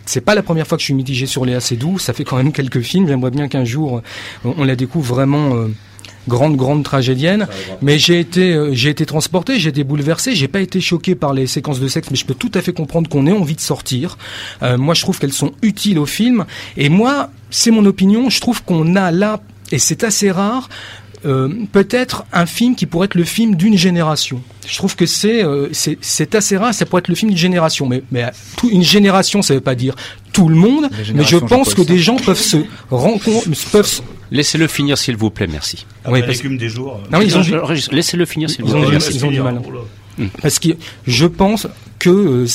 c'est 0.07 0.21
pas 0.21 0.35
la 0.35 0.43
première 0.43 0.67
fois 0.67 0.79
que 0.79 0.83
je 0.83 0.87
suis 0.87 0.95
mitigé 0.95 1.27
sur 1.27 1.45
Léa 1.45 1.61
Seydoux. 1.61 1.99
Ça 1.99 2.13
fait 2.13 2.25
quand 2.25 2.37
même 2.37 2.53
quelques 2.53 2.81
films. 2.81 3.09
J'aimerais 3.09 3.31
bien 3.31 3.49
qu'un 3.49 3.65
jour 3.65 4.03
on, 4.45 4.65
la 4.65 4.77
découvre 4.77 5.15
vraiment 5.15 5.67
grande 6.29 6.57
grande 6.57 6.83
tragédienne. 6.83 7.47
Mais 7.83 7.99
j'ai 7.99 8.21
été 8.21 8.53
euh, 8.53 8.71
j'ai 8.73 8.91
été 8.91 9.07
transporté 9.07 9.59
j'ai 9.59 9.71
été 9.71 9.85
bouleversé. 9.85 10.35
J'ai 10.35 10.49
pas 10.49 10.61
été 10.61 10.81
choqué 10.81 11.15
par 11.15 11.33
les 11.33 11.47
séquences 11.47 11.81
de 11.81 11.89
sexe 11.89 12.09
mais 12.11 12.17
je 12.17 12.25
peux 12.25 12.35
tout 12.35 12.53
à 12.55 12.63
fait 12.63 12.73
comprendre 12.73 13.09
qu'on 13.09 13.27
ait 13.27 13.33
envie 13.33 13.57
de 13.57 13.61
sortir. 13.61 14.19
Euh, 14.63 14.77
moi 14.77 14.95
je 14.95 15.03
trouve 15.03 15.19
qu'elles 15.19 15.33
sont 15.33 15.53
utiles 15.63 15.99
au 15.99 16.07
film. 16.07 16.45
Et 16.77 16.89
moi 16.89 17.31
c'est 17.51 17.71
mon 17.71 17.85
opinion. 17.87 18.31
Je 18.31 18.41
trouve 18.41 18.63
qu'on 18.65 18.97
a 18.97 19.11
là 19.11 19.41
et 19.73 19.79
c'est 19.79 20.05
assez 20.05 20.31
rare 20.31 20.69
euh, 21.27 21.49
peut-être 21.73 22.25
un 22.33 22.47
film 22.47 22.75
qui 22.77 22.87
pourrait 22.87 23.07
être 23.07 23.15
le 23.15 23.25
film 23.25 23.57
d'une 23.57 23.77
génération. 23.77 24.41
Je 24.67 24.77
trouve 24.77 24.97
que 24.97 25.07
c'est 25.07 25.45
euh, 25.45 25.69
c'est 25.73 26.35
assez 26.35 26.57
rare, 26.57 26.73
ça 26.73 26.87
pourrait 26.87 27.01
être 27.01 27.09
le 27.09 27.15
film 27.15 27.31
d'une 27.31 27.39
génération. 27.39 27.87
Mais, 27.87 28.03
mais 28.11 28.31
tout, 28.57 28.71
une 28.71 28.83
génération, 28.83 29.43
ça 29.43 29.55
veut 29.55 29.61
pas 29.61 29.75
dire 29.75 29.95
tout 30.33 30.49
le 30.49 30.57
monde, 30.57 30.89
mais 31.15 31.25
je 31.25 31.37
pense 31.37 31.75
que 31.75 31.83
des 31.83 31.99
gens 31.99 32.17
peuvent 32.17 32.41
se 32.41 32.59
rencontrer, 32.91 33.51
peuvent 33.73 34.03
Laissez-le 34.31 34.67
finir, 34.67 34.99
s'il 34.99 35.17
vous 35.17 35.31
plaît, 35.31 35.47
merci. 35.47 35.87
Ah 36.05 36.11
oui, 36.11 36.23
parce... 36.23 36.43
des 36.43 36.69
jours. 36.69 37.01
Non, 37.13 37.21
ils 37.21 37.37
ont 37.39 37.43
Laissez-le 37.93 38.27
finir, 38.27 38.51
s'il 38.51 38.65
vous 38.65 38.73
plaît. 38.73 38.99
Ils 39.11 39.25
ont, 39.25 39.31
du 39.31 39.41
mal. 39.41 39.61
Hmm. 40.19 40.27
Parce 40.43 40.59
que 40.59 40.71
je 41.07 41.27
pense 41.27 41.69
que 41.99 42.11
euh, 42.11 42.47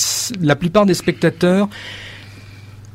la 0.41 0.55
plupart 0.55 0.86
des 0.86 0.93
spectateurs 0.93 1.69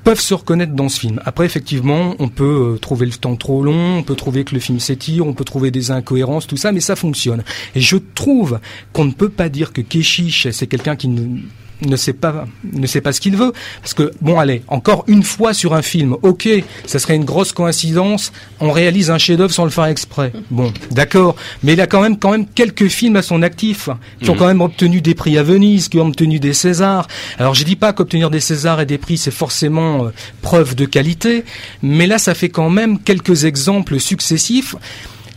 peuvent 0.07 0.21
se 0.21 0.35
reconnaître 0.35 0.73
dans 0.73 0.89
ce 0.89 1.01
film. 1.01 1.21
Après, 1.25 1.45
effectivement, 1.47 2.15
on 2.21 2.29
peut 2.29 2.75
euh, 2.75 2.79
trouver 2.79 3.07
le 3.07 3.13
temps 3.13 3.35
trop 3.35 3.65
long, 3.65 3.99
on 3.99 4.03
peut 4.05 4.15
trouver 4.15 4.45
que 4.45 4.55
le 4.55 4.61
film 4.61 4.79
s'étire, 4.79 5.27
on 5.27 5.33
peut 5.33 5.43
trouver 5.43 5.73
des 5.73 5.91
incohérences, 5.91 6.47
tout 6.47 6.57
ça, 6.57 6.71
mais 6.71 6.79
ça 6.79 6.95
fonctionne. 6.95 7.43
Et 7.75 7.81
je 7.81 7.97
trouve 7.97 8.61
qu'on 8.93 9.05
ne 9.05 9.11
peut 9.11 9.31
pas 9.31 9.49
dire 9.49 9.73
que 9.73 9.81
Keshish, 9.81 10.49
c'est 10.53 10.69
quelqu'un 10.69 10.95
qui 10.95 11.09
ne 11.09 11.41
ne 11.83 11.97
sait 11.97 12.13
pas 12.13 12.47
ne 12.73 12.87
sait 12.87 13.01
pas 13.01 13.13
ce 13.13 13.21
qu'il 13.21 13.37
veut. 13.37 13.53
Parce 13.81 13.95
que 13.95 14.13
bon 14.21 14.39
allez 14.39 14.63
encore 14.69 15.05
une 15.07 15.23
fois 15.23 15.55
sur 15.55 15.75
un 15.75 15.83
film 15.83 16.17
ok 16.23 16.49
ça 16.87 16.99
serait 16.99 17.17
une 17.17 17.25
grosse 17.25 17.53
coïncidence 17.53 18.33
on 18.61 18.71
réalise 18.71 19.11
un 19.11 19.19
chef-d'œuvre 19.19 19.53
sans 19.53 19.65
le 19.65 19.71
faire 19.71 19.87
exprès. 19.87 20.33
Bon 20.51 20.73
d'accord. 20.91 21.37
Mais 21.63 21.75
il 21.75 21.81
a 21.81 21.87
quand 21.87 22.01
même 22.01 22.19
quand 22.19 22.31
même 22.31 22.47
quelques 22.47 22.89
films 22.89 23.17
à 23.17 23.23
son 23.23 23.43
actif 23.43 23.89
qui 24.23 24.31
ont 24.31 24.35
mhm. 24.35 24.39
quand 24.39 24.47
même 24.47 24.61
obtenu 24.61 25.01
des 25.01 25.15
prix 25.15 25.39
à 25.39 25.43
Venise 25.43 25.89
qui 25.89 25.99
ont 25.99 26.07
obtenu 26.07 26.39
des 26.39 26.53
Césars. 26.53 27.07
Alors 27.39 27.55
je 27.55 27.65
dis 27.65 27.77
pas 27.77 27.93
qu'obtenir 27.93 28.31
des 28.31 28.41
Césars 28.41 28.81
et 28.81 28.87
des 28.87 28.99
prix 28.99 29.19
c'est 29.19 29.31
forcément 29.31 30.07
euh, 30.07 30.11
preuve 30.43 30.75
de 30.75 30.85
qualité 30.85 31.45
mais 31.83 32.07
là 32.07 32.19
ça 32.19 32.35
fait 32.35 32.49
quand 32.49 32.71
même 32.71 32.99
quelques 32.99 33.45
exemples 33.45 34.01
successifs. 34.01 34.77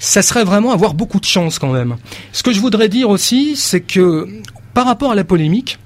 Ça 0.02 0.22
serait 0.22 0.46
vraiment 0.46 0.72
avoir 0.72 0.94
beaucoup 0.94 1.20
de 1.20 1.26
chance 1.26 1.60
quand 1.60 1.74
même. 1.74 1.98
Ce 2.32 2.42
que 2.42 2.54
je 2.54 2.62
voudrais 2.62 2.88
dire 2.88 3.10
aussi, 3.10 3.58
c'est 3.58 3.82
que 3.82 4.30
par 4.74 4.86
rapport 4.86 5.12
à 5.12 5.16
la 5.16 5.26
polémique, 5.26 5.78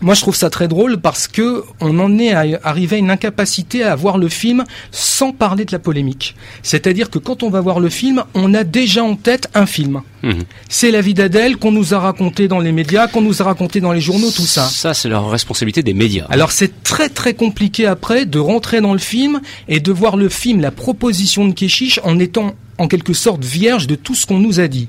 moi, 0.00 0.14
je 0.14 0.20
trouve 0.20 0.36
ça 0.36 0.48
très 0.48 0.68
drôle 0.68 0.98
parce 0.98 1.26
que 1.26 1.64
on 1.80 1.98
en 1.98 2.18
est 2.18 2.32
arrivé 2.32 2.96
à 2.96 2.98
une 2.98 3.10
incapacité 3.10 3.82
à 3.82 3.96
voir 3.96 4.18
le 4.18 4.28
film 4.28 4.64
sans 4.92 5.32
parler 5.32 5.64
de 5.64 5.72
la 5.72 5.80
polémique. 5.80 6.36
C'est-à-dire 6.62 7.10
que 7.10 7.18
quand 7.18 7.42
on 7.42 7.50
va 7.50 7.60
voir 7.60 7.80
le 7.80 7.88
film, 7.88 8.22
on 8.34 8.54
a 8.54 8.62
déjà 8.62 9.02
en 9.02 9.16
tête 9.16 9.48
un 9.54 9.66
film. 9.66 10.02
Mhm. 10.22 10.44
C'est 10.68 10.90
la 10.90 11.00
vie 11.00 11.14
d'Adèle 11.14 11.56
qu'on 11.56 11.72
nous 11.72 11.94
a 11.94 11.98
raconté 11.98 12.46
dans 12.46 12.60
les 12.60 12.72
médias, 12.72 13.08
qu'on 13.08 13.22
nous 13.22 13.42
a 13.42 13.44
raconté 13.44 13.80
dans 13.80 13.92
les 13.92 14.00
journaux, 14.00 14.30
tout 14.30 14.42
ça. 14.42 14.66
Ça, 14.66 14.94
c'est 14.94 15.08
la 15.08 15.20
responsabilité 15.20 15.82
des 15.82 15.94
médias. 15.94 16.26
Alors, 16.30 16.52
c'est 16.52 16.82
très 16.84 17.08
très 17.08 17.34
compliqué 17.34 17.86
après 17.86 18.24
de 18.24 18.38
rentrer 18.38 18.80
dans 18.80 18.92
le 18.92 18.98
film 18.98 19.40
et 19.68 19.80
de 19.80 19.92
voir 19.92 20.16
le 20.16 20.28
film, 20.28 20.60
la 20.60 20.70
proposition 20.70 21.46
de 21.46 21.52
Keshish, 21.52 22.00
en 22.04 22.18
étant 22.18 22.54
en 22.78 22.88
quelque 22.88 23.12
sorte 23.12 23.44
vierge 23.44 23.86
de 23.86 23.94
tout 23.94 24.14
ce 24.14 24.26
qu'on 24.26 24.38
nous 24.38 24.60
a 24.60 24.68
dit. 24.68 24.88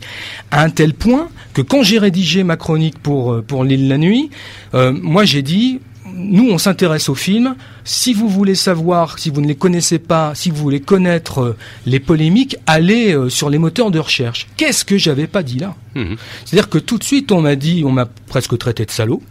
À 0.51 0.63
un 0.63 0.69
tel 0.69 0.93
point 0.93 1.29
que 1.53 1.61
quand 1.61 1.83
j'ai 1.83 1.99
rédigé 1.99 2.43
ma 2.43 2.55
chronique 2.55 2.99
pour, 2.99 3.33
euh, 3.33 3.41
pour 3.41 3.63
l'île 3.63 3.87
la 3.87 3.97
nuit, 3.97 4.29
euh, 4.73 4.91
moi 4.91 5.25
j'ai 5.25 5.41
dit, 5.41 5.79
nous 6.13 6.49
on 6.49 6.57
s'intéresse 6.57 7.09
aux 7.09 7.15
films, 7.15 7.55
si 7.83 8.13
vous 8.13 8.29
voulez 8.29 8.55
savoir, 8.55 9.19
si 9.19 9.29
vous 9.29 9.41
ne 9.41 9.47
les 9.47 9.55
connaissez 9.55 9.99
pas, 9.99 10.33
si 10.35 10.49
vous 10.51 10.57
voulez 10.57 10.79
connaître 10.79 11.41
euh, 11.41 11.57
les 11.85 11.99
polémiques, 11.99 12.57
allez 12.67 13.15
sur 13.29 13.49
les 13.49 13.57
moteurs 13.57 13.91
de 13.91 13.99
recherche. 13.99 14.47
Qu'est-ce 14.55 14.85
que 14.85 14.97
j'avais 14.97 15.27
pas 15.27 15.43
dit 15.43 15.59
là? 15.59 15.75
Mmh. 15.95 16.15
C'est-à-dire 16.45 16.69
que 16.69 16.77
tout 16.77 16.97
de 16.97 17.03
suite 17.03 17.31
on 17.31 17.41
m'a 17.41 17.55
dit, 17.55 17.83
on 17.85 17.91
m'a 17.91 18.05
presque 18.05 18.57
traité 18.57 18.85
de 18.85 18.91
salaud 18.91 19.21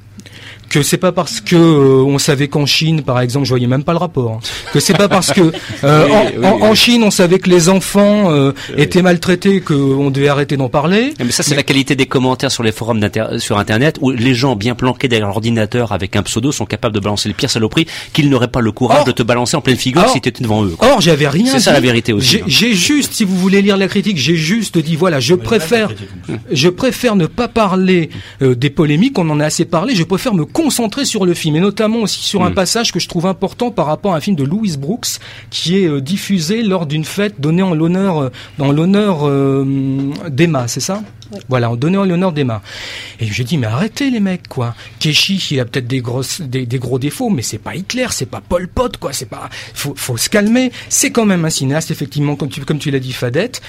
que 0.69 0.83
c'est 0.83 0.99
pas 0.99 1.13
parce 1.13 1.41
que 1.41 1.57
euh, 1.57 2.05
on 2.05 2.19
savait 2.19 2.49
qu'en 2.49 2.67
Chine, 2.67 3.03
par 3.03 3.21
exemple, 3.21 3.47
je 3.47 3.51
voyais 3.51 3.67
même 3.67 3.85
pas 3.85 3.93
le 3.93 3.99
rapport, 3.99 4.33
hein. 4.33 4.41
que 4.73 4.81
c'est 4.81 4.97
pas 4.97 5.09
parce 5.09 5.33
que 5.33 5.53
euh, 5.85 6.09
en, 6.43 6.75
Chine 6.75 7.03
on 7.03 7.11
savait 7.11 7.39
que 7.39 7.49
les 7.49 7.69
enfants 7.69 8.31
euh, 8.31 8.53
étaient 8.77 9.03
maltraités 9.03 9.61
qu'on 9.61 10.11
devait 10.11 10.29
arrêter 10.29 10.57
d'en 10.57 10.69
parler. 10.69 11.15
Mais 11.19 11.31
ça 11.31 11.43
c'est 11.43 11.55
la 11.55 11.63
qualité 11.63 11.97
des 11.97 12.07
commentaires 12.07 12.51
sur 12.51 12.63
les 12.63 12.73
forums 12.73 13.01
sur 13.39 13.59
internet 13.59 13.99
où 14.01 14.11
les 14.11 14.35
gens 14.35 14.57
bien 14.57 14.75
planqués 14.75 15.09
derrière 15.09 15.29
l'ordinateur 15.29 15.93
avec 15.93 16.17
un 16.17 16.23
pseudo 16.23 16.53
sont 16.53 16.67
capables 16.67 16.95
de 16.95 17.01
balancer 17.01 17.29
les 17.29 17.35
pires 17.35 17.51
saloperies 17.51 17.87
qu'ils 18.13 18.29
n'auraient 18.29 18.49
pas 18.49 18.61
le 18.61 18.73
courage 18.73 19.05
de 19.05 19.13
te 19.13 19.23
balancer 19.23 19.57
en 19.57 19.61
pleine 19.61 19.77
figure 19.77 20.09
si 20.11 20.21
tu 20.21 20.29
étais 20.29 20.43
devant 20.43 20.65
eux. 20.65 20.77
Or 20.81 21.01
j'avais 21.01 21.29
rien. 21.29 21.53
C'est 21.53 21.61
ça 21.61 21.73
la 21.73 21.81
vérité 21.81 22.13
aussi. 22.13 22.41
J'ai 22.47 22.75
juste, 22.75 23.15
si 23.15 23.25
vous 23.25 23.37
voulez 23.37 23.63
lire 23.63 23.77
la 23.77 23.89
critique, 23.89 24.19
j'ai 24.19 24.37
juste 24.37 24.79
dit 24.79 24.97
voilà, 24.97 25.21
je 25.21 25.35
préfère, 25.35 25.91
je 26.51 26.69
préfère 26.69 27.17
ne 27.17 27.27
pas 27.27 27.49
parler 27.49 28.11
des 28.41 28.71
polémiques, 28.71 29.19
on 29.19 29.29
en 29.31 29.41
a 29.41 29.47
assez 29.47 29.65
parlé. 29.65 29.95
Je 29.95 30.05
préfère 30.05 30.35
me 30.35 30.45
concentrer 30.59 31.05
sur 31.05 31.25
le 31.25 31.35
film 31.35 31.55
et 31.55 31.61
notamment 31.61 31.99
aussi 31.99 32.21
sur 32.21 32.42
un 32.42 32.51
mm. 32.51 32.55
passage 32.55 32.92
que 32.92 32.99
je 32.99 33.07
trouve 33.07 33.27
important 33.27 33.71
par 33.71 33.87
rapport 33.87 34.14
à 34.14 34.16
un 34.16 34.21
film 34.21 34.35
de 34.35 34.42
Louis 34.42 34.77
Brooks 34.77 35.21
qui 35.51 35.79
est 35.79 35.87
euh, 35.87 36.01
diffusé 36.01 36.64
lors 36.64 36.87
d'une 36.87 37.05
fête 37.05 37.40
donnée 37.40 37.62
en 37.62 37.75
l'honneur 37.75 38.21
euh, 38.21 38.33
dans 38.59 38.73
l'honneur 38.73 39.21
euh, 39.23 39.64
d'Emma, 40.29 40.66
c'est 40.66 40.81
ça? 40.81 41.05
Voilà, 41.49 41.71
en 41.71 41.77
donnant 41.77 42.05
l'honneur 42.05 42.33
d'Emma. 42.33 42.61
Et 43.21 43.27
j'ai 43.27 43.44
dit 43.44 43.57
mais 43.57 43.68
arrêtez 43.68 44.11
les 44.11 44.18
mecs 44.18 44.49
quoi. 44.49 44.75
Keshi 44.99 45.37
il 45.53 45.61
a 45.61 45.64
peut-être 45.64 45.87
des 45.87 46.01
grosses 46.01 46.40
des, 46.40 46.66
gros 46.66 46.99
défauts 46.99 47.31
mais 47.31 47.42
c'est 47.42 47.59
pas 47.59 47.77
Hitler, 47.77 48.07
c'est 48.11 48.27
pas 48.27 48.40
Pol 48.40 48.66
Pot 48.66 48.97
quoi, 48.97 49.12
c'est 49.12 49.27
pas 49.27 49.49
faut 49.75 49.94
faut 49.94 50.16
se 50.16 50.29
calmer. 50.29 50.73
C'est 50.88 51.12
quand 51.12 51.27
même 51.27 51.44
un 51.44 51.51
cinéaste 51.51 51.92
effectivement 51.92 52.35
comme 52.35 52.49
tu 52.49 52.64
comme 52.64 52.81
tu 52.81 52.90
l'as 52.90 52.99
dit 52.99 53.12
Fadette 53.12 53.62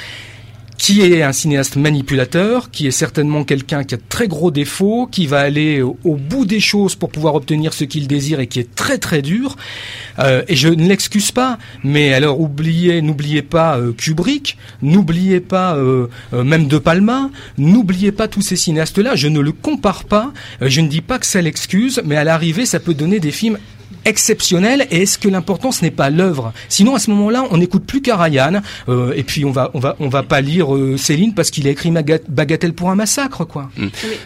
qui 0.79 1.01
est 1.01 1.21
un 1.21 1.33
cinéaste 1.33 1.75
manipulateur, 1.75 2.71
qui 2.71 2.87
est 2.87 2.91
certainement 2.91 3.43
quelqu'un 3.43 3.83
qui 3.83 3.95
a 3.95 3.97
très 3.97 4.29
gros 4.29 4.49
défauts, 4.49 5.07
qui 5.11 5.27
va 5.27 5.41
aller 5.41 5.81
au, 5.81 6.15
bout 6.15 6.45
des 6.45 6.61
choses 6.61 6.95
pour 6.95 7.11
pouvoir 7.11 7.35
obtenir 7.35 7.73
ce 7.73 7.83
qu'il 7.83 8.07
désire 8.07 8.39
et 8.39 8.47
qui 8.47 8.61
est 8.61 8.75
très 8.75 8.97
très 8.97 9.21
dur. 9.21 9.57
Euh, 10.19 10.41
et 10.47 10.55
je 10.55 10.69
ne 10.69 10.87
l'excuse 10.87 11.31
pas, 11.31 11.59
mais 11.83 12.13
alors 12.13 12.39
oubliez, 12.39 13.01
n'oubliez 13.01 13.41
pas 13.41 13.77
euh, 13.77 13.91
Kubrick, 13.91 14.57
n'oubliez 14.81 15.41
pas 15.41 15.75
euh, 15.75 16.07
même 16.31 16.67
De 16.67 16.77
Palma, 16.77 17.29
n'oubliez 17.57 18.13
pas 18.13 18.29
tous 18.29 18.41
ces 18.41 18.55
cinéastes-là. 18.55 19.15
Je 19.15 19.27
ne 19.27 19.41
le 19.41 19.51
compare 19.51 20.05
pas, 20.05 20.31
je 20.61 20.79
ne 20.79 20.87
dis 20.87 21.01
pas 21.01 21.19
que 21.19 21.25
ça 21.25 21.41
l'excuse, 21.41 22.01
mais 22.05 22.15
à 22.15 22.23
l'arrivée, 22.23 22.65
ça 22.65 22.79
peut 22.79 22.93
donner 22.93 23.19
des 23.19 23.31
films 23.31 23.57
exceptionnel 24.09 24.87
et 24.91 25.03
est-ce 25.03 25.17
que 25.17 25.29
l'important 25.29 25.71
ce 25.71 25.83
n'est 25.83 25.91
pas 25.91 26.09
l'œuvre? 26.09 26.51
Sinon 26.67 26.95
à 26.95 26.99
ce 26.99 27.09
moment-là, 27.11 27.45
on 27.51 27.57
n'écoute 27.57 27.85
plus 27.85 28.01
Karajan 28.01 28.61
euh, 28.89 29.13
et 29.15 29.23
puis 29.23 29.45
on 29.45 29.51
va 29.51 29.71
on 29.73 29.79
va 29.79 29.95
on 29.99 30.09
va 30.09 30.23
pas 30.23 30.41
lire 30.41 30.75
euh, 30.75 30.97
Céline 30.97 31.33
parce 31.33 31.51
qu'il 31.51 31.67
a 31.67 31.71
écrit 31.71 31.91
Bagatelle 32.27 32.73
pour 32.73 32.89
un 32.89 32.95
massacre 32.95 33.45
quoi. 33.45 33.69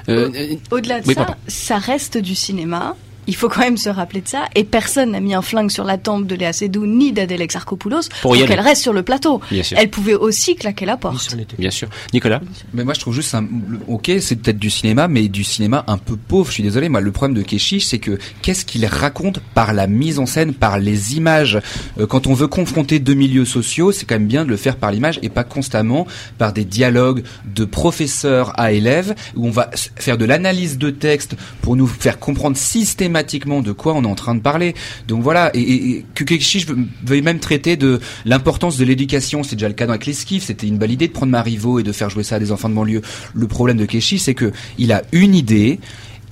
Euh, 0.10 0.56
au-delà 0.72 1.02
de 1.02 1.14
ça, 1.14 1.38
ça 1.48 1.78
reste 1.78 2.18
du 2.18 2.36
cinéma 2.36 2.96
il 3.28 3.36
faut 3.36 3.50
quand 3.50 3.62
même 3.62 3.78
se 3.78 3.90
rappeler 3.90 4.22
de 4.22 4.28
ça. 4.28 4.46
Et 4.56 4.64
personne 4.64 5.12
n'a 5.12 5.20
mis 5.20 5.34
un 5.34 5.42
flingue 5.42 5.72
sur 5.72 5.84
la 5.84 5.98
tempe 5.98 6.28
de 6.28 6.36
Léa 6.36 6.54
Seydoux 6.54 6.86
ni 6.86 7.14
d'Adèle 7.14 7.42
Exarchopoulos 7.42 8.10
pour, 8.22 8.36
Pour 8.36 8.46
qu'elle 8.46 8.60
reste 8.60 8.82
sur 8.82 8.94
le 8.94 9.04
plateau. 9.04 9.42
Elle 9.76 9.90
pouvait 9.90 10.16
aussi 10.16 10.56
claquer 10.56 10.86
la 10.86 10.98
porte. 10.98 11.36
Bien 11.58 11.72
sûr. 11.72 11.88
Nicolas 12.14 12.42
Mais 12.74 12.84
moi, 12.84 12.94
je 12.94 13.00
trouve 13.00 13.14
juste, 13.14 13.34
un, 13.36 13.48
ok, 13.88 14.12
c'est 14.20 14.36
peut-être 14.36 14.60
du 14.60 14.70
cinéma, 14.70 15.08
mais 15.08 15.28
du 15.28 15.44
cinéma 15.44 15.84
un 15.88 15.98
peu 15.98 16.16
pauvre. 16.16 16.48
Je 16.48 16.54
suis 16.54 16.64
désolé. 16.64 16.90
Moi, 16.90 17.02
le 17.02 17.12
problème 17.12 17.38
de 17.38 17.44
Keshish, 17.44 17.86
c'est 17.86 18.00
que 18.00 18.18
qu'est-ce 18.42 18.66
qu'il 18.66 18.86
raconte 18.86 19.40
par 19.54 19.74
la 19.74 19.88
mise 19.88 20.20
en 20.20 20.26
scène, 20.26 20.54
par 20.54 20.78
les 20.80 21.16
images? 21.16 21.60
Euh, 22.00 22.08
quand 22.08 22.28
on 22.28 22.34
veut 22.34 22.48
confronter 22.48 23.00
deux 23.00 23.14
milieux 23.14 23.46
sociaux, 23.46 23.92
c'est 23.92 24.06
quand 24.06 24.16
même 24.16 24.28
bien 24.28 24.46
de 24.46 24.50
le 24.50 24.58
faire 24.58 24.76
par 24.76 24.92
l'image 24.92 25.20
et 25.22 25.30
pas 25.30 25.44
constamment 25.44 26.08
par 26.38 26.54
des 26.54 26.66
dialogues 26.66 27.24
de 27.46 27.66
professeur 27.66 28.58
à 28.60 28.72
élève 28.72 29.16
où 29.36 29.48
on 29.48 29.52
va 29.52 29.70
faire 29.96 30.18
de 30.18 30.26
l'analyse 30.26 30.78
de 30.78 30.90
texte 30.90 31.36
pour 31.62 31.76
nous 31.76 31.88
faire 31.88 32.20
comprendre 32.20 32.58
systématiquement 32.58 33.13
de 33.62 33.72
quoi 33.72 33.94
on 33.94 34.04
est 34.04 34.08
en 34.08 34.16
train 34.16 34.36
de 34.36 34.42
parler. 34.42 34.74
Donc 35.08 35.22
voilà, 35.24 35.52
et, 35.54 35.62
et- 35.62 36.06
que 36.16 36.24
ve- 36.26 36.86
veuille 37.06 37.22
même 37.22 37.40
traiter 37.40 37.76
de 37.78 38.00
l'importance 38.26 38.78
de 38.78 38.86
l'éducation, 38.86 39.44
c'est 39.44 39.56
déjà 39.56 39.68
le 39.68 39.74
cas 39.74 39.86
avec 39.86 40.06
l'esquive, 40.06 40.42
c'était 40.44 40.68
une 40.68 40.78
bonne 40.78 40.92
idée 40.92 41.08
de 41.08 41.14
prendre 41.14 41.32
Marivaux 41.32 41.80
et 41.80 41.84
de 41.84 41.92
faire 41.92 42.10
jouer 42.10 42.24
ça 42.24 42.36
à 42.36 42.40
des 42.40 42.52
enfants 42.52 42.70
de 42.70 42.74
banlieue. 42.76 43.02
Le 43.34 43.48
problème 43.48 43.78
de 43.78 43.86
Keshish, 43.86 44.22
c'est 44.22 44.34
que 44.34 44.52
il 44.78 44.92
a 44.92 45.04
une 45.12 45.36
idée, 45.36 45.80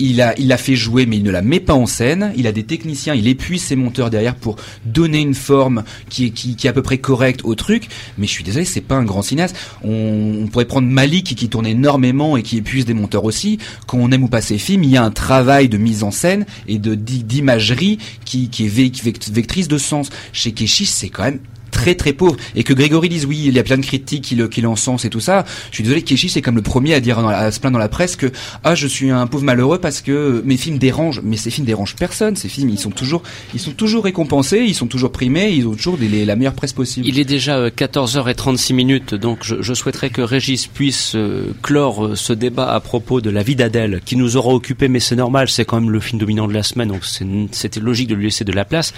il 0.02 0.20
a, 0.20 0.34
l'a 0.38 0.56
fait 0.56 0.76
jouer, 0.76 1.06
mais 1.06 1.16
il 1.16 1.22
ne 1.22 1.30
la 1.30 1.42
met 1.42 1.60
pas 1.60 1.74
en 1.74 1.86
scène. 1.86 2.32
Il 2.36 2.46
a 2.46 2.52
des 2.52 2.64
techniciens, 2.64 3.14
il 3.14 3.26
épuise 3.28 3.62
ses 3.62 3.76
monteurs 3.76 4.10
derrière 4.10 4.34
pour 4.34 4.56
donner 4.84 5.20
une 5.20 5.34
forme 5.34 5.84
qui 6.08 6.26
est, 6.26 6.66
à 6.68 6.72
peu 6.72 6.82
près 6.82 6.98
correcte 6.98 7.40
au 7.44 7.54
truc. 7.54 7.88
Mais 8.18 8.26
je 8.26 8.32
suis 8.32 8.44
désolé, 8.44 8.64
c'est 8.64 8.80
pas 8.80 8.96
un 8.96 9.04
grand 9.04 9.22
cinéaste. 9.22 9.56
On, 9.82 10.46
pourrait 10.50 10.64
prendre 10.66 10.88
Malik 10.88 11.34
qui, 11.36 11.48
tourne 11.48 11.66
énormément 11.66 12.36
et 12.36 12.42
qui 12.42 12.56
épuise 12.58 12.84
des 12.84 12.94
monteurs 12.94 13.24
aussi. 13.24 13.58
Quand 13.86 13.98
on 13.98 14.10
aime 14.10 14.24
ou 14.24 14.28
pas 14.28 14.40
ses 14.40 14.58
films, 14.58 14.84
il 14.84 14.90
y 14.90 14.96
a 14.96 15.04
un 15.04 15.10
travail 15.10 15.68
de 15.68 15.78
mise 15.78 16.02
en 16.02 16.10
scène 16.10 16.46
et 16.68 16.78
de 16.78 16.94
d'i- 16.94 17.24
d'imagerie 17.24 17.98
qui, 18.24 18.50
est 18.60 18.66
vec- 18.68 19.02
vect- 19.02 19.30
vectrice 19.30 19.68
de 19.68 19.78
sens. 19.78 20.10
Chez 20.32 20.52
Keshish, 20.52 20.88
c'est 20.88 21.08
quand 21.08 21.24
même 21.24 21.40
très 21.72 21.96
très 21.96 22.12
pauvre. 22.12 22.36
Et 22.54 22.62
que 22.62 22.72
Grégory 22.72 23.08
dise 23.08 23.26
oui 23.26 23.42
il 23.46 23.54
y 23.54 23.58
a 23.58 23.64
plein 23.64 23.78
de 23.78 23.84
critiques 23.84 24.22
qui 24.22 24.36
le 24.36 24.46
qui 24.46 24.60
l'encensent 24.60 25.04
et 25.04 25.10
tout 25.10 25.18
ça. 25.20 25.44
Je 25.70 25.74
suis 25.76 25.82
désolé 25.84 26.02
Keshi 26.02 26.28
c'est 26.28 26.42
comme 26.42 26.54
le 26.54 26.62
premier 26.62 26.94
à 26.94 27.00
dire 27.00 27.18
à 27.18 27.50
se 27.50 27.58
plaindre 27.58 27.74
dans 27.74 27.78
la 27.80 27.88
presse 27.88 28.14
que 28.14 28.30
ah 28.62 28.76
je 28.76 28.86
suis 28.86 29.10
un 29.10 29.26
pauvre 29.26 29.42
malheureux 29.44 29.78
parce 29.78 30.00
que 30.00 30.40
mes 30.44 30.56
films 30.56 30.78
dérangent. 30.78 31.20
Mais 31.24 31.36
ces 31.36 31.50
films 31.50 31.66
dérangent 31.66 31.96
personne. 31.96 32.36
Ces 32.36 32.48
films 32.48 32.68
ils 32.68 32.78
sont 32.78 32.90
toujours 32.90 33.22
ils 33.54 33.60
sont 33.60 33.72
toujours 33.72 34.04
récompensés 34.04 34.60
ils 34.60 34.74
sont 34.74 34.86
toujours 34.86 35.10
primés 35.10 35.50
ils 35.50 35.66
ont 35.66 35.74
toujours 35.74 35.98
des, 35.98 36.06
les- 36.08 36.24
la 36.24 36.36
meilleure 36.36 36.54
presse 36.54 36.72
possible. 36.72 37.06
Il 37.08 37.18
est 37.18 37.24
déjà 37.24 37.56
euh, 37.56 37.70
14h36 37.70 38.74
minutes, 38.74 39.14
donc 39.14 39.38
je, 39.42 39.56
je 39.60 39.74
souhaiterais 39.74 40.10
que 40.10 40.22
Régis 40.22 40.66
puisse 40.66 41.14
euh, 41.14 41.52
clore 41.62 42.04
euh, 42.06 42.14
ce 42.16 42.32
débat 42.32 42.72
à 42.72 42.80
propos 42.80 43.20
de 43.20 43.30
la 43.30 43.42
vie 43.42 43.56
d'Adèle, 43.56 44.00
qui 44.04 44.16
nous 44.16 44.36
aura 44.36 44.52
occupé, 44.52 44.88
mais 44.88 45.00
c'est 45.00 45.16
normal, 45.16 45.48
c'est 45.48 45.64
quand 45.64 45.80
même 45.80 45.90
le 45.90 46.00
film 46.00 46.18
dominant 46.20 46.46
de 46.46 46.52
la 46.52 46.62
semaine, 46.62 46.88
donc 46.88 47.04
c'était 47.52 47.80
logique 47.80 48.08
de 48.08 48.14
lui 48.14 48.24
laisser 48.24 48.44
de 48.44 48.52
la 48.52 48.64
place. 48.64 48.92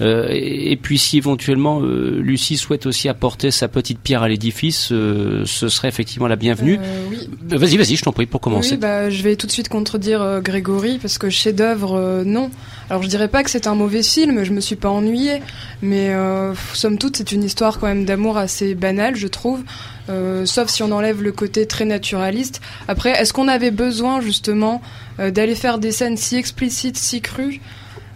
Euh, 0.00 0.28
et, 0.30 0.76
puis 0.76 0.98
si 0.98 1.18
éventuellement 1.18 1.80
euh, 1.82 2.19
Lucie 2.20 2.56
souhaite 2.56 2.86
aussi 2.86 3.08
apporter 3.08 3.50
sa 3.50 3.68
petite 3.68 3.98
pierre 3.98 4.22
à 4.22 4.28
l'édifice, 4.28 4.92
euh, 4.92 5.44
ce 5.46 5.68
serait 5.68 5.88
effectivement 5.88 6.26
la 6.28 6.36
bienvenue. 6.36 6.78
Euh, 6.80 7.06
oui. 7.10 7.28
Euh, 7.52 7.58
Vas-y, 7.58 7.76
vas-y, 7.76 7.96
je 7.96 8.02
t'en 8.02 8.12
prie 8.12 8.26
pour 8.26 8.40
commencer. 8.40 8.72
Oui, 8.72 8.76
bah, 8.76 9.10
je 9.10 9.22
vais 9.22 9.36
tout 9.36 9.46
de 9.46 9.52
suite 9.52 9.68
contredire 9.68 10.22
euh, 10.22 10.40
Grégory 10.40 10.98
parce 10.98 11.18
que 11.18 11.30
chef-d'œuvre, 11.30 11.96
euh, 11.96 12.24
non. 12.24 12.50
Alors 12.88 13.02
je 13.02 13.08
dirais 13.08 13.28
pas 13.28 13.42
que 13.42 13.50
c'est 13.50 13.66
un 13.66 13.74
mauvais 13.74 14.02
film, 14.02 14.44
je 14.44 14.52
me 14.52 14.60
suis 14.60 14.76
pas 14.76 14.88
ennuyée, 14.88 15.42
mais 15.82 16.10
euh, 16.10 16.54
somme 16.74 16.98
toute 16.98 17.16
c'est 17.16 17.32
une 17.32 17.44
histoire 17.44 17.78
quand 17.78 17.86
même 17.86 18.04
d'amour 18.04 18.36
assez 18.38 18.74
banale, 18.74 19.16
je 19.16 19.26
trouve. 19.28 19.62
Euh, 20.08 20.44
sauf 20.44 20.68
si 20.70 20.82
on 20.82 20.90
enlève 20.90 21.22
le 21.22 21.30
côté 21.30 21.66
très 21.66 21.84
naturaliste. 21.84 22.60
Après, 22.88 23.10
est-ce 23.10 23.32
qu'on 23.32 23.46
avait 23.46 23.70
besoin 23.70 24.20
justement 24.20 24.82
euh, 25.20 25.30
d'aller 25.30 25.54
faire 25.54 25.78
des 25.78 25.92
scènes 25.92 26.16
si 26.16 26.36
explicites, 26.36 26.96
si 26.96 27.20
crues? 27.20 27.60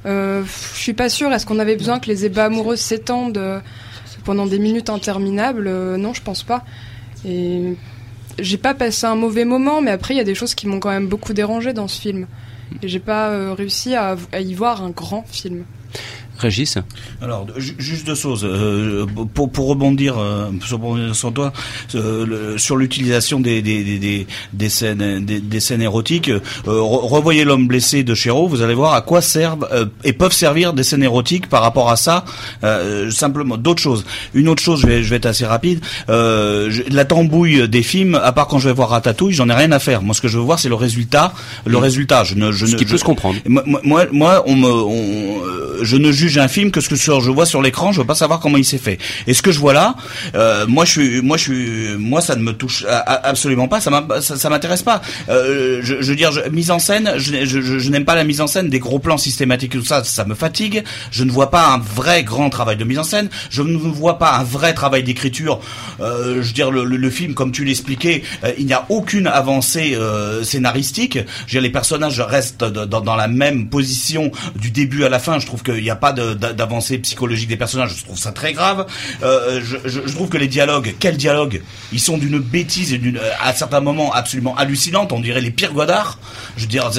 Euh, 0.07 0.43
Je 0.75 0.81
suis 0.81 0.93
pas 0.93 1.09
sûre. 1.09 1.33
Est-ce 1.33 1.47
qu'on 1.47 1.61
avait 1.61 1.77
besoin 1.77 2.01
que 2.01 2.09
les 2.09 2.25
ébats 2.25 2.47
amoureux 2.47 2.77
s'étendent 2.77 3.39
euh, 3.39 3.61
pendant 4.25 4.47
des 4.47 4.59
minutes 4.59 4.91
interminables 4.91 5.67
Euh, 5.69 5.97
Non, 5.97 6.13
je 6.15 6.23
pense 6.23 6.43
pas. 6.43 6.65
Et 7.27 7.75
j'ai 8.39 8.57
pas 8.59 8.75
passé 8.75 9.07
un 9.07 9.15
mauvais 9.17 9.45
moment, 9.45 9.81
mais 9.81 9.91
après 9.91 10.15
il 10.15 10.17
y 10.17 10.21
a 10.21 10.25
des 10.25 10.35
choses 10.35 10.55
qui 10.55 10.67
m'ont 10.67 10.81
quand 10.81 10.91
même 10.91 11.07
beaucoup 11.07 11.33
dérangé 11.33 11.73
dans 11.73 11.89
ce 11.89 12.01
film. 12.01 12.27
Et 12.83 12.89
j'ai 12.89 12.99
pas 12.99 13.29
euh, 13.31 13.55
réussi 13.55 13.95
à, 13.95 14.17
à 14.33 14.41
y 14.41 14.55
voir 14.55 14.83
un 14.83 14.91
grand 14.91 15.25
film. 15.29 15.65
Régis 16.45 16.79
Alors, 17.23 17.47
ju- 17.57 17.75
juste 17.79 18.07
deux 18.07 18.15
choses. 18.15 18.45
Euh, 18.45 19.07
pour, 19.35 19.51
pour 19.51 19.69
rebondir, 19.69 20.17
euh, 20.19 20.51
sur, 20.65 20.77
rebondir 20.79 21.15
sur 21.15 21.33
toi, 21.33 21.53
euh, 21.95 22.25
le- 22.27 22.59
sur 22.59 22.77
l'utilisation 22.77 23.41
des, 23.41 23.63
des, 23.63 24.27
des, 24.53 24.69
scènes, 24.69 25.25
des, 25.25 25.41
des 25.41 25.61
scènes 25.61 25.83
érotiques, 25.83 26.29
re- 26.29 27.09
revoyez 27.09 27.45
l'homme 27.45 27.67
blessé 27.67 28.03
de 28.05 28.15
Chéreau, 28.15 28.47
vous 28.49 28.63
allez 28.63 28.75
voir 28.75 28.95
à 28.95 29.01
quoi 29.03 29.21
servent 29.21 29.67
et 30.05 30.13
peuvent 30.13 30.33
servir 30.33 30.73
des 30.73 30.83
scènes 30.85 31.03
érotiques 31.03 31.49
par 31.49 31.63
rapport 31.63 31.91
à 31.91 31.97
ça. 31.97 32.25
Simplement, 33.11 33.57
d'autres 33.57 33.83
choses. 33.83 34.05
Une 34.35 34.49
autre 34.49 34.63
chose, 34.63 34.81
je 34.81 34.87
vais, 34.87 35.03
je 35.03 35.11
vais 35.11 35.17
être 35.17 35.27
assez 35.27 35.47
rapide. 35.47 35.81
La 36.09 37.05
tambouille 37.05 37.69
des 37.69 37.83
films, 37.83 38.15
à 38.23 38.33
part 38.33 38.47
quand 38.49 38.59
je 38.59 38.69
vais 38.69 38.75
voir 38.75 38.91
Ratatouille, 38.91 39.33
j'en 39.35 39.49
ai 39.49 39.55
rien 39.55 39.73
à 39.73 39.79
faire. 39.79 40.03
Moi, 40.03 40.15
ce 40.15 40.21
que 40.21 40.29
je 40.29 40.39
veux 40.39 40.45
voir, 40.45 40.59
c'est 40.59 40.69
le 40.69 40.75
résultat. 40.75 41.33
Le 41.67 41.79
résultat. 41.79 42.25
Je 42.25 42.35
ne, 42.35 42.53
je 42.53 42.67
Ce 42.67 42.73
ne, 42.73 42.77
qui 42.79 42.85
je- 42.85 42.91
peut 42.91 42.99
se 42.99 43.05
comprendre. 43.05 43.39
moi, 43.47 43.63
moi- 43.67 43.81
moi, 43.83 44.07
moi, 44.13 44.43
on 44.47 44.55
me, 44.57 44.69
on, 44.69 45.43
je 45.83 45.97
ne 45.97 46.13
juge 46.13 46.34
un 46.41 46.49
film 46.49 46.71
que 46.71 46.81
ce 46.81 46.89
que 46.89 46.97
je 46.97 47.31
vois 47.31 47.47
sur 47.47 47.63
l'écran. 47.63 47.93
Je 47.93 48.01
veux 48.01 48.07
pas 48.07 48.15
savoir 48.15 48.41
comment 48.41 48.57
il 48.57 48.65
s'est 48.65 48.79
fait. 48.79 48.99
Et 49.27 49.35
ce 49.35 49.43
que 49.43 49.53
je 49.53 49.59
vois 49.59 49.73
là, 49.73 49.95
euh, 50.35 50.67
moi, 50.67 50.85
je 50.85 50.91
suis, 50.91 51.23
moi, 51.23 51.37
je 51.37 51.43
suis, 51.43 51.97
moi, 51.99 52.21
ça 52.21 52.37
ne 52.37 52.43
me 52.43 52.53
touche 52.53 52.85
absolument 52.89 53.69
pas. 53.69 53.81
Ça 53.81 53.91
m'intéresse 54.51 54.83
pas. 54.83 55.03
Euh, 55.29 55.81
je, 55.83 55.95
veux 55.95 56.17
dire, 56.17 56.31
mise 56.51 56.71
en 56.71 56.79
scène, 56.79 57.15
je, 57.17 57.91
n'aime 57.91 58.05
pas 58.05 58.15
la 58.15 58.25
mise 58.25 58.41
en 58.41 58.47
scène 58.47 58.69
des 58.69 58.79
gros 58.79 58.99
plans 58.99 59.19
systématiques 59.19 59.75
et 59.75 59.79
tout 59.79 59.85
ça. 59.85 60.05
Ça 60.05 60.25
me 60.25 60.35
fatigue. 60.35 60.85
Je 61.11 61.25
ne 61.25 61.31
vois 61.31 61.51
pas 61.51 61.69
un 61.69 61.79
vrai 61.79 62.25
grand 62.25 62.51
travail 62.51 62.77
de 62.77 62.85
mise 62.85 62.99
en 62.99 63.05
scène. 63.05 63.29
Je 63.51 63.63
ne 63.63 63.77
vois 63.77 64.19
pas 64.19 64.37
un 64.37 64.45
vrai 64.45 64.75
travail 64.75 65.03
d'écriture. 65.03 65.61
Euh, 66.01 66.43
je 66.43 66.49
veux 66.49 66.53
dire, 66.53 66.71
le, 66.71 67.11
film, 67.11 67.35
comme 67.35 67.53
tu 67.53 67.65
l'expliquais, 67.65 68.23
il 68.59 68.67
n'y 68.67 68.73
a 68.73 68.87
aucune 68.89 69.27
avancée 69.27 69.97
scénaristique. 70.43 71.19
Les 71.53 71.71
personnages 71.71 72.21
restent 72.21 72.65
dans, 72.65 73.17
la 73.17 73.29
même 73.29 73.69
position 73.69 74.31
du 74.57 74.71
début 74.71 75.05
à 75.05 75.09
la 75.09 75.19
fin. 75.19 75.39
Je 75.39 75.47
trouve 75.47 75.63
qu'il 75.63 75.83
n'y 75.83 75.91
a 75.91 75.97
pas 75.97 76.13
d'avancée 76.15 76.99
psychologique 76.99 77.49
des 77.49 77.57
personnages. 77.57 77.95
Je 77.97 78.05
trouve 78.05 78.19
ça 78.19 78.33
très 78.33 78.53
grave. 78.53 78.87
Euh, 79.23 79.61
je, 79.63 80.01
trouve 80.15 80.29
que 80.29 80.39
les 80.39 80.49
dialogues, 80.49 80.95
quels 80.99 81.17
dialogues? 81.17 81.63
Ils 81.93 82.01
sont 82.01 82.19
d'une 82.19 82.39
bêtise 82.39 82.93
et 82.93 82.99
d'une, 82.99 83.21
à 83.41 83.53
certains 83.53 83.81
moments 83.81 84.13
absolument 84.13 84.57
hallucinante. 84.57 85.13
On 85.13 85.21
dirait 85.21 85.41
les 85.41 85.51
pires 85.51 85.73
Godard. 85.73 86.19
Je 86.57 86.63
veux 86.63 86.69
dire, 86.69 86.91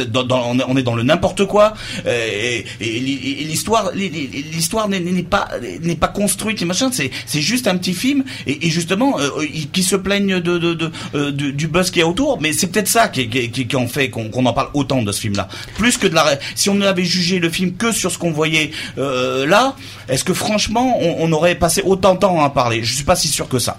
on 0.68 0.78
est- 0.78 0.84
dans 0.84 0.96
le 0.96 1.04
n'importe 1.04 1.46
quoi. 1.46 1.74
Euh, 2.06 2.62
et 2.80 3.00
l'histoire, 3.00 3.92
l'histoire 3.94 4.88
n'est 4.88 5.24
pas 5.24 5.50
n'est 5.82 5.96
pas 5.96 6.08
construite 6.08 6.62
et 6.62 6.66
machin. 6.66 6.90
C'est 6.92 7.12
c'est 7.26 7.42
juste 7.42 7.68
un 7.68 7.78
petit 7.78 7.94
film 7.94 8.24
et, 8.46 8.70
justement 8.70 9.20
euh, 9.20 9.46
qui 9.74 9.84
se 9.84 9.96
plaignent 9.96 10.40
de, 10.40 10.92
euh, 11.16 11.32
du, 11.32 11.68
buzz 11.68 11.92
qui 11.92 12.00
est 12.00 12.04
autour. 12.04 12.42
Mais 12.42 12.54
c'est 12.54 12.68
peut-être 12.68 12.88
ça 12.88 13.08
qui, 13.08 13.30
qui, 13.30 13.76
en 13.76 13.88
fait 13.88 14.10
qu'on 14.10 14.46
en 14.46 14.54
parle 14.54 14.70
autant 14.74 15.02
de 15.02 15.12
ce 15.12 15.22
film-là. 15.22 15.48
Plus 15.78 15.98
que 15.98 16.08
de 16.08 16.16
la. 16.16 16.38
Si 16.56 16.70
on 16.70 16.80
avait 16.82 17.06
jugé 17.06 17.40
le 17.40 17.50
film 17.50 17.74
que 17.74 17.92
sur 17.92 18.12
ce 18.12 18.18
qu'on 18.18 18.32
voyait 18.32 18.72
euh, 18.98 19.05
là, 19.46 19.76
est-ce 20.08 20.24
que 20.24 20.34
franchement 20.34 20.98
on, 21.00 21.16
on 21.20 21.32
aurait 21.32 21.56
passé 21.56 21.82
autant 21.86 22.16
de 22.16 22.20
temps 22.20 22.40
à 22.42 22.46
en 22.46 22.50
parler? 22.50 22.84
Je 22.84 22.94
suis 22.94 23.04
pas 23.04 23.16
si 23.16 23.28
sûr 23.28 23.48
que 23.48 23.60
ça. 23.60 23.78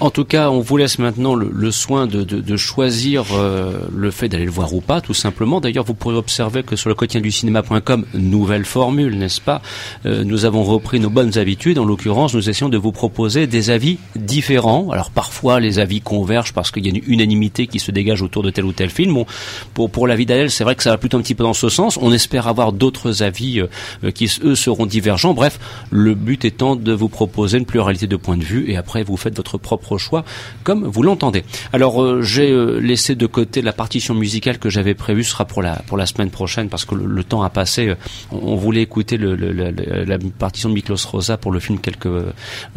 En 0.00 0.10
tout 0.10 0.24
cas, 0.24 0.48
on 0.48 0.60
vous 0.60 0.78
laisse 0.78 0.98
maintenant 0.98 1.34
le, 1.34 1.70
soin 1.70 2.06
de, 2.06 2.56
choisir 2.56 3.26
euh, 3.34 3.80
le 3.94 4.10
fait 4.10 4.28
d'aller 4.28 4.46
le 4.46 4.50
voir 4.50 4.72
ou 4.72 4.80
pas, 4.80 5.02
tout 5.02 5.14
simplement. 5.14 5.60
D'ailleurs, 5.60 5.84
vous 5.84 5.94
pourrez 5.94 6.16
observer 6.16 6.62
que 6.62 6.74
sur 6.74 6.88
le 6.88 6.94
quotidien 6.94 7.20
du 7.20 7.30
cinéma.com, 7.30 8.06
nouvelle 8.14 8.64
formule, 8.64 9.18
n'est-ce 9.18 9.40
pas 9.40 9.60
Euh, 10.06 10.24
Nous 10.24 10.46
avons 10.46 10.64
repris 10.64 11.00
nos 11.00 11.10
bonnes 11.10 11.36
habitudes. 11.36 11.78
En 11.78 11.84
l'occurrence, 11.84 12.34
nous 12.34 12.48
essayons 12.48 12.70
de 12.70 12.78
vous 12.78 12.92
proposer 12.92 13.46
des 13.46 13.68
avis 13.68 13.98
différents. 14.16 14.90
Alors 14.90 15.10
parfois, 15.10 15.60
les 15.60 15.78
avis 15.78 16.00
convergent 16.00 16.54
parce 16.54 16.70
qu'il 16.70 16.86
y 16.86 16.88
a 16.88 16.90
une 16.96 17.02
unanimité 17.06 17.66
qui 17.66 17.78
se 17.78 17.90
dégage 17.90 18.22
autour 18.22 18.42
de 18.42 18.50
tel 18.50 18.64
ou 18.64 18.72
tel 18.72 18.88
film. 18.88 19.12
Bon, 19.12 19.26
pour 19.74 19.90
pour 19.90 20.06
l'avis 20.06 20.24
d'Adèle, 20.24 20.50
c'est 20.50 20.64
vrai 20.64 20.76
que 20.76 20.82
ça 20.82 20.90
va 20.90 20.98
plutôt 20.98 21.18
un 21.18 21.22
petit 21.22 21.34
peu 21.34 21.44
dans 21.44 21.52
ce 21.52 21.68
sens. 21.68 21.98
On 22.00 22.12
espère 22.12 22.48
avoir 22.48 22.72
d'autres 22.72 23.22
avis 23.22 23.60
euh, 23.60 24.10
qui 24.10 24.30
eux 24.42 24.54
seront 24.54 24.86
divergents. 24.86 25.34
Bref, 25.34 25.58
le 25.90 26.14
but 26.14 26.44
étant 26.46 26.74
de 26.74 26.92
vous 26.92 27.08
proposer 27.08 27.58
une 27.58 27.66
pluralité 27.66 28.06
de 28.06 28.16
points 28.16 28.38
de 28.38 28.44
vue 28.44 28.70
et 28.70 28.76
après 28.76 29.02
vous 29.02 29.16
faites 29.16 29.34
votre 29.40 29.58
propre 29.58 29.98
choix 29.98 30.22
comme 30.66 30.84
vous 30.94 31.02
l'entendez. 31.02 31.42
Alors 31.72 31.94
euh, 32.02 32.22
j'ai 32.22 32.50
euh, 32.50 32.78
laissé 32.80 33.14
de 33.14 33.26
côté 33.26 33.62
la 33.62 33.72
partition 33.72 34.14
musicale 34.14 34.58
que 34.58 34.68
j'avais 34.74 34.94
prévue, 34.94 35.24
ce 35.24 35.30
sera 35.34 35.44
pour 35.46 35.62
la 35.62 35.74
pour 35.88 35.96
la 35.96 36.06
semaine 36.06 36.30
prochaine 36.30 36.68
parce 36.68 36.84
que 36.84 36.94
le, 36.94 37.06
le 37.06 37.24
temps 37.24 37.42
a 37.42 37.50
passé. 37.50 37.82
Euh, 37.88 37.94
On, 38.32 38.52
on 38.54 38.56
voulait 38.56 38.82
écouter 38.82 39.16
le, 39.16 39.34
le- 39.34 39.50
la 40.12 40.18
partition 40.38 40.68
de 40.68 40.74
Miklos 40.74 41.04
Rosa 41.12 41.36
pour 41.42 41.52
le 41.52 41.60
film 41.60 41.78
quelques 41.78 42.06
euh, 42.06 42.32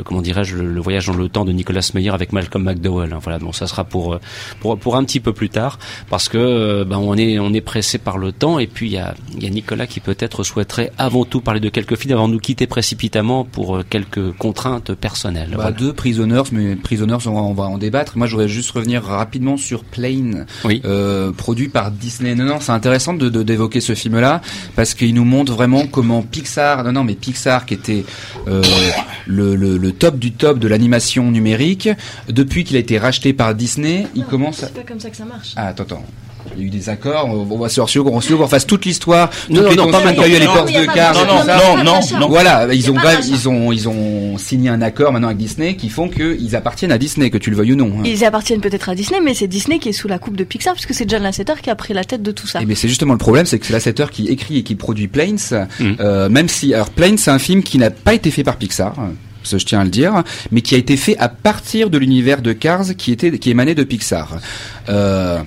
comment 0.05 0.21
dirais-je 0.21 0.55
le, 0.59 0.65
le 0.77 0.81
voyage 0.81 1.05
dans 1.07 1.13
le 1.23 1.27
temps 1.29 1.45
de 1.45 1.51
Nicolas 1.51 1.85
Meyer 1.93 2.11
avec 2.19 2.31
Malcolm 2.33 2.63
McDowell. 2.63 3.11
hein. 3.13 3.19
Voilà, 3.21 3.39
bon 3.39 3.51
ça 3.51 3.67
sera 3.67 3.83
pour 3.83 4.13
euh, 4.13 4.19
pour 4.61 4.77
pour 4.77 4.95
un 4.95 5.03
petit 5.03 5.19
peu 5.19 5.33
plus 5.33 5.49
tard 5.49 5.77
parce 6.09 6.29
que 6.29 6.37
euh, 6.37 6.85
ben 6.85 6.97
on 6.97 7.15
est 7.17 7.39
on 7.39 7.51
est 7.53 7.61
pressé 7.73 7.97
par 7.97 8.17
le 8.17 8.31
temps 8.31 8.59
et 8.59 8.67
puis 8.67 8.87
il 8.89 8.93
y 8.93 8.97
a 8.97 9.13
il 9.37 9.43
y 9.43 9.47
a 9.47 9.49
Nicolas 9.49 9.87
qui 9.87 9.99
peut-être 9.99 10.43
souhaiterait 10.43 10.91
avant 10.97 11.25
tout 11.25 11.41
parler 11.41 11.59
de 11.59 11.69
quelques 11.69 11.97
films 11.97 12.13
avant 12.13 12.27
de 12.29 12.33
nous 12.33 12.39
quitter 12.47 12.67
précipitamment 12.67 13.43
pour 13.43 13.67
quelques 13.89 14.31
contraintes 14.37 14.93
personnelles. 14.93 15.49
Bah, 15.51 15.55
Voilà. 15.67 15.71
deux 15.83 15.93
Prisoners, 15.93 16.43
mais 16.53 16.75
Prisoners, 16.75 17.17
on 17.25 17.33
va, 17.33 17.41
on 17.41 17.53
va 17.53 17.63
en 17.65 17.77
débattre. 17.77 18.17
Moi, 18.17 18.27
je 18.27 18.33
voudrais 18.33 18.47
juste 18.47 18.71
revenir 18.71 19.03
rapidement 19.03 19.57
sur 19.57 19.83
Plane, 19.83 20.45
Oui. 20.63 20.81
euh, 20.85 21.31
produit 21.31 21.67
par 21.69 21.91
Disney. 21.91 22.35
Non, 22.35 22.45
non, 22.45 22.57
c'est 22.59 22.71
intéressant 22.71 23.13
de 23.13 23.29
d'évoquer 23.43 23.81
ce 23.81 23.95
film-là 23.95 24.41
parce 24.75 24.93
qu'il 24.93 25.13
nous 25.13 25.25
montre 25.25 25.53
vraiment 25.53 25.85
comment 25.87 26.21
Pixar, 26.21 26.83
non, 26.83 26.91
non, 26.93 27.03
mais 27.03 27.15
Pixar 27.15 27.65
qui 27.65 27.73
était 27.73 28.05
euh, 28.47 28.61
le, 29.27 29.55
le, 29.55 29.77
le 29.77 29.91
top 29.91 30.17
du 30.19 30.31
top 30.31 30.59
de 30.59 30.67
l'animation 30.67 31.29
numérique, 31.31 31.89
depuis 32.29 32.63
qu'il 32.63 32.75
a 32.77 32.79
été 32.79 32.97
racheté 32.97 33.33
par 33.33 33.55
Disney, 33.55 34.07
il 34.15 34.23
commence. 34.25 34.63
à... 34.63 34.67
C'est 34.67 34.73
pas 34.75 34.83
comme 34.83 34.99
ça 34.99 35.09
que 35.09 35.17
ça 35.17 35.25
marche. 35.25 35.53
Ah, 35.55 35.67
attends, 35.67 35.83
attends. 35.83 36.05
Il 36.55 36.61
y 36.61 36.65
a 36.65 36.67
eu 36.67 36.69
des 36.69 36.89
accords. 36.89 37.25
On 37.27 37.47
on 37.49 37.57
va 37.57 37.69
se 37.69 37.75
sur 37.85 38.03
qu'on 38.03 38.19
qu'on 38.19 38.47
fasse 38.47 38.65
toute 38.67 38.85
l'histoire. 38.85 39.29
Non, 39.49 39.61
toutes 39.61 39.69
les 39.71 39.75
non, 39.75 39.85
non, 39.85 39.91
pas 39.91 40.13
qu'il 40.13 40.21
y 40.21 40.23
a 40.23 40.27
eu 40.27 40.35
à 40.35 40.39
maintenant. 40.39 40.53
l'époque 40.53 40.57
Non, 40.57 40.65
mais 40.65 40.71
y 40.71 40.87
de 40.87 40.91
et 41.81 41.83
non, 41.83 41.83
non, 41.83 42.19
non. 42.19 42.29
Voilà, 42.29 42.73
ils 42.73 42.91
ont, 42.91 42.95
ils 43.29 43.49
ont, 43.49 43.71
ils 43.71 43.89
ont 43.89 44.37
signé 44.37 44.69
un 44.69 44.81
accord 44.81 45.11
maintenant 45.11 45.27
avec 45.29 45.37
Disney 45.37 45.75
qui 45.75 45.89
font 45.89 46.09
qu'ils 46.09 46.55
appartiennent 46.55 46.91
à 46.91 46.97
Disney, 46.97 47.29
que 47.29 47.37
tu 47.37 47.49
le 47.49 47.55
veuilles 47.55 47.73
ou 47.73 47.75
non. 47.75 47.91
hein. 47.99 48.03
Ils 48.05 48.23
appartiennent 48.25 48.61
peut-être 48.61 48.89
à 48.89 48.95
Disney, 48.95 49.19
mais 49.23 49.33
c'est 49.33 49.47
Disney 49.47 49.79
qui 49.79 49.89
est 49.89 49.93
sous 49.93 50.07
la 50.07 50.19
coupe 50.19 50.35
de 50.37 50.43
Pixar, 50.43 50.73
puisque 50.73 50.93
c'est 50.93 51.09
John 51.09 51.23
Lasseter 51.23 51.53
qui 51.61 51.69
a 51.69 51.75
pris 51.75 51.93
la 51.93 52.03
tête 52.03 52.21
de 52.23 52.31
tout 52.31 52.47
ça. 52.47 52.61
Et 52.61 52.65
bien 52.65 52.75
c'est 52.75 52.87
justement 52.87 53.13
le 53.13 53.19
problème, 53.19 53.45
c'est 53.45 53.59
que 53.59 53.65
c'est 53.65 53.73
Lasseter 53.73 54.05
qui 54.11 54.27
écrit 54.27 54.57
et 54.59 54.63
qui 54.63 54.75
produit 54.75 55.07
Planes, 55.07 55.37
Mhm. 55.79 55.95
euh, 55.99 56.29
même 56.29 56.49
si 56.49 56.73
alors 56.73 56.89
Planes 56.89 57.17
c'est 57.17 57.31
un 57.31 57.39
film 57.39 57.63
qui 57.63 57.77
n'a 57.77 57.89
pas 57.91 58.13
été 58.13 58.31
fait 58.31 58.43
par 58.43 58.57
Pixar. 58.57 58.93
Ça, 59.45 59.57
je 59.57 59.65
tiens 59.65 59.81
à 59.81 59.83
le 59.83 59.89
dire, 59.89 60.23
mais 60.51 60.61
qui 60.61 60.73
a 60.73 60.77
été 60.77 60.95
fait 60.95 61.17
à 61.17 61.27
partir 61.27 61.89
de 61.89 61.97
l'univers 61.97 62.41
de 62.41 62.53
Cars 62.53 62.95
qui 62.97 63.11
était 63.11 63.37
qui 63.39 63.49
émanait 63.49 63.75
de 63.75 63.83
Pixar. 63.83 64.37
Euh, 64.87 65.39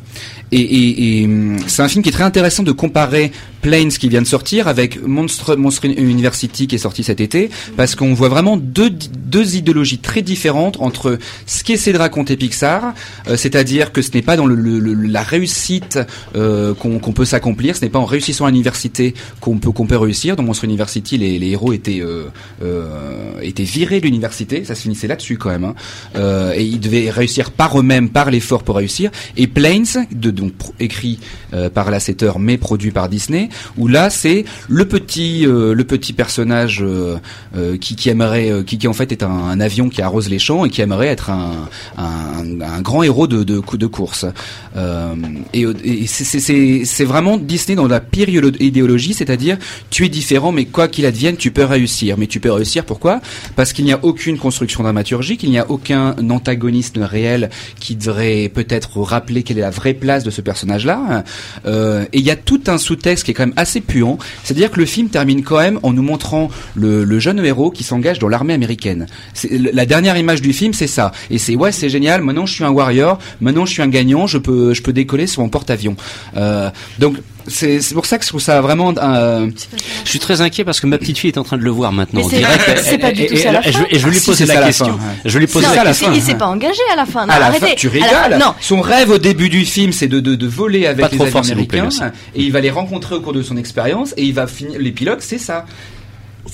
et, 0.53 0.61
et, 0.61 1.20
et, 1.22 1.24
hum, 1.24 1.59
c'est 1.66 1.82
un 1.82 1.88
film 1.88 2.03
qui 2.03 2.11
est 2.11 2.12
très 2.12 2.24
intéressant 2.24 2.62
de 2.62 2.72
comparer 2.72 3.32
Planes 3.67 3.89
qui 3.89 4.09
vient 4.09 4.23
de 4.23 4.29
sortir 4.29 4.69
avec 4.69 5.03
Monster, 5.05 5.57
Monster 5.57 5.89
University 5.89 6.69
qui 6.69 6.77
est 6.77 6.79
sorti 6.79 7.03
cet 7.03 7.21
été, 7.21 7.51
parce 7.77 7.97
qu'on 7.97 8.14
voit 8.14 8.29
vraiment 8.29 8.57
deux, 8.57 8.91
deux 8.91 9.57
idéologies 9.57 9.99
très 9.99 10.23
différentes 10.23 10.77
entre 10.79 11.19
ce 11.47 11.64
qu'essaie 11.64 11.93
de 11.93 11.99
raconter 11.99 12.37
Pixar, 12.37 12.95
euh, 13.27 13.37
c'est-à-dire 13.37 13.91
que 13.91 14.03
ce 14.03 14.12
n'est 14.14 14.23
pas 14.23 14.37
dans 14.37 14.47
le, 14.47 14.55
le- 14.55 14.95
la 14.95 15.23
réussite 15.25 15.99
euh, 16.37 16.75
qu'on 16.75 17.01
qu'on 17.01 17.11
peut 17.11 17.25
s'accomplir, 17.25 17.75
ce 17.75 17.81
n'est 17.85 17.91
pas 17.91 17.99
en 17.99 18.05
réussissant 18.05 18.45
à 18.47 18.51
l'université 18.53 19.14
qu'on 19.41 19.59
peut 19.59 19.73
qu'on 19.73 19.89
peut 19.89 19.97
réussir. 19.97 20.37
Dans 20.37 20.45
Monster 20.45 20.69
University, 20.69 21.19
les, 21.19 21.41
les 21.41 21.49
héros 21.49 21.73
étaient 21.73 22.01
euh, 22.01 22.27
euh, 22.62 23.41
étaient 23.43 23.64
virés 23.64 23.99
de 23.99 24.05
l'université, 24.05 24.64
ça 24.64 24.77
se 24.77 24.83
finissait 24.83 25.09
là-dessus 25.09 25.39
quand 25.39 25.51
même, 25.51 25.64
hein. 25.64 25.75
Euh, 26.14 26.53
et 26.55 26.64
ils 26.64 26.79
devaient 26.79 27.11
réussir 27.11 27.51
par 27.51 27.81
eux-mêmes, 27.81 28.11
par 28.11 28.31
l'effort 28.31 28.62
pour 28.62 28.77
réussir. 28.77 29.11
Et 29.37 29.49
Planes, 29.49 30.07
de, 30.12 30.31
donc 30.31 30.53
écrit 30.79 31.19
euh, 31.53 31.69
par 31.69 31.91
Lasseter 31.91 32.31
mais 32.39 32.59
produit 32.59 32.93
par 32.93 33.09
Disney, 33.09 33.49
où 33.77 33.89
là 33.89 34.11
c'est 34.11 34.45
le 34.69 34.85
petit 34.87 35.47
euh, 35.47 35.75
le 35.75 35.85
petit 35.85 36.13
personnage 36.13 36.83
euh, 36.83 37.17
euh, 37.57 37.77
qui, 37.77 37.97
qui 37.97 38.09
aimerait 38.09 38.65
qui, 38.67 38.79
qui 38.79 38.89
en 38.89 38.93
fait 38.93 39.13
est 39.13 39.23
un, 39.23 39.61
avion 39.61 39.89
qui 39.89 40.03
arrose 40.03 40.29
les 40.29 40.39
champs 40.39 40.65
et 40.65 40.71
qui 40.71 40.83
aimerait 40.83 41.07
être 41.09 41.31
un, 41.31 41.69
un, 41.97 42.81
grand 42.83 43.03
héros 43.03 43.27
de, 43.27 43.43
de, 43.43 43.63
de 43.77 43.87
course. 43.87 44.27
Et 45.55 45.65
et 45.85 46.07
c'est- 46.07 47.05
vraiment 47.05 47.37
Disney 47.37 47.77
dans 47.77 47.87
la 47.89 48.01
pire 48.01 48.29
idéolo- 48.29 48.57
idéologie, 48.61 49.15
c'est-à-dire 49.15 49.57
tu 49.91 50.05
es 50.05 50.09
différent, 50.09 50.53
mais 50.53 50.65
quoi 50.65 50.89
qu'il 50.89 51.07
advienne, 51.07 51.37
tu 51.37 51.51
peux 51.51 51.65
réussir. 51.65 52.17
Mais 52.19 52.27
tu 52.27 52.41
peux 52.41 52.51
réussir 52.51 52.85
pourquoi? 52.85 53.21
Parce 53.55 53.73
qu'il 53.73 53.85
n'y 53.85 53.93
a 53.93 54.01
aucune 54.03 54.39
construction 54.39 54.83
dramaturgique, 54.83 55.43
il 55.43 55.51
n'y 55.51 55.59
a 55.59 55.71
aucun 55.71 56.15
antagoniste 56.31 56.99
réel 57.01 57.51
qui 57.81 57.97
devrait 57.97 58.51
peut-être 58.53 59.01
rappeler 59.01 59.43
quelle 59.43 59.59
est 59.59 59.63
la 59.63 59.71
vraie 59.71 59.95
place 59.95 60.25
de 60.25 60.31
ce 60.31 60.41
personnage-là. 60.41 61.25
Et 61.67 62.19
il 62.19 62.23
y 62.25 62.31
a 62.31 62.37
tout 62.37 62.61
un 62.67 62.79
sous-texte 62.79 63.25
qui 63.25 63.31
est 63.31 63.35
quand 63.35 63.45
assez 63.57 63.80
puant, 63.80 64.18
c'est-à-dire 64.44 64.70
que 64.70 64.80
le 64.80 64.86
film 64.86 65.09
termine 65.09 65.42
quand 65.42 65.59
même 65.59 65.78
en 65.82 65.92
nous 65.92 66.03
montrant 66.03 66.51
le, 66.74 67.18
jeune 67.18 67.44
héros 67.44 67.70
qui 67.70 67.84
s'engage 67.84 68.18
dans 68.18 68.28
l'armée 68.28 68.55
américaine. 68.55 69.07
La 69.51 69.86
dernière 69.86 70.16
image 70.16 70.42
du 70.42 70.53
film, 70.53 70.72
c'est 70.72 70.86
ça. 70.86 71.12
Et 71.30 71.38
c'est 71.38 71.55
ouais, 71.55 71.72
c'est 71.72 71.88
génial. 71.88 72.22
Maintenant, 72.22 72.47
je 72.47 72.53
suis 72.53 72.64
un 72.64 72.70
warrior. 72.70 73.18
Maintenant, 73.40 73.64
je 73.64 73.72
suis 73.72 73.82
un 73.82 73.88
gagnant. 73.88 74.26
Je 74.26 74.38
peux, 74.38 74.74
je 74.74 74.82
peux 74.82 74.92
décoller 74.92 75.26
sur 75.26 75.42
mon 75.42 75.49
porte-avions. 75.49 75.97
Euh, 76.36 76.70
donc 76.99 77.16
c'est 77.49 77.80
c'est 77.80 77.94
pour 77.94 78.07
ça 78.07 78.18
que 78.18 78.24
je 78.24 78.28
trouve 78.28 78.40
ça 78.40 78.61
vraiment. 78.61 78.92
euh, 78.97 79.49
Je 80.05 80.11
suis 80.11 80.18
très 80.18 80.40
inquiet 80.40 80.64
parce 80.64 80.80
que 80.80 80.86
ma 80.86 80.99
petite 80.99 81.18
fille 81.18 81.30
est 81.30 81.38
en 81.38 81.42
train 81.44 81.57
de 81.57 81.62
le 81.62 81.70
voir 81.70 81.92
maintenant. 81.92 82.20
Mais 82.20 82.26
en 82.26 82.28
c'est- 82.28 82.38
direct. 82.38 82.80
c'est 82.84 82.99
pas 82.99 83.12
du 83.12 83.22
Et- 83.22 83.26
tout 83.26 83.34
et- 83.34 83.36
ça 83.38 83.49
à 83.49 83.53
la 83.53 83.68
et 83.68 83.72
je- 83.72 83.78
fin. 83.78 83.84
Et 83.90 83.99
je 83.99 84.05
vais 84.05 84.11
lui 84.11 84.18
Ah, 84.18 84.34
ça 84.34 84.44
la 84.47 84.53
à 84.57 84.61
la 84.61 84.66
question. 84.66 84.99
Je 85.24 85.32
vais 85.38 85.47
lui 85.47 85.47
à 85.66 85.84
la 85.84 85.90
il 85.90 85.94
s'est- 85.94 86.05
fin, 86.07 86.12
il 86.14 86.22
s'est 86.22 86.34
pas 86.34 86.47
engagé 86.47 86.80
à 86.92 86.97
la 86.97 87.07
fin. 87.07 87.26
Non, 87.26 87.32
à 87.32 87.38
la 87.38 87.47
arrêtez. 87.47 87.66
fin, 87.66 87.74
tu 87.76 87.88
À 87.88 87.90
la 87.92 88.07
rigoles. 88.07 88.38
fin- 88.40 88.47
non, 88.47 88.55
Son 88.61 88.80
rêve 88.80 89.11
au 89.11 89.18
début 89.18 89.49
du 89.49 89.64
film, 89.64 89.92
c'est 89.92 90.09
de, 90.09 90.20
de, 90.20 90.34
de 90.34 90.47
voler 90.47 90.86
avec 90.86 91.01
Pas 91.03 91.09
les 91.11 91.16
trop 91.16 91.26
fort, 91.26 91.42
plaît, 91.42 91.53
et 92.34 92.42
il 92.42 92.53
va 92.53 92.61
les 92.61 92.70
rencontrer 92.70 93.14
au 93.14 93.20
cours 93.20 93.32
de 93.32 93.42
son 93.42 93.57
expérience, 93.57 94.12
et 94.16 94.24
il 94.24 94.34
va 94.34 94.47
finir. 94.47 94.78
L'épilogue, 94.78 95.18
c'est 95.20 95.38
ça. 95.38 95.64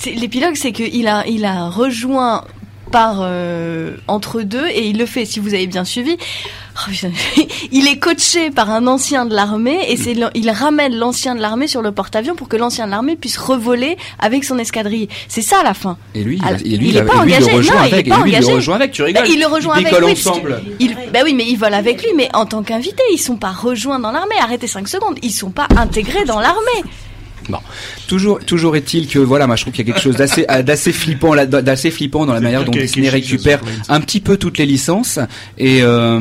l'épilogue, 0.05 0.55
c'est 0.55 0.71
qu'il 0.71 1.07
a, 1.07 1.25
il 1.27 1.45
a 1.45 1.69
rejoint 1.69 2.43
par 2.91 3.19
euh, 3.21 3.95
entre 4.07 4.41
deux 4.41 4.67
et 4.67 4.87
il 4.87 4.97
le 4.97 5.05
fait. 5.05 5.25
Si 5.25 5.39
vous 5.39 5.53
avez 5.53 5.65
bien 5.67 5.83
suivi, 5.83 6.15
oh, 6.77 6.91
il 7.71 7.87
est 7.87 7.97
coaché 7.97 8.51
par 8.51 8.69
un 8.69 8.85
ancien 8.87 9.25
de 9.25 9.33
l'armée 9.33 9.79
et 9.89 9.97
c'est 9.97 10.15
il 10.35 10.49
ramène 10.51 10.95
l'ancien 10.95 11.33
de 11.35 11.41
l'armée 11.41 11.67
sur 11.67 11.81
le 11.81 11.91
porte-avions 11.91 12.35
pour 12.35 12.47
que 12.47 12.55
l'ancien 12.57 12.85
de 12.85 12.91
l'armée 12.91 13.15
puisse 13.15 13.37
revoler 13.37 13.97
avec 14.19 14.43
son 14.43 14.57
escadrille. 14.59 15.07
C'est 15.27 15.41
ça 15.41 15.59
à 15.61 15.63
la 15.63 15.73
fin. 15.73 15.97
Et 16.13 16.23
lui, 16.23 16.37
il, 16.37 16.45
Alors, 16.45 16.59
et 16.63 16.77
lui, 16.77 16.89
il 16.89 16.97
est 16.97 17.03
pas 17.03 17.23
et 17.23 17.25
lui, 17.25 17.33
il 17.33 17.39
le 17.39 17.45
engagé. 17.45 17.57
il 17.57 17.65
est 17.67 17.77
avec. 17.77 18.07
Et 18.07 18.09
pas 18.09 18.17
lui, 18.23 18.31
il 18.33 18.39
le 18.39 18.45
rejoint 18.55 18.75
avec. 18.75 18.91
Tu 18.91 19.01
Bah, 19.01 19.07
rigoles. 19.07 19.27
il 19.29 19.39
le 19.39 19.47
rejoint 19.47 19.75
Ils 19.79 19.87
avec 19.87 19.99
parce 19.99 20.27
ensemble. 20.27 20.61
il- 20.79 20.95
bah 21.11 21.19
oui, 21.23 21.33
mais 21.33 21.45
ils 21.47 21.57
volent 21.57 21.77
avec 21.77 22.03
lui, 22.03 22.11
mais 22.15 22.29
en 22.33 22.45
tant 22.45 22.63
qu'invité, 22.63 23.01
ils 23.11 23.17
sont 23.17 23.37
pas 23.37 23.51
rejoints 23.51 23.99
dans 23.99 24.11
l'armée. 24.11 24.35
Arrêtez 24.41 24.67
5 24.67 24.87
secondes, 24.87 25.17
ils 25.23 25.31
sont 25.31 25.51
pas 25.51 25.67
intégrés 25.77 26.25
dans 26.25 26.39
l'armée. 26.39 26.83
Toujours, 28.07 28.39
toujours 28.39 28.75
est-il 28.75 29.07
que 29.07 29.19
voilà, 29.19 29.47
moi 29.47 29.55
je 29.55 29.61
trouve 29.63 29.73
qu'il 29.73 29.87
y 29.87 29.89
a 29.89 29.93
quelque 29.93 30.03
chose 30.03 30.15
d'assez, 30.15 30.45
euh, 30.49 30.63
d'assez 30.63 30.91
flippant, 30.91 31.35
d'assez 31.45 31.91
flippant 31.91 32.25
dans 32.25 32.33
la 32.33 32.41
manière 32.41 32.65
dont 32.65 32.71
Disney 32.71 33.09
récupère 33.09 33.59
un 33.89 34.01
petit 34.01 34.19
peu 34.19 34.37
toutes 34.37 34.57
les 34.57 34.65
licences. 34.65 35.19
Et 35.57 35.81
euh, 35.81 36.19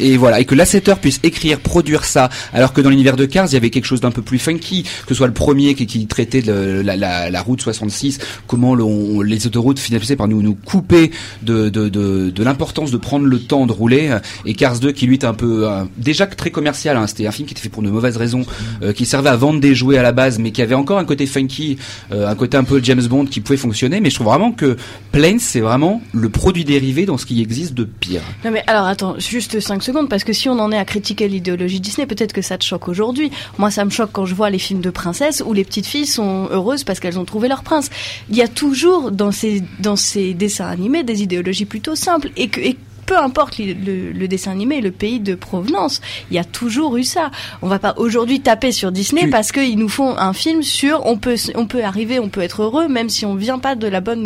et 0.00 0.16
voilà, 0.16 0.40
et 0.40 0.44
que 0.44 0.54
Lasseter 0.54 0.94
puisse 1.00 1.20
écrire, 1.22 1.60
produire 1.60 2.04
ça, 2.04 2.28
alors 2.52 2.72
que 2.72 2.80
dans 2.80 2.90
l'univers 2.90 3.16
de 3.16 3.24
Cars, 3.24 3.46
il 3.48 3.54
y 3.54 3.56
avait 3.56 3.70
quelque 3.70 3.86
chose 3.86 4.00
d'un 4.00 4.10
peu 4.10 4.22
plus 4.22 4.38
funky, 4.38 4.82
que 4.82 5.08
ce 5.08 5.14
soit 5.14 5.26
le 5.26 5.32
premier 5.32 5.74
qui, 5.74 6.06
traitait 6.06 6.42
de 6.42 6.82
la, 6.84 7.42
route 7.42 7.60
66, 7.60 8.18
comment 8.46 8.74
les 8.74 9.46
autoroutes 9.46 9.78
finissaient 9.78 10.16
par 10.16 10.28
nous, 10.28 10.42
nous 10.42 10.54
couper 10.54 11.10
de, 11.42 11.68
de, 11.68 11.88
de, 11.88 12.44
l'importance 12.44 12.90
de 12.90 12.96
prendre 12.96 13.26
le 13.26 13.40
temps 13.40 13.66
de 13.66 13.72
rouler, 13.72 14.16
et 14.44 14.54
Cars 14.54 14.78
2 14.78 14.92
qui 14.92 15.06
lui 15.06 15.16
était 15.16 15.26
un 15.26 15.34
peu 15.34 15.66
déjà 15.96 16.26
très 16.26 16.50
commercial, 16.50 16.96
hein, 16.96 17.06
c'était 17.06 17.26
un 17.26 17.32
film 17.32 17.46
qui 17.46 17.54
était 17.54 17.62
fait 17.62 17.68
pour 17.68 17.82
de 17.82 17.90
mauvaises 17.90 18.16
raisons, 18.16 18.44
euh, 18.82 18.92
qui 18.92 19.06
servait 19.06 19.30
à 19.30 19.36
vendre 19.36 19.60
des 19.60 19.74
jouets 19.74 19.98
à 19.98 20.02
la 20.02 20.12
base, 20.12 20.38
mais 20.38 20.50
qui 20.50 20.62
avait 20.62 20.74
encore 20.74 20.98
un 20.98 21.04
côté 21.04 21.26
funky, 21.26 21.78
euh, 22.12 22.28
un 22.28 22.34
côté 22.34 22.56
un 22.56 22.64
peu 22.64 22.80
James 22.82 23.02
Bond 23.02 23.26
qui 23.26 23.40
pouvait 23.40 23.56
fonctionner, 23.56 24.00
mais 24.00 24.10
je 24.10 24.16
trouve 24.16 24.28
vraiment 24.28 24.52
que 24.52 24.76
Planes 25.12 25.38
c'est 25.38 25.60
vraiment 25.60 26.02
le 26.12 26.28
produit 26.28 26.64
dérivé 26.64 27.06
dans 27.06 27.18
ce 27.18 27.26
qui 27.26 27.40
existe 27.40 27.74
de 27.74 27.84
pire. 27.84 28.22
Non 28.44 28.50
mais 28.50 28.62
alors 28.66 28.86
attends, 28.86 29.16
juste 29.18 29.60
5 29.60 29.82
parce 30.08 30.24
que 30.24 30.32
si 30.32 30.48
on 30.48 30.58
en 30.58 30.72
est 30.72 30.78
à 30.78 30.84
critiquer 30.84 31.28
l'idéologie 31.28 31.80
Disney, 31.80 32.06
peut-être 32.06 32.32
que 32.32 32.42
ça 32.42 32.58
te 32.58 32.64
choque 32.64 32.88
aujourd'hui. 32.88 33.30
Moi, 33.58 33.70
ça 33.70 33.84
me 33.84 33.90
choque 33.90 34.10
quand 34.12 34.26
je 34.26 34.34
vois 34.34 34.50
les 34.50 34.58
films 34.58 34.80
de 34.80 34.90
princesses 34.90 35.42
où 35.44 35.52
les 35.52 35.64
petites 35.64 35.86
filles 35.86 36.06
sont 36.06 36.48
heureuses 36.50 36.84
parce 36.84 37.00
qu'elles 37.00 37.18
ont 37.18 37.24
trouvé 37.24 37.48
leur 37.48 37.62
prince. 37.62 37.90
Il 38.30 38.36
y 38.36 38.42
a 38.42 38.48
toujours 38.48 39.10
dans 39.10 39.32
ces, 39.32 39.62
dans 39.80 39.96
ces 39.96 40.34
dessins 40.34 40.66
animés 40.66 41.02
des 41.02 41.22
idéologies 41.22 41.66
plutôt 41.66 41.94
simples 41.94 42.30
et 42.36 42.48
que... 42.48 42.60
peu 43.06 43.16
importe 43.16 43.58
le, 43.58 43.72
le- 43.72 44.12
le 44.12 44.28
dessin 44.28 44.50
animé, 44.50 44.80
le 44.80 44.90
pays 44.90 45.20
de 45.20 45.34
provenance, 45.34 46.00
il 46.30 46.34
y 46.34 46.38
a 46.38 46.44
toujours 46.44 46.96
eu 46.96 47.04
ça. 47.04 47.30
On 47.62 47.68
va 47.68 47.78
pas 47.78 47.94
aujourd'hui 47.98 48.40
taper 48.40 48.72
sur 48.72 48.92
Disney 48.92 49.22
Tu- 49.22 49.30
parce 49.30 49.52
qu'ils 49.52 49.78
nous 49.78 49.88
font 49.88 50.16
un 50.18 50.32
film 50.32 50.62
sur 50.62 51.06
on 51.06 51.16
peut 51.16 51.36
on 51.54 51.66
peut 51.66 51.84
arriver, 51.84 52.18
on 52.18 52.28
peut 52.28 52.40
être 52.42 52.62
heureux 52.62 52.88
même 52.88 53.08
si 53.08 53.24
on 53.24 53.34
vient 53.34 53.58
pas 53.58 53.74
de 53.76 53.86
la 53.86 54.00
bonne 54.00 54.24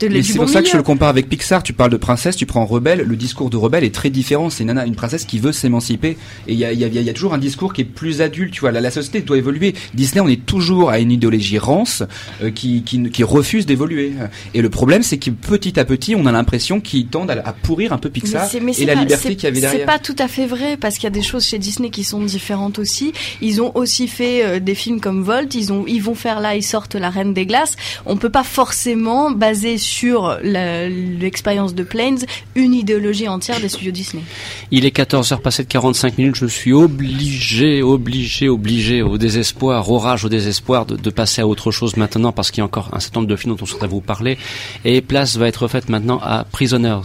de 0.00 0.08
Mais 0.08 0.22
c'est 0.22 0.32
bon 0.34 0.40
pour 0.44 0.48
ça 0.48 0.62
que 0.62 0.68
je 0.68 0.76
le 0.76 0.82
compare 0.82 1.08
avec 1.10 1.28
Pixar. 1.28 1.62
Tu 1.62 1.72
parles 1.72 1.90
de 1.90 1.96
princesse, 1.96 2.36
tu 2.36 2.46
prends 2.46 2.64
Rebelle. 2.64 3.02
Le 3.02 3.16
discours 3.16 3.50
de 3.50 3.56
Rebelle 3.56 3.84
est 3.84 3.94
très 3.94 4.10
différent. 4.10 4.48
C'est 4.50 4.62
une 4.64 4.68
nana, 4.68 4.86
une 4.86 4.94
princesse 4.96 5.24
qui 5.24 5.38
veut 5.38 5.52
s'émanciper. 5.52 6.16
Et 6.48 6.52
il 6.54 6.58
y 6.58 6.64
a, 6.64 6.72
y, 6.72 6.84
a, 6.84 6.88
y 6.88 7.10
a 7.10 7.12
toujours 7.12 7.34
un 7.34 7.38
discours 7.38 7.72
qui 7.72 7.82
est 7.82 7.84
plus 7.84 8.20
adulte. 8.22 8.52
Tu 8.54 8.60
vois, 8.60 8.72
la, 8.72 8.80
la 8.80 8.90
société 8.90 9.20
doit 9.20 9.36
évoluer. 9.38 9.74
Disney, 9.94 10.20
on 10.20 10.28
est 10.28 10.44
toujours 10.46 10.90
à 10.90 10.98
une 10.98 11.10
idéologie 11.12 11.58
rance 11.58 12.02
euh, 12.42 12.50
qui, 12.50 12.82
qui, 12.82 13.02
qui 13.10 13.24
refuse 13.24 13.66
d'évoluer. 13.66 14.12
Et 14.54 14.62
le 14.62 14.70
problème, 14.70 15.02
c'est 15.02 15.18
que 15.18 15.30
petit 15.30 15.78
à 15.78 15.84
petit, 15.84 16.14
on 16.16 16.26
a 16.26 16.32
l'impression 16.32 16.80
qu'ils 16.80 17.06
tendent 17.08 17.30
à, 17.30 17.42
à 17.44 17.52
pourrir 17.52 17.92
un 17.92 17.98
peu 17.98 18.08
Pixar 18.08 18.21
Mais 18.62 18.72
et 18.78 18.84
la 18.86 18.94
pas- 18.94 19.00
liberté 19.00 19.28
c'est- 19.28 19.34
qu'il 19.36 19.44
y 19.44 19.46
avait 19.46 19.56
C'est 19.56 19.60
derrière. 19.62 19.86
pas 19.86 19.98
tout 19.98 20.16
à 20.18 20.28
fait 20.28 20.46
vrai 20.46 20.76
parce 20.76 20.96
qu'il 20.96 21.04
y 21.04 21.06
a 21.06 21.10
des 21.10 21.22
choses 21.22 21.44
chez 21.46 21.58
Disney 21.58 21.90
qui 21.90 22.04
sont 22.04 22.20
différentes 22.22 22.78
aussi. 22.78 23.12
Ils 23.40 23.60
ont 23.60 23.72
aussi 23.76 24.08
fait 24.08 24.44
euh, 24.44 24.60
des 24.60 24.74
films 24.74 25.00
comme 25.00 25.22
Volt. 25.22 25.54
Ils 25.54 25.72
ont, 25.72 25.84
ils 25.86 26.02
vont 26.02 26.14
faire 26.14 26.40
là, 26.40 26.54
ils 26.56 26.62
sortent 26.62 26.94
La 26.94 27.10
Reine 27.10 27.34
des 27.34 27.46
Glaces. 27.46 27.76
On 28.06 28.16
peut 28.16 28.30
pas 28.30 28.44
forcément 28.44 29.30
baser 29.30 29.78
sur 29.78 30.38
l'expérience 30.42 31.74
de 31.74 31.82
Planes 31.82 32.18
une 32.54 32.74
idéologie 32.74 33.28
entière 33.28 33.60
des 33.60 33.68
studios 33.68 33.92
Disney. 33.92 34.22
Il 34.70 34.84
est 34.84 34.90
14h 34.96 35.40
passé 35.40 35.62
de 35.64 35.68
45 35.68 36.18
minutes. 36.18 36.36
Je 36.36 36.46
suis 36.46 36.72
obligé, 36.72 37.82
obligé, 37.82 38.48
obligé, 38.48 39.02
au 39.02 39.18
désespoir, 39.18 39.90
au 39.90 39.98
rage, 39.98 40.24
au 40.24 40.28
désespoir, 40.28 40.86
de, 40.86 40.96
de 40.96 41.10
passer 41.10 41.42
à 41.42 41.46
autre 41.46 41.70
chose 41.70 41.96
maintenant 41.96 42.32
parce 42.32 42.50
qu'il 42.50 42.58
y 42.58 42.62
a 42.62 42.64
encore 42.64 42.90
un 42.92 43.00
certain 43.00 43.20
nombre 43.20 43.30
de 43.30 43.36
films 43.36 43.54
dont 43.56 43.62
on 43.62 43.66
souhaiterait 43.66 43.88
vous 43.88 44.00
parler. 44.00 44.38
Et 44.84 45.00
place 45.00 45.36
va 45.36 45.48
être 45.48 45.68
faite 45.68 45.88
maintenant 45.88 46.18
à 46.22 46.44
Prisoners 46.50 47.00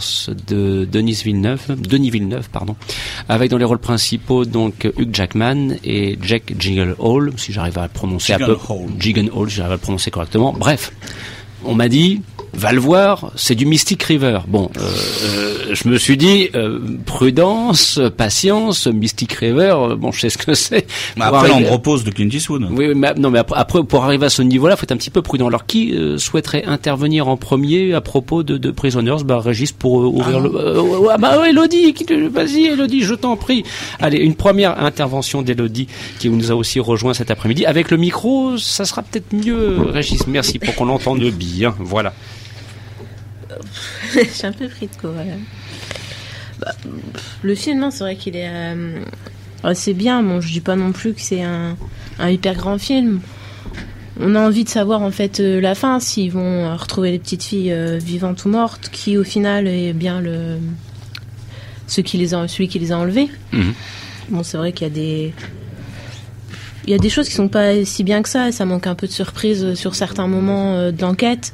de 0.48 0.86
Denis 0.90 1.07
Villeneuve, 1.12 1.76
Denis 1.80 2.10
Villeneuve, 2.10 2.48
pardon, 2.50 2.76
avec 3.28 3.50
dans 3.50 3.58
les 3.58 3.64
rôles 3.64 3.78
principaux 3.78 4.44
donc 4.44 4.88
Hugh 4.96 5.14
Jackman 5.14 5.76
et 5.84 6.18
Jack 6.22 6.54
Gyllenhaal, 6.58 7.32
si 7.36 7.52
j'arrive 7.52 7.78
à 7.78 7.82
le 7.82 7.88
prononcer 7.88 8.34
peu. 8.36 8.56
Gyllenhaal. 8.56 8.88
Gyllenhaal, 8.98 9.50
si 9.50 9.56
j'arrive 9.56 9.72
à 9.72 9.76
le 9.76 9.80
prononcer 9.80 10.10
correctement. 10.10 10.52
Bref, 10.52 10.92
on 11.64 11.74
m'a 11.74 11.88
dit 11.88 12.22
va 12.54 12.72
le 12.72 12.80
voir, 12.80 13.30
c'est 13.36 13.54
du 13.54 13.66
Mystic 13.66 14.02
River. 14.02 14.40
Bon, 14.48 14.70
euh, 14.76 14.80
euh, 14.80 15.74
je 15.74 15.88
me 15.88 15.98
suis 15.98 16.16
dit 16.16 16.48
euh, 16.54 16.80
prudence, 17.06 18.00
patience, 18.16 18.86
Mystic 18.86 19.32
River. 19.34 19.74
euh, 19.78 19.96
bon, 19.96 20.12
je 20.12 20.20
sais 20.20 20.30
ce 20.30 20.38
que 20.38 20.54
c'est. 20.54 20.86
Mais 21.16 21.24
après, 21.24 21.50
arriver- 21.50 21.64
l'andropause 21.64 22.04
de 22.04 22.10
Clint 22.10 22.28
Eastwood. 22.32 22.66
Oui, 22.70 22.86
oui, 22.88 22.94
mais 22.94 23.12
non, 23.14 23.30
mais 23.30 23.38
après, 23.40 23.58
après, 23.58 23.82
pour 23.84 24.04
arriver 24.04 24.26
à 24.26 24.30
ce 24.30 24.42
niveau-là, 24.42 24.76
faut 24.76 24.84
être 24.84 24.92
un 24.92 24.96
petit 24.96 25.10
peu 25.10 25.22
prudent. 25.22 25.46
Alors, 25.48 25.66
qui 25.66 25.92
euh, 25.94 26.18
souhaiterait 26.18 26.64
intervenir 26.64 27.28
en 27.28 27.36
premier 27.36 27.92
à 27.94 28.00
propos 28.00 28.42
de, 28.42 28.56
de 28.56 28.70
Prisoners? 28.70 29.22
Bah, 29.24 29.40
Régis 29.40 29.72
pour 29.72 30.00
euh, 30.00 30.06
ouvrir 30.06 30.40
le. 30.40 30.50
euh, 30.54 30.80
ouais, 30.80 31.14
bah, 31.18 31.38
ouais, 31.40 31.50
Elodie, 31.50 31.94
vas-y, 32.32 32.66
Elodie, 32.66 33.02
je 33.02 33.14
t'en 33.14 33.36
prie. 33.36 33.62
Allez, 34.00 34.18
une 34.18 34.34
première 34.34 34.82
intervention 34.82 35.42
d'Elodie 35.42 35.88
qui 36.18 36.28
nous 36.30 36.50
a 36.50 36.54
aussi 36.54 36.80
rejoint 36.80 37.14
cet 37.14 37.30
après-midi. 37.30 37.66
Avec 37.66 37.90
le 37.90 37.96
micro, 37.96 38.56
ça 38.58 38.84
sera 38.84 39.02
peut-être 39.02 39.32
mieux, 39.32 39.78
Régis. 39.90 40.26
Merci 40.26 40.58
pour 40.58 40.74
qu'on 40.74 40.86
l'entende 40.86 41.20
bien. 41.30 41.74
Voilà. 41.78 42.12
Je 44.14 44.24
suis 44.24 44.46
un 44.46 44.52
peu 44.52 44.68
pris 44.68 44.86
de 44.86 44.96
court. 44.96 45.14
Bah, 46.60 46.72
le 47.42 47.54
film, 47.54 47.82
hein, 47.82 47.90
c'est 47.90 48.04
vrai 48.04 48.16
qu'il 48.16 48.36
est 48.36 48.48
euh, 48.48 49.00
assez 49.62 49.94
bien. 49.94 50.22
Bon, 50.22 50.40
je 50.40 50.52
dis 50.52 50.60
pas 50.60 50.76
non 50.76 50.92
plus 50.92 51.14
que 51.14 51.20
c'est 51.20 51.42
un, 51.42 51.76
un 52.18 52.30
hyper 52.30 52.54
grand 52.54 52.78
film. 52.78 53.20
On 54.20 54.34
a 54.34 54.40
envie 54.40 54.64
de 54.64 54.68
savoir 54.68 55.02
en 55.02 55.12
fait 55.12 55.38
euh, 55.38 55.60
la 55.60 55.74
fin, 55.74 56.00
s'ils 56.00 56.32
vont 56.32 56.40
euh, 56.40 56.74
retrouver 56.74 57.12
les 57.12 57.18
petites 57.18 57.44
filles 57.44 57.72
euh, 57.72 57.98
vivantes 57.98 58.44
ou 58.44 58.48
mortes, 58.48 58.90
qui 58.90 59.16
au 59.16 59.22
final 59.22 59.68
est 59.68 59.92
bien 59.92 60.20
le 60.20 60.58
ce 61.86 62.00
qui 62.00 62.18
les 62.18 62.34
a, 62.34 62.48
celui 62.48 62.68
qui 62.68 62.78
les 62.78 62.90
a 62.90 62.98
enlevées. 62.98 63.28
Mhm. 63.52 63.74
Bon, 64.30 64.42
c'est 64.42 64.56
vrai 64.56 64.72
qu'il 64.72 64.88
y 64.88 64.90
a 64.90 64.92
des 64.92 65.34
il 66.86 66.90
y 66.90 66.94
a 66.94 66.98
des 66.98 67.10
choses 67.10 67.28
qui 67.28 67.34
sont 67.34 67.48
pas 67.48 67.84
si 67.84 68.02
bien 68.02 68.22
que 68.22 68.28
ça, 68.28 68.48
et 68.48 68.52
ça 68.52 68.64
manque 68.64 68.86
un 68.86 68.94
peu 68.94 69.06
de 69.06 69.12
surprise 69.12 69.74
sur 69.74 69.94
certains 69.94 70.26
moments 70.26 70.90
de 70.90 71.00
l'enquête. 71.02 71.52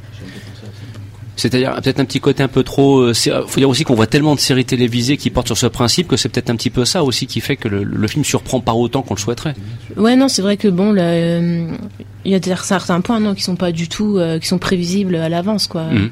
C'est-à-dire 1.37 1.75
peut-être 1.83 2.01
un 2.01 2.05
petit 2.05 2.21
côté 2.21 2.43
un 2.43 2.49
peu 2.49 2.63
trop. 2.63 3.01
euh, 3.01 3.13
faut 3.15 3.59
dire 3.59 3.69
aussi 3.69 3.85
qu'on 3.85 3.95
voit 3.95 4.07
tellement 4.07 4.35
de 4.35 4.41
séries 4.41 4.65
télévisées 4.65 5.17
qui 5.17 5.31
portent 5.31 5.49
sur 5.49 5.59
ce 5.59 5.67
principe 5.67 6.09
que 6.09 6.17
c'est 6.17 6.29
peut-être 6.29 6.51
un 6.51 6.57
petit 6.57 6.71
peu 6.71 6.85
ça 6.85 7.03
aussi 7.03 7.27
qui 7.27 7.41
fait 7.41 7.57
que 7.57 7.69
le, 7.69 7.83
le 7.83 8.09
film 8.09 8.25
surprend 8.25 8.61
pas 8.61 8.73
autant 8.73 9.03
qu'on 9.03 9.15
le 9.15 9.21
souhaiterait. 9.21 9.55
Ouais, 9.97 10.17
non, 10.17 10.29
c'est 10.29 10.43
vrai 10.43 10.57
que 10.57 10.69
bon, 10.69 10.95
euh, 10.97 11.67
il 12.25 12.31
y 12.31 12.35
a 12.35 12.57
certains 12.63 13.01
points 13.01 13.21
non, 13.21 13.35
qui 13.35 13.43
sont 13.43 13.57
pas 13.57 13.73
du 13.73 13.89
tout, 13.89 14.19
euh, 14.19 14.39
qui 14.39 14.47
sont 14.47 14.59
prévisibles 14.59 15.17
à 15.17 15.29
l'avance, 15.29 15.67
quoi. 15.67 15.85
Mhm. 15.85 16.11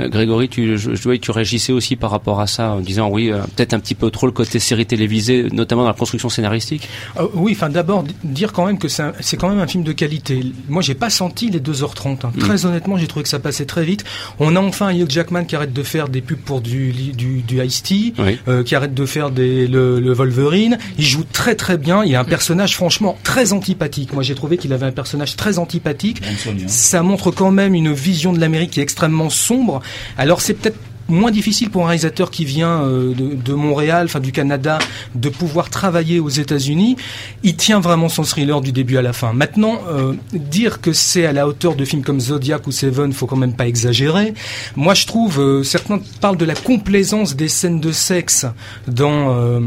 Euh, 0.00 0.08
Grégory, 0.08 0.48
tu, 0.48 0.76
je, 0.78 0.94
je 0.94 1.02
voyais 1.02 1.18
que 1.18 1.24
tu 1.24 1.30
réagissais 1.30 1.72
aussi 1.72 1.96
par 1.96 2.10
rapport 2.10 2.40
à 2.40 2.46
ça 2.46 2.70
en 2.72 2.80
disant 2.80 3.08
oui, 3.10 3.30
euh, 3.30 3.38
peut-être 3.56 3.74
un 3.74 3.80
petit 3.80 3.94
peu 3.94 4.10
trop 4.10 4.26
le 4.26 4.32
côté 4.32 4.58
série 4.58 4.86
télévisée, 4.86 5.46
notamment 5.52 5.82
dans 5.82 5.88
la 5.88 5.94
construction 5.94 6.28
scénaristique. 6.28 6.88
Euh, 7.18 7.26
oui, 7.34 7.52
enfin 7.56 7.68
d'abord 7.68 8.04
dire 8.24 8.52
quand 8.52 8.66
même 8.66 8.78
que 8.78 8.88
c'est 8.88 9.36
quand 9.36 9.48
même 9.48 9.58
un 9.60 9.66
film 9.66 9.84
de 9.84 9.92
qualité. 9.92 10.40
Moi, 10.68 10.82
j'ai 10.82 10.94
pas 10.94 11.10
senti 11.10 11.50
les 11.50 11.60
2h30. 11.60 12.26
hein. 12.26 12.32
Très 12.38 12.66
honnêtement, 12.66 12.96
j'ai 12.96 13.06
trouvé 13.06 13.22
que 13.22 13.28
ça 13.28 13.38
passait 13.38 13.66
très 13.66 13.84
vite. 13.84 14.04
On 14.38 14.56
a 14.56 14.60
enfin 14.60 14.90
Hugh 14.92 15.10
Jackman 15.10 15.44
qui 15.44 15.56
arrête 15.56 15.72
de 15.72 15.82
faire 15.82 16.08
des 16.08 16.20
pubs 16.20 16.38
pour 16.38 16.60
du 16.60 16.92
du, 16.92 17.42
du 17.42 17.64
Ice-T, 17.64 18.14
Oui. 18.18 18.38
euh, 18.48 18.62
qui 18.62 18.74
arrête 18.74 18.94
de 18.94 19.06
faire 19.06 19.30
des, 19.30 19.66
le, 19.66 20.00
le 20.00 20.12
Wolverine. 20.12 20.78
Il 20.98 21.04
joue 21.04 21.24
très 21.32 21.54
très 21.54 21.76
bien. 21.78 22.04
Il 22.04 22.14
a 22.14 22.20
un 22.20 22.24
personnage 22.24 22.74
franchement 22.76 23.16
très 23.22 23.52
antipathique. 23.52 24.12
Moi, 24.12 24.22
j'ai 24.22 24.34
trouvé 24.34 24.56
qu'il 24.56 24.72
avait 24.72 24.86
un 24.86 24.92
personnage 24.92 25.36
très 25.36 25.58
antipathique. 25.58 26.22
Hein. 26.24 26.52
Ça 26.66 27.02
montre 27.02 27.30
quand 27.30 27.50
même 27.50 27.74
une 27.74 27.92
vision 27.92 28.32
de 28.32 28.40
l'Amérique 28.40 28.70
qui 28.72 28.80
est 28.80 28.82
extrêmement 28.82 29.30
sombre. 29.30 29.67
Alors 30.16 30.40
c'est 30.40 30.54
peut-être 30.54 30.78
moins 31.08 31.30
difficile 31.30 31.70
pour 31.70 31.84
un 31.84 31.88
réalisateur 31.88 32.30
qui 32.30 32.44
vient 32.44 32.82
euh, 32.82 33.14
de, 33.14 33.54
Montréal, 33.54 34.06
enfin 34.06 34.20
du 34.20 34.32
Canada, 34.32 34.78
de 35.14 35.28
pouvoir 35.28 35.70
travailler 35.70 36.20
aux 36.20 36.28
États-Unis. 36.28 36.96
Il 37.42 37.56
tient 37.56 37.80
vraiment 37.80 38.08
son 38.08 38.22
thriller 38.22 38.60
du 38.60 38.72
début 38.72 38.96
à 38.96 39.02
la 39.02 39.12
fin. 39.12 39.32
Maintenant, 39.32 39.80
euh, 39.88 40.14
dire 40.32 40.80
que 40.80 40.92
c'est 40.92 41.26
à 41.26 41.32
la 41.32 41.46
hauteur 41.46 41.74
de 41.74 41.84
films 41.84 42.02
comme 42.02 42.20
Zodiac 42.20 42.66
ou 42.66 42.72
Seven, 42.72 43.12
faut 43.12 43.26
quand 43.26 43.36
même 43.36 43.54
pas 43.54 43.66
exagérer. 43.66 44.34
Moi, 44.76 44.94
je 44.94 45.06
trouve 45.06 45.40
euh, 45.40 45.62
certains 45.62 46.00
parlent 46.20 46.36
de 46.36 46.44
la 46.44 46.54
complaisance 46.54 47.36
des 47.36 47.48
scènes 47.48 47.80
de 47.80 47.92
sexe 47.92 48.46
dans 48.86 49.34
euh, 49.36 49.60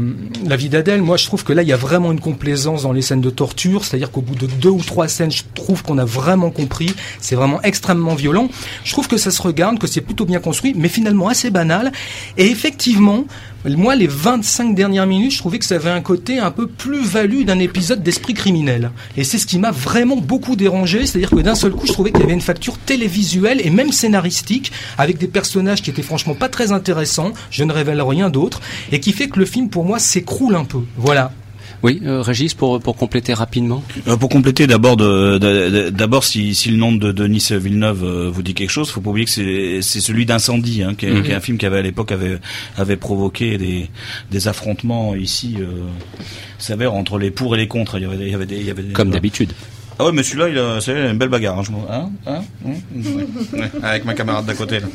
La 0.46 0.56
vie 0.56 0.68
d'Adèle. 0.68 1.02
Moi, 1.02 1.16
je 1.16 1.26
trouve 1.26 1.44
que 1.44 1.52
là, 1.52 1.62
il 1.62 1.68
y 1.68 1.72
a 1.72 1.76
vraiment 1.76 2.12
une 2.12 2.20
complaisance 2.20 2.82
dans 2.82 2.92
les 2.92 3.02
scènes 3.02 3.20
de 3.20 3.30
torture, 3.30 3.84
c'est-à-dire 3.84 4.10
qu'au 4.10 4.20
bout 4.20 4.34
de 4.34 4.46
deux 4.46 4.70
ou 4.70 4.82
trois 4.82 5.08
scènes, 5.08 5.30
je 5.30 5.42
trouve 5.54 5.82
qu'on 5.82 5.98
a 5.98 6.04
vraiment 6.04 6.50
compris. 6.50 6.94
C'est 7.20 7.34
vraiment 7.34 7.60
extrêmement 7.62 8.14
violent. 8.14 8.48
Je 8.84 8.92
trouve 8.92 9.08
que 9.08 9.16
ça 9.16 9.30
se 9.30 9.42
regarde, 9.42 9.78
que 9.78 9.86
c'est 9.86 10.00
plutôt 10.00 10.24
bien 10.24 10.40
construit, 10.40 10.74
mais 10.76 10.88
finalement 10.88 11.30
assez 11.32 11.50
banal. 11.50 11.92
Et 12.38 12.46
effectivement, 12.46 13.24
moi, 13.64 13.94
les 13.94 14.06
25 14.06 14.74
dernières 14.74 15.06
minutes, 15.06 15.32
je 15.32 15.38
trouvais 15.38 15.58
que 15.58 15.64
ça 15.64 15.76
avait 15.76 15.90
un 15.90 16.00
côté 16.00 16.38
un 16.38 16.50
peu 16.50 16.66
plus-value 16.66 17.44
d'un 17.44 17.58
épisode 17.58 18.02
d'esprit 18.02 18.34
criminel. 18.34 18.90
Et 19.16 19.24
c'est 19.24 19.38
ce 19.38 19.46
qui 19.46 19.58
m'a 19.58 19.70
vraiment 19.70 20.16
beaucoup 20.16 20.56
dérangé, 20.56 21.06
c'est-à-dire 21.06 21.30
que 21.30 21.40
d'un 21.40 21.54
seul 21.54 21.72
coup, 21.72 21.86
je 21.86 21.92
trouvais 21.92 22.10
qu'il 22.10 22.20
y 22.20 22.24
avait 22.24 22.32
une 22.32 22.40
facture 22.40 22.78
télévisuelle 22.78 23.60
et 23.64 23.70
même 23.70 23.92
scénaristique, 23.92 24.72
avec 24.98 25.18
des 25.18 25.28
personnages 25.28 25.82
qui 25.82 25.90
étaient 25.90 26.02
franchement 26.02 26.34
pas 26.34 26.48
très 26.48 26.72
intéressants, 26.72 27.32
je 27.50 27.64
ne 27.64 27.72
révèle 27.72 28.02
rien 28.02 28.30
d'autre, 28.30 28.60
et 28.90 29.00
qui 29.00 29.12
fait 29.12 29.28
que 29.28 29.38
le 29.38 29.46
film, 29.46 29.68
pour 29.68 29.84
moi, 29.84 29.98
s'écroule 29.98 30.56
un 30.56 30.64
peu. 30.64 30.80
Voilà. 30.96 31.32
Oui, 31.82 32.00
euh, 32.04 32.22
Régis, 32.22 32.54
pour, 32.54 32.80
pour 32.80 32.96
compléter 32.96 33.34
rapidement. 33.34 33.82
Euh, 34.06 34.16
pour 34.16 34.28
compléter, 34.28 34.66
d'abord, 34.66 34.96
d'abord, 34.96 36.24
si, 36.24 36.54
si 36.54 36.70
le 36.70 36.76
nom 36.76 36.92
de 36.92 37.10
Denis 37.12 37.48
Villeneuve 37.50 38.04
euh, 38.04 38.30
vous 38.30 38.42
dit 38.42 38.54
quelque 38.54 38.70
chose, 38.70 38.90
faut 38.90 39.00
pas 39.00 39.10
oublier 39.10 39.24
que 39.24 39.30
c'est, 39.32 39.82
c'est 39.82 40.00
celui 40.00 40.24
d'incendie, 40.26 40.82
hein, 40.82 40.94
qui, 40.94 41.06
est, 41.06 41.10
Mhm. 41.10 41.22
qui 41.24 41.30
est 41.30 41.34
un 41.34 41.40
film 41.40 41.58
qui 41.58 41.66
avait 41.66 41.78
à 41.78 41.82
l'époque 41.82 42.12
avait, 42.12 42.38
avait 42.76 42.96
provoqué 42.96 43.58
des, 43.58 43.88
des 44.30 44.48
affrontements 44.48 45.14
ici, 45.14 45.56
euh, 45.60 45.66
sévères 46.58 46.94
entre 46.94 47.18
les 47.18 47.30
pour 47.30 47.54
et 47.56 47.58
les 47.58 47.68
contre. 47.68 47.98
Il 47.98 48.02
y 48.02 48.06
avait, 48.06 48.16
des- 48.16 48.26
il 48.26 48.30
y 48.30 48.34
avait 48.34 48.46
des, 48.46 48.56
il 48.58 48.66
y 48.66 48.70
avait 48.70 48.82
des- 48.82 48.92
Comme 48.92 49.10
d'habitude. 49.10 49.52
Ah 49.98 50.06
ouais, 50.06 50.12
mais 50.12 50.22
celui-là, 50.22 50.48
il 50.48 50.58
a, 50.58 50.80
c'est 50.80 50.92
une 51.10 51.18
belle 51.18 51.28
bagarre. 51.28 51.58
Hein, 51.58 51.62
je 51.64 51.70
hein, 51.92 52.10
hein, 52.26 52.40
hein, 52.66 52.70
ouais, 52.94 53.60
ouais, 53.60 53.70
avec 53.82 54.04
ma 54.04 54.14
camarade 54.14 54.46
d'à 54.46 54.54
côté. 54.54 54.80
Là. 54.80 54.86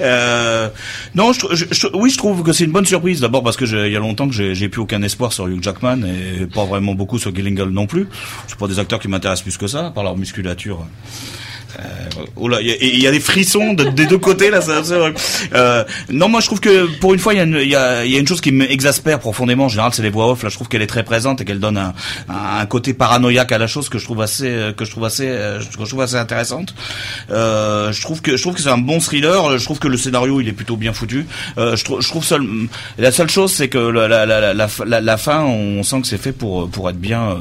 Euh, 0.00 0.68
non, 1.14 1.32
je, 1.32 1.46
je- 1.52 1.64
je- 1.70 1.86
oui, 1.94 2.10
je 2.10 2.18
trouve 2.18 2.42
que 2.42 2.52
c'est 2.52 2.64
une 2.64 2.72
bonne 2.72 2.84
surprise. 2.86 3.20
D'abord 3.20 3.42
parce 3.42 3.56
que 3.56 3.66
j'ai- 3.66 3.86
il 3.86 3.92
y 3.92 3.96
a 3.96 4.00
longtemps 4.00 4.28
que 4.28 4.34
j'ai, 4.34 4.54
j'ai 4.54 4.68
plus 4.68 4.80
aucun 4.82 5.02
espoir 5.02 5.32
sur 5.32 5.48
Hugh 5.48 5.62
Jackman 5.62 6.02
et 6.04 6.46
pas 6.46 6.64
vraiment 6.64 6.94
beaucoup 6.94 7.18
sur 7.18 7.34
Gillingham 7.34 7.70
non 7.70 7.86
plus. 7.86 8.08
C'est 8.48 8.58
pas 8.58 8.68
des 8.68 8.78
acteurs 8.78 8.98
qui 9.00 9.08
m'intéressent 9.08 9.42
plus 9.44 9.56
que 9.56 9.66
ça, 9.66 9.90
par 9.94 10.04
leur 10.04 10.16
musculature. 10.16 10.86
Euh, 11.78 12.48
là, 12.48 12.58
il 12.60 12.68
y, 12.98 13.02
y 13.02 13.06
a 13.06 13.10
des 13.10 13.20
frissons 13.20 13.72
de- 13.74 13.84
des 13.84 14.06
deux 14.06 14.18
côtés 14.18 14.50
là. 14.50 14.60
Ça, 14.60 14.80
vrai. 14.80 15.12
Euh, 15.54 15.84
non, 16.10 16.28
moi 16.28 16.40
je 16.40 16.46
trouve 16.46 16.60
que 16.60 16.86
pour 16.98 17.14
une 17.14 17.20
fois 17.20 17.34
il 17.34 17.38
y 17.38 17.40
a 17.40 17.44
une, 17.44 17.60
y 17.62 17.74
a, 17.74 18.04
y 18.04 18.16
a 18.16 18.18
une 18.18 18.26
chose 18.26 18.40
qui 18.40 18.52
m'exaspère 18.52 19.18
profondément. 19.18 19.64
En 19.64 19.68
général, 19.68 19.92
c'est 19.94 20.02
les 20.02 20.10
voix 20.10 20.30
off. 20.30 20.42
Là, 20.42 20.48
je 20.48 20.54
trouve 20.56 20.68
qu'elle 20.68 20.82
est 20.82 20.86
très 20.86 21.02
présente 21.04 21.40
et 21.40 21.44
qu'elle 21.44 21.60
donne 21.60 21.76
un, 21.78 21.94
un, 22.28 22.66
côté 22.66 22.94
paranoïaque 22.94 23.52
à 23.52 23.58
la 23.58 23.66
chose 23.66 23.88
que 23.88 23.98
je 23.98 24.04
trouve 24.04 24.20
assez, 24.22 24.48
euh, 24.48 24.72
que 24.72 24.84
je 24.84 24.90
trouve 24.90 25.04
assez, 25.04 25.24
que 25.24 25.84
je 25.84 25.88
trouve 25.88 26.00
assez 26.02 26.16
intéressante. 26.16 26.74
Euh, 27.30 27.92
je 27.92 28.00
trouve 28.02 28.20
que 28.20 28.36
je 28.36 28.42
trouve 28.42 28.54
que 28.54 28.62
c'est 28.62 28.68
un 28.68 28.78
bon 28.78 28.98
thriller. 29.00 29.58
Je 29.58 29.64
trouve 29.64 29.78
que 29.78 29.88
le 29.88 29.96
scénario 29.96 30.40
il 30.40 30.48
est 30.48 30.52
plutôt 30.52 30.76
bien 30.76 30.92
foutu. 30.92 31.26
Euh, 31.58 31.76
je, 31.76 31.84
trouve 31.84 32.00
je 32.02 32.08
trouve 32.08 32.24
seul, 32.24 32.42
la 32.98 33.12
seule 33.12 33.30
chose 33.30 33.52
c'est 33.52 33.68
que 33.68 33.78
la, 33.78 34.08
la, 34.08 34.26
la, 34.26 34.52
la, 34.54 35.00
la, 35.00 35.16
fin, 35.16 35.40
on 35.42 35.82
sent 35.82 36.00
que 36.02 36.06
c'est 36.06 36.18
fait 36.18 36.32
pour 36.32 36.68
pour 36.68 36.88
être 36.90 36.98
bien 36.98 37.38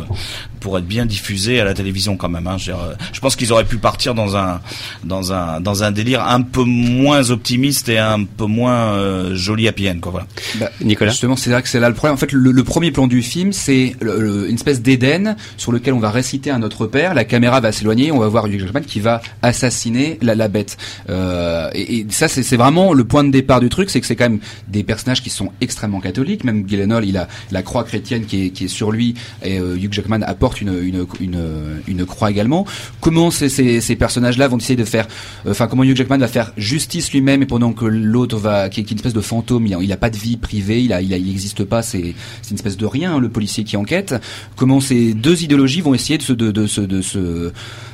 pour 0.61 0.77
être 0.77 0.85
bien 0.87 1.05
diffusé 1.05 1.59
à 1.59 1.65
la 1.65 1.73
télévision 1.73 2.15
quand 2.15 2.29
même. 2.29 2.47
Hein. 2.47 2.57
Je, 2.57 2.71
euh, 2.71 2.93
je 3.11 3.19
pense 3.19 3.35
qu'ils 3.35 3.51
auraient 3.51 3.65
pu 3.65 3.77
partir 3.77 4.13
dans 4.15 4.37
un 4.37 4.61
dans 5.03 5.33
un 5.33 5.59
dans 5.59 5.83
un 5.83 5.91
délire 5.91 6.23
un 6.25 6.41
peu 6.41 6.63
moins 6.63 7.29
optimiste 7.31 7.89
et 7.89 7.97
un 7.97 8.23
peu 8.23 8.45
moins 8.45 8.93
euh, 8.93 9.35
joli 9.35 9.67
happy 9.67 9.89
end 9.89 9.97
quoi. 9.99 10.11
Voilà. 10.11 10.27
Bah, 10.59 10.69
Nicolas 10.81 11.11
Justement, 11.11 11.35
c'est 11.35 11.49
là 11.49 11.61
que 11.61 11.67
c'est 11.67 11.79
là 11.81 11.89
le 11.89 11.95
problème. 11.95 12.13
En 12.13 12.17
fait, 12.17 12.31
le, 12.31 12.51
le 12.51 12.63
premier 12.63 12.91
plan 12.91 13.07
du 13.07 13.21
film, 13.21 13.51
c'est 13.51 13.95
le- 13.99 14.19
le- 14.21 14.47
une 14.49 14.55
espèce 14.55 14.81
d'Éden 14.81 15.35
sur 15.57 15.71
lequel 15.71 15.93
on 15.93 15.99
va 15.99 16.11
réciter 16.11 16.51
un 16.51 16.61
autre 16.61 16.87
père. 16.87 17.13
La 17.13 17.25
caméra 17.25 17.59
va 17.59 17.71
s'éloigner, 17.71 18.11
on 18.11 18.19
va 18.19 18.27
voir 18.27 18.47
Hugh 18.47 18.59
Jackman 18.59 18.81
qui 18.81 18.99
va 19.01 19.21
assassiner 19.41 20.17
la, 20.21 20.35
la 20.35 20.47
bête. 20.47 20.77
Euh, 21.09 21.69
et, 21.73 21.97
et 21.99 22.05
ça, 22.09 22.27
c'est 22.27 22.43
c'est 22.43 22.57
vraiment 22.57 22.93
le 22.93 23.03
point 23.03 23.23
de 23.23 23.31
départ 23.31 23.59
du 23.59 23.69
truc, 23.69 23.89
c'est 23.89 23.99
que 24.01 24.05
c'est 24.07 24.15
quand 24.15 24.29
même 24.29 24.39
des 24.67 24.83
personnages 24.83 25.21
qui 25.21 25.29
sont 25.29 25.49
extrêmement 25.61 25.99
catholiques. 25.99 26.43
Même 26.43 26.67
Gyllenhaal, 26.67 27.05
il 27.05 27.17
a 27.17 27.27
la 27.51 27.63
croix 27.63 27.83
chrétienne 27.83 28.25
qui 28.25 28.45
est, 28.45 28.49
qui 28.51 28.65
est 28.65 28.67
sur 28.67 28.91
lui, 28.91 29.15
et 29.43 29.59
euh, 29.59 29.75
Hugh 29.77 29.91
Jackman 29.93 30.21
apporte 30.23 30.50
une, 30.59 30.77
une, 30.83 31.05
une, 31.21 31.81
une 31.87 32.05
croix 32.05 32.31
également. 32.31 32.65
Comment 32.99 33.31
ces, 33.31 33.47
ces, 33.47 33.79
ces 33.79 33.95
personnages-là 33.95 34.47
vont 34.47 34.57
essayer 34.57 34.75
de 34.75 34.83
faire, 34.83 35.07
enfin 35.47 35.67
comment 35.67 35.83
Hugh 35.83 35.95
Jackman 35.95 36.17
va 36.17 36.27
faire 36.27 36.51
justice 36.57 37.11
lui-même 37.13 37.43
et 37.43 37.45
pendant 37.45 37.73
que 37.73 37.85
l'autre 37.85 38.37
va, 38.37 38.69
qui 38.69 38.79
est, 38.79 38.91
une 38.91 38.97
espèce 38.97 39.13
de 39.13 39.21
fantôme, 39.21 39.67
il 39.67 39.73
a, 39.75 39.77
il 39.81 39.91
a 39.91 39.97
pas 39.97 40.09
de 40.09 40.17
vie 40.17 40.37
privée, 40.37 40.81
il 40.81 40.91
a, 40.93 41.01
il 41.01 41.11
il 41.11 41.29
existe 41.29 41.63
pas, 41.63 41.81
c'est, 41.81 42.15
c'est 42.41 42.51
une 42.51 42.55
espèce 42.55 42.77
de 42.77 42.85
rien, 42.85 43.19
le 43.19 43.29
policier 43.29 43.63
qui 43.63 43.77
enquête. 43.77 44.15
Comment 44.55 44.79
ces 44.79 45.13
deux 45.13 45.43
idéologies 45.43 45.81
vont 45.81 45.93
essayer 45.93 46.17
de 46.17 46.23
se, 46.23 46.33
de, 46.33 46.51
de, 46.51 46.67
se, 46.67 46.81
de 46.81 47.01
se, 47.01 47.51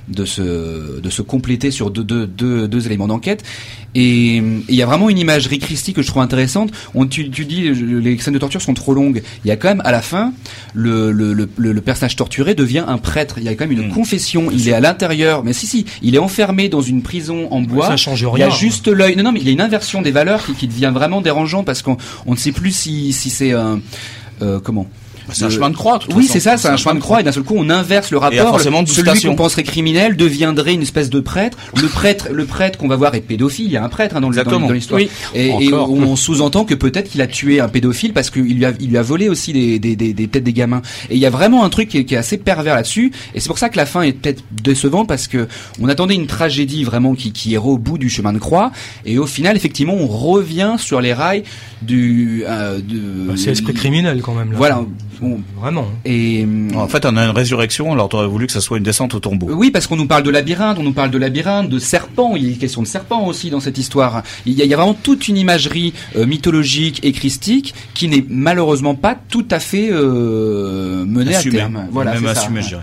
de 0.08 0.26
se, 0.26 1.00
de 1.00 1.10
se 1.10 1.22
compléter 1.22 1.72
sur 1.72 1.90
deux, 1.92 2.04
deux, 2.04 2.28
deux, 2.28 2.68
deux 2.68 2.86
éléments 2.86 3.08
d'enquête. 3.08 3.44
Et 3.96 4.36
il 4.38 4.76
y 4.76 4.82
a 4.82 4.86
vraiment 4.86 5.10
une 5.10 5.18
imagerie 5.18 5.58
christique 5.60 5.96
que 5.96 6.02
je 6.02 6.08
trouve 6.08 6.22
intéressante. 6.22 6.72
On, 6.94 7.08
tu, 7.08 7.30
tu 7.32 7.46
dis 7.46 7.70
les 7.72 8.18
scènes 8.20 8.34
de 8.36 8.40
torture 8.40 8.62
sont 8.62 8.74
trop 8.76 8.94
longues. 8.94 9.24
Il 9.44 9.48
y 9.48 9.52
a 9.52 9.56
quand 9.56 9.70
même 9.70 9.82
à 9.86 9.92
la 9.92 10.02
fin 10.02 10.34
le, 10.74 11.12
le, 11.12 11.34
le, 11.34 11.82
personnage 11.82 12.16
torturé 12.16 12.54
devient 12.54 12.84
un 12.88 12.98
prêtre. 12.98 13.36
Il 13.38 13.44
y 13.44 13.48
a 13.50 13.56
quand 13.56 13.66
même 13.66 13.72
une 13.72 13.88
Mmh. 13.88 13.92
confession. 13.94 14.50
Il 14.52 14.68
est 14.68 14.74
à 14.74 14.80
l'intérieur, 14.80 15.44
mais 15.44 15.54
si 15.54 15.66
si, 15.68 15.86
il 16.02 16.14
est 16.16 16.20
enfermé 16.20 16.68
dans 16.70 16.82
une 16.82 17.02
prison 17.02 17.48
en 17.52 17.62
bois. 17.62 17.88
Ça 17.88 17.98
change 17.98 18.22
Il 18.22 18.24
y 18.24 18.44
rien. 18.44 18.48
a 18.48 18.50
juste 18.50 18.88
l'œil. 18.88 19.16
Non, 19.16 19.24
non, 19.24 19.32
mais 19.32 19.40
il 19.40 19.46
y 19.46 19.50
a 19.50 19.54
une 19.54 19.62
inversion 19.62 20.02
des 20.02 20.12
valeurs 20.12 20.46
qui, 20.46 20.54
qui 20.54 20.68
devient 20.68 20.92
vraiment 20.94 21.22
dérangeant 21.22 21.64
parce 21.64 21.82
qu'on 21.82 21.98
on 22.26 22.32
ne 22.34 22.38
sait 22.38 22.52
plus 22.52 22.72
si, 22.76 23.14
si 23.14 23.30
c'est 23.30 23.52
un 23.54 23.80
euh, 24.42 24.60
comment? 24.60 24.88
Bah, 25.28 25.34
c'est 25.36 25.44
un 25.46 25.50
chemin 25.50 25.70
de 25.70 25.76
croix. 25.76 25.98
de 25.98 26.04
toute 26.06 26.14
Oui, 26.16 26.26
c'est 26.26 26.40
ça, 26.40 26.58
c'est 26.58 26.68
un 26.70 26.78
chemin 26.78 26.96
de 26.96 27.00
croix 27.00 27.20
et 27.20 27.24
d'un 27.24 27.32
seul 27.32 27.44
coup 27.44 27.56
on 27.58 27.70
inverse 27.70 28.12
le 28.12 28.18
rapport. 28.18 28.38
forcément 28.50 28.82
Celui 28.94 29.04
qu'on 29.30 29.36
penserait 29.36 29.64
criminel 29.64 30.16
deviendrait 30.16 30.74
une 30.74 30.82
espèce 30.82 31.10
de 31.10 31.20
prêtre. 31.20 31.58
Le 31.82 31.88
prêtre, 31.88 32.28
le 32.32 32.46
prêtre 32.46 32.78
qu'on 32.80 32.88
va 32.88 32.96
voir 32.96 33.14
est 33.16 33.22
pédophile. 33.22 33.66
Il 33.66 33.72
y 33.72 33.78
a 33.78 33.84
un 33.84 33.90
prêtre 33.90 34.16
hein, 34.16 34.22
dans 34.22 34.30
le- 34.30 34.36
dans 34.68 34.74
l'histoire. 34.74 35.00
Oui. 35.02 35.10
Et, 35.36 35.52
on 35.74 36.16
sous-entend 36.16 36.64
que 36.66 36.74
peut-être 36.76 37.10
qu'il 37.10 37.22
a 37.22 37.28
tué 37.28 37.60
un 37.60 37.68
pédophile 37.68 38.14
parce 38.14 38.30
qu'il 38.30 38.56
lui 38.56 38.66
a, 38.66 38.72
il 38.80 38.90
lui 38.90 38.98
a 38.98 39.02
volé 39.02 39.28
aussi 39.30 39.52
des, 39.54 39.80
des, 39.80 39.96
des, 39.96 40.14
des 40.14 40.28
têtes 40.28 40.44
des 40.46 40.54
gamins. 40.54 40.82
Et 41.10 41.16
il 41.16 41.20
y 41.20 41.26
a 41.26 41.30
vraiment 41.30 41.64
un 41.66 41.70
truc 41.70 41.90
qui 41.90 41.98
est, 41.98 42.06
qui 42.06 42.14
est 42.16 42.18
assez 42.18 42.38
pervers 42.38 42.76
là-dessus. 42.76 43.12
Et 43.36 43.40
c'est 43.40 43.48
pour 43.48 43.58
ça 43.58 43.70
que 43.70 43.78
la 43.78 43.86
fin 43.86 44.02
est 44.04 44.14
peut-être 44.14 44.44
décevante 44.64 45.08
parce 45.08 45.28
que 45.28 45.48
on 45.82 45.90
attendait 45.90 46.16
une 46.16 46.28
tragédie 46.28 46.84
vraiment 46.86 47.16
qui, 47.16 47.32
qui 47.34 47.50
irait 47.52 47.66
au 47.68 47.78
bout 47.78 47.98
du 47.98 48.10
chemin 48.10 48.32
de 48.34 48.40
croix. 48.40 48.72
Et 49.06 49.18
au 49.18 49.26
final, 49.28 49.56
effectivement, 49.58 49.94
on 49.96 50.08
revient 50.08 50.76
sur 50.78 51.02
les 51.02 51.14
rails 51.14 51.44
du. 51.82 52.44
Euh, 52.48 52.78
de, 52.80 53.28
Bah, 53.28 53.34
c'est 53.36 53.52
esprit 53.52 53.74
criminel 53.74 54.22
quand 54.22 54.34
même. 54.34 54.52
Là. 54.52 54.58
Voilà. 54.58 54.82
Bon, 55.22 55.40
Vraiment. 55.60 55.88
et 56.06 56.46
En 56.76 56.88
fait, 56.88 57.06
on 57.06 57.16
a 57.18 57.24
une 57.26 57.32
résurrection, 57.32 57.92
alors 57.92 58.10
t'aurais 58.10 58.28
voulu 58.28 58.46
que 58.48 58.52
ça 58.54 58.62
soit 58.62 58.78
une 58.78 58.84
descente 58.84 59.14
au 59.16 59.20
tombeau. 59.20 59.48
oui, 59.52 59.72
parce 59.72 59.88
qu'on 59.88 59.96
nous 59.96 60.08
parle 60.08 60.24
de 60.24 60.30
labyrinthe, 60.30 60.78
on 60.80 60.84
nous 60.84 60.94
parle 60.94 61.10
de 61.12 61.18
labyrinthe, 61.18 61.70
de 61.70 61.80
serpent. 61.80 62.36
Il 62.36 62.44
y 62.44 62.48
a 62.48 62.50
une 62.50 62.58
question 62.58 62.82
de 62.82 62.88
serpent 62.88 63.26
aussi 63.26 63.50
dans 63.50 63.60
cette 63.60 63.78
histoire. 63.78 64.24
Il 64.46 64.54
y 64.54 64.62
a, 64.62 64.66
il 64.66 64.70
y 64.70 64.74
a 64.74 64.78
vraiment 64.78 64.94
toute 64.94 65.28
une 65.28 65.38
imagerie 65.38 65.94
euh, 66.16 66.26
mythologique 66.26 67.00
et 67.04 67.12
christique 67.12 67.74
qui 67.94 68.08
n'est 68.08 68.26
malheureusement 68.30 68.96
pas 68.96 69.16
tout 69.30 69.46
à 69.52 69.60
fait 69.60 69.90
euh, 69.92 71.06
menée 71.06 71.36
Assumé. 71.36 71.56
à 71.58 71.60
terme. 71.62 71.88
Voilà, 71.92 72.12
Même 72.14 72.22
c'est 72.28 72.34
ça. 72.36 72.42
assumé, 72.42 72.62
je 72.62 72.68
dirais. 72.70 72.82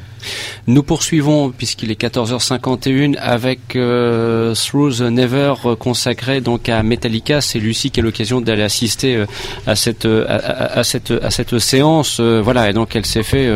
Nous 0.67 0.83
poursuivons, 0.83 1.51
puisqu'il 1.51 1.91
est 1.91 2.01
14h51, 2.01 3.17
avec 3.19 3.77
euh, 3.77 4.55
Through 4.55 4.99
the 4.99 5.01
Never 5.03 5.55
euh, 5.67 5.77
consacré 5.77 6.41
donc 6.41 6.69
à 6.69 6.83
Metallica. 6.83 7.41
C'est 7.41 7.59
Lucie 7.59 7.91
qui 7.91 8.01
a 8.01 8.03
l'occasion 8.03 8.41
d'aller 8.41 8.63
assister 8.63 9.17
euh, 9.17 9.27
à 9.67 9.77
cette 9.77 10.07
euh, 10.07 10.25
à, 10.29 10.35
à- 10.35 10.79
à 10.81 10.85
cette 10.85 11.11
à 11.23 11.31
cette 11.31 11.59
séance. 11.59 12.19
euh, 12.21 12.41
voilà, 12.43 12.71
et 12.71 12.73
donc 12.73 12.95
elle 12.97 13.07
s'est 13.07 13.23
fait 13.23 13.49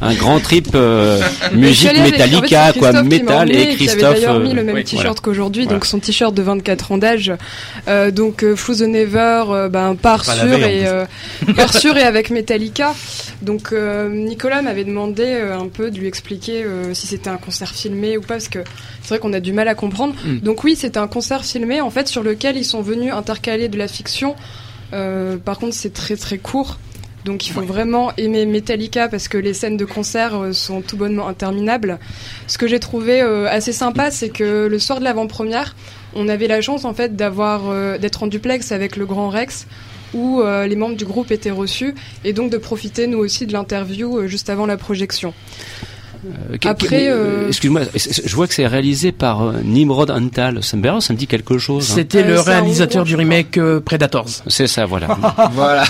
un 0.00 0.14
grand 0.14 0.38
trip 0.40 0.68
musique 1.54 1.88
avec- 1.88 2.00
en 2.00 2.04
fait, 2.04 2.10
Metallica, 2.12 2.72
quoi, 2.78 2.92
qui 2.92 3.08
métal 3.08 3.50
et 3.54 3.68
qui 3.70 3.76
Christophe. 3.76 4.02
avait 4.04 4.14
d'ailleurs 4.14 4.40
mis 4.40 4.52
le 4.54 4.64
même 4.64 4.74
oui, 4.76 4.84
t-shirt 4.84 5.04
voilà. 5.04 5.20
qu'aujourd'hui, 5.22 5.62
Voilà. 5.64 5.76
donc 5.78 5.86
son 5.86 5.98
t-shirt 5.98 6.34
de 6.34 6.42
24 6.42 6.92
ans 6.92 6.98
d'âge. 6.98 7.32
Donc 8.12 8.38
Through 8.56 8.78
the 8.78 8.82
Never, 8.82 9.68
ben, 9.70 9.94
part 9.96 10.24
en 10.28 10.46
et 10.62 10.84
part 11.56 11.74
sûr 11.74 11.96
et 11.96 12.02
avec 12.02 12.30
Metallica. 12.30 12.94
Donc 13.42 13.72
Nicolas 14.10 14.62
m'avait 14.62 14.84
demandé 14.84 15.24
un 15.24 15.68
peu 15.68 15.90
de 15.90 15.98
lui 16.02 16.08
expliquer 16.08 16.64
euh, 16.64 16.94
si 16.94 17.06
c'était 17.06 17.30
un 17.30 17.38
concert 17.38 17.70
filmé 17.70 18.18
ou 18.18 18.20
pas, 18.20 18.34
parce 18.34 18.48
que 18.48 18.60
c'est 19.02 19.08
vrai 19.08 19.18
qu'on 19.18 19.32
a 19.32 19.40
du 19.40 19.52
mal 19.52 19.68
à 19.68 19.74
comprendre. 19.74 20.14
Hmm. 20.24 20.38
Donc 20.38 20.64
oui, 20.64 20.76
c'est 20.76 20.96
un 20.96 21.08
concert 21.08 21.44
filmé 21.44 21.80
en 21.80 21.90
fait 21.90 22.08
sur 22.08 22.22
lequel 22.22 22.56
ils 22.56 22.64
sont 22.64 22.82
venus 22.82 23.12
intercaler 23.12 23.68
de 23.68 23.78
la 23.78 23.88
fiction. 23.88 24.36
Euh, 24.92 25.38
par 25.38 25.58
contre, 25.58 25.74
c'est 25.74 25.92
très 25.94 26.16
très 26.16 26.38
court. 26.38 26.78
Donc 27.24 27.46
il 27.46 27.52
faut 27.52 27.62
vraiment 27.62 28.12
aimer 28.16 28.46
Metallica 28.46 29.08
parce 29.08 29.28
que 29.28 29.38
les 29.38 29.54
scènes 29.54 29.76
de 29.76 29.84
concert 29.84 30.34
euh, 30.34 30.52
sont 30.52 30.80
tout 30.80 30.96
bonnement 30.96 31.28
interminables. 31.28 31.98
Ce 32.48 32.58
que 32.58 32.66
j'ai 32.66 32.80
trouvé 32.80 33.22
euh, 33.22 33.48
assez 33.48 33.72
sympa, 33.72 34.10
c'est 34.10 34.30
que 34.30 34.66
le 34.66 34.78
soir 34.78 34.98
de 34.98 35.04
l'avant-première, 35.04 35.76
on 36.14 36.28
avait 36.28 36.48
la 36.48 36.60
chance 36.60 36.84
en 36.84 36.94
fait 36.94 37.14
d'avoir 37.14 37.68
euh, 37.68 37.96
d'être 37.98 38.24
en 38.24 38.26
duplex 38.26 38.72
avec 38.72 38.96
le 38.96 39.06
Grand 39.06 39.28
Rex 39.28 39.66
où 40.14 40.42
les 40.42 40.76
membres 40.76 40.94
du 40.94 41.06
groupe 41.06 41.30
étaient 41.30 41.50
reçus 41.50 41.94
et 42.22 42.34
donc 42.34 42.50
de 42.50 42.58
profiter 42.58 43.06
nous 43.06 43.16
aussi 43.16 43.46
de 43.46 43.54
l'interview 43.54 44.28
juste 44.28 44.50
avant 44.50 44.66
la 44.66 44.76
projection. 44.76 45.32
Euh, 46.24 46.56
Après, 46.66 47.08
euh, 47.08 47.48
excuse-moi, 47.48 47.80
je 47.94 48.34
vois 48.36 48.46
que 48.46 48.54
c'est 48.54 48.66
réalisé 48.66 49.10
par 49.12 49.42
euh, 49.42 49.52
Nimrod 49.64 50.10
Antal. 50.10 50.62
Ça 50.62 50.76
me, 50.76 51.00
ça 51.00 51.12
me 51.12 51.18
dit 51.18 51.26
quelque 51.26 51.58
chose. 51.58 51.90
hein. 51.90 51.94
C'était 51.96 52.22
Euh, 52.22 52.28
le 52.28 52.38
un 52.38 52.42
réalisateur 52.42 53.04
du 53.04 53.16
remake 53.16 53.58
euh, 53.58 53.80
Predators. 53.80 54.28
C'est 54.46 54.66
ça, 54.68 54.86
voilà. 54.86 55.08
Voilà. 55.52 55.84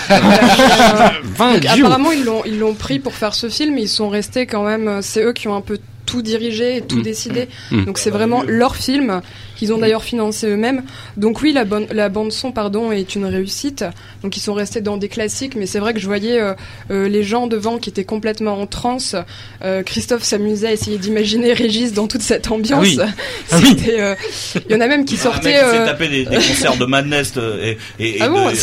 Vingt 1.37 1.55
Donc, 1.61 1.67
apparemment, 1.67 2.13
ils 2.13 2.25
l'ont, 2.25 2.43
ils 2.47 2.59
l'ont 2.59 2.75
pris 2.75 2.99
pour 2.99 3.13
faire 3.15 3.35
ce 3.35 3.49
film, 3.49 3.77
ils 3.79 3.89
sont 3.89 4.09
restés 4.09 4.47
quand 4.47 4.65
même. 4.65 4.89
euh, 4.89 4.99
C'est 5.03 5.23
eux 5.23 5.33
qui 5.33 5.49
ont 5.49 5.57
un 5.57 5.61
peu 5.61 5.79
tout 6.07 6.23
dirigé 6.23 6.77
et 6.77 6.81
tout 6.83 6.99
Mm. 6.99 7.03
décidé. 7.03 7.49
Mm. 7.71 7.85
Donc 7.85 7.99
c'est 7.99 8.11
vraiment 8.11 8.43
leur 8.47 8.77
film 8.77 9.21
qu'ils 9.57 9.73
ont 9.73 9.79
d'ailleurs 9.79 10.03
financé 10.03 10.49
eux-mêmes. 10.49 10.83
Donc 11.17 11.41
oui, 11.41 11.53
la, 11.53 11.65
bonne, 11.65 11.87
la 11.93 12.09
bande 12.09 12.33
son 12.33 12.51
pardon 12.51 12.91
est 12.91 13.15
une 13.15 13.25
réussite. 13.27 13.85
Donc 14.23 14.37
ils 14.37 14.41
sont 14.41 14.55
restés 14.55 14.81
dans 14.81 14.97
des 14.97 15.09
classiques, 15.09 15.55
mais 15.55 15.67
c'est 15.67 15.79
vrai 15.79 15.95
que 15.95 16.01
je 16.01 16.07
voyais 16.07 16.41
euh, 16.41 16.55
euh, 16.91 17.09
les 17.09 17.23
gens 17.23 17.47
devant 17.47 17.79
qui 17.79 17.89
étaient 17.91 18.05
complètement 18.05 18.61
en 18.61 18.67
transe. 18.67 19.15
Euh, 19.65 19.83
Christophe 19.85 20.25
s'amusait 20.25 20.67
à 20.69 20.73
essayer 20.73 20.99
d'imaginer 20.99 21.53
Régis 21.53 21.93
dans 21.93 22.09
toute 22.09 22.23
cette 22.23 22.51
ambiance. 22.51 22.87
Ah 22.99 23.05
oui. 23.07 23.13
Ah 23.53 23.57
oui. 23.63 23.77
Euh, 23.91 24.15
il 24.69 24.73
y 24.73 24.75
en 24.77 24.81
a 24.81 24.89
même 24.89 25.05
qui 25.05 25.15
mec 25.15 25.23
sortaient. 25.23 25.53
qui 25.53 25.59
s'est 25.59 25.65
euh, 25.81 25.87
tapé 25.87 26.09
des, 26.09 26.25
des 26.25 26.37
concerts 26.37 26.77
de 26.77 26.85
Madness 26.87 27.33
et, 27.63 27.79
et, 28.01 28.17
et 28.19 28.23
Ah 28.23 28.29
bon, 28.29 28.47
de, 28.47 28.51
et 28.51 28.55
de, 28.55 28.57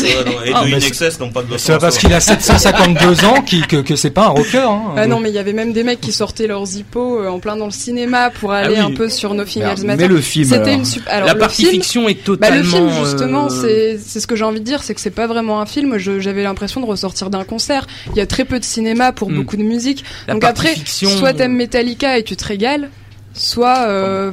Ah, 0.54 0.62
c'est- 0.80 1.18
pas 1.32 1.42
de 1.42 1.78
parce 1.80 1.96
qu'il 1.98 2.12
a 2.12 2.20
752 2.20 3.24
ans 3.24 3.42
qu'il- 3.42 3.66
que, 3.66 3.76
que 3.76 3.96
c'est 3.96 4.10
pas 4.10 4.24
un 4.26 4.28
rocker. 4.28 4.58
Hein. 4.58 4.82
Ah 4.96 5.06
non, 5.06 5.20
mais 5.20 5.30
il 5.30 5.34
y 5.34 5.38
avait 5.38 5.52
même 5.52 5.72
des 5.72 5.84
mecs 5.84 6.00
qui 6.00 6.12
sortaient 6.12 6.46
leurs 6.46 6.66
zippos 6.66 7.22
euh, 7.22 7.29
en 7.30 7.38
plein 7.40 7.56
dans 7.56 7.64
le 7.64 7.70
cinéma 7.70 8.30
pour 8.30 8.52
aller 8.52 8.74
oui. 8.74 8.80
un 8.80 8.90
peu 8.92 9.08
sur 9.08 9.32
Nothing 9.34 9.62
Alors, 9.62 9.72
Else 9.74 9.84
Matters. 9.84 10.08
mais 10.08 10.14
le 10.14 10.20
film, 10.20 10.48
C'était 10.48 10.74
une 10.74 10.84
super. 10.84 11.12
Alors, 11.12 11.28
la 11.28 11.34
partie 11.34 11.62
film, 11.62 11.70
fiction 11.74 12.08
est 12.08 12.14
Bah, 12.14 12.20
totalement. 12.24 12.58
le 12.58 12.64
film, 12.90 13.04
justement, 13.04 13.46
euh, 13.46 13.48
c'est 13.48 13.98
c'est 13.98 14.20
ce 14.20 14.26
que 14.26 14.36
j'ai 14.36 14.44
envie 14.44 14.60
de 14.60 14.64
dire, 14.66 14.82
c'est 14.82 14.94
que 14.94 15.00
c'est 15.00 15.10
pas 15.10 15.26
vraiment 15.26 15.60
un 15.60 15.66
film. 15.66 15.96
Je- 15.98 16.20
J'avais 16.20 16.42
l'impression 16.42 16.80
de 16.80 16.86
ressortir 16.86 17.30
d'un 17.30 17.44
concert. 17.44 17.86
Il 18.10 18.16
y 18.16 18.20
a 18.20 18.26
très 18.26 18.44
peu 18.44 18.58
de 18.58 18.64
cinéma 18.64 19.12
pour 19.12 19.30
Mm. 19.30 19.36
beaucoup 19.36 19.56
de 19.56 19.62
musique. 19.62 20.04
La 20.26 20.34
Donc 20.34 20.44
après, 20.44 20.74
fiction, 20.74 21.08
soit 21.10 21.32
t'aimes 21.32 21.52
euh, 21.54 21.56
Metallica 21.58 22.18
et 22.18 22.22
tu 22.24 22.36
te 22.36 22.44
régales, 22.44 22.90
soit 23.34 23.78
euh, 23.86 24.32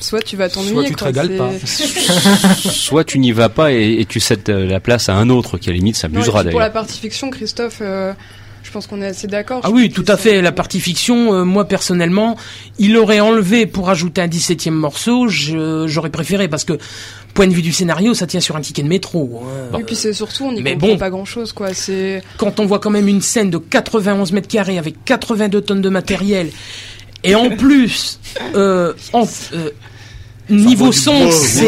soit 0.00 0.22
tu 0.22 0.36
vas 0.36 0.48
t'ennuyer. 0.48 0.72
Soit 0.74 0.84
tu 0.84 0.94
te 0.94 0.98
quoi. 0.98 1.06
régales 1.08 1.36
pas. 1.36 1.50
Soit 2.70 3.04
tu 3.04 3.18
n'y 3.18 3.32
vas 3.32 3.48
pas 3.48 3.72
et, 3.72 3.96
et 4.00 4.04
tu 4.06 4.20
cèdes 4.20 4.48
euh, 4.48 4.66
la 4.66 4.80
place 4.80 5.08
à 5.08 5.14
un 5.14 5.28
autre 5.30 5.58
qui 5.58 5.68
à 5.68 5.72
la 5.72 5.78
limite 5.78 5.96
s'amusera 5.96 6.42
puis 6.42 6.50
pour 6.50 6.60
la 6.60 6.66
d'ailleurs. 6.68 6.72
partie 6.84 7.00
fiction, 7.00 7.30
Christophe, 7.30 7.78
euh, 7.80 8.12
je 8.62 8.70
pense 8.70 8.86
qu'on 8.86 9.00
est 9.00 9.06
assez 9.06 9.26
d'accord. 9.26 9.60
Ah 9.64 9.70
oui, 9.70 9.90
tout 9.90 10.04
à 10.08 10.16
fait. 10.16 10.42
La 10.42 10.52
partie 10.52 10.80
fiction, 10.80 11.32
euh, 11.34 11.44
moi 11.44 11.66
personnellement, 11.66 12.36
il 12.78 12.96
aurait 12.96 13.20
enlevé 13.20 13.66
pour 13.66 13.88
ajouter 13.90 14.20
un 14.20 14.26
17e 14.28 14.70
morceau, 14.70 15.26
j'aurais 15.28 16.10
préféré 16.10 16.48
parce 16.48 16.64
que 16.64 16.78
point 17.34 17.46
de 17.46 17.52
vue 17.54 17.62
du 17.62 17.72
scénario, 17.72 18.14
ça 18.14 18.26
tient 18.26 18.40
sur 18.40 18.56
un 18.56 18.60
ticket 18.60 18.82
de 18.82 18.88
métro. 18.88 19.42
hein. 19.72 19.78
Et 19.78 19.84
puis 19.84 19.94
c'est 19.96 20.12
surtout, 20.12 20.44
on 20.44 20.52
n'y 20.52 20.62
Mais 20.62 20.72
comprend 20.72 20.88
bon. 20.88 20.98
pas 20.98 21.10
grand 21.10 21.24
chose, 21.24 21.52
quoi. 21.52 21.72
C'est 21.72 22.22
Quand 22.36 22.60
on 22.60 22.66
voit 22.66 22.78
quand 22.80 22.90
même 22.90 23.08
une 23.08 23.22
scène 23.22 23.50
de 23.50 23.58
91 23.58 24.32
mètres 24.32 24.48
carrés 24.48 24.78
avec 24.78 25.04
82 25.04 25.60
tonnes 25.60 25.80
de 25.82 25.88
matériel, 25.88 26.50
et 27.24 27.34
en 27.34 27.50
plus, 27.50 28.20
euh, 28.54 28.92
en, 29.12 29.26
euh, 29.54 29.70
niveau 30.50 30.92
son, 30.92 31.30
c'est, 31.30 31.66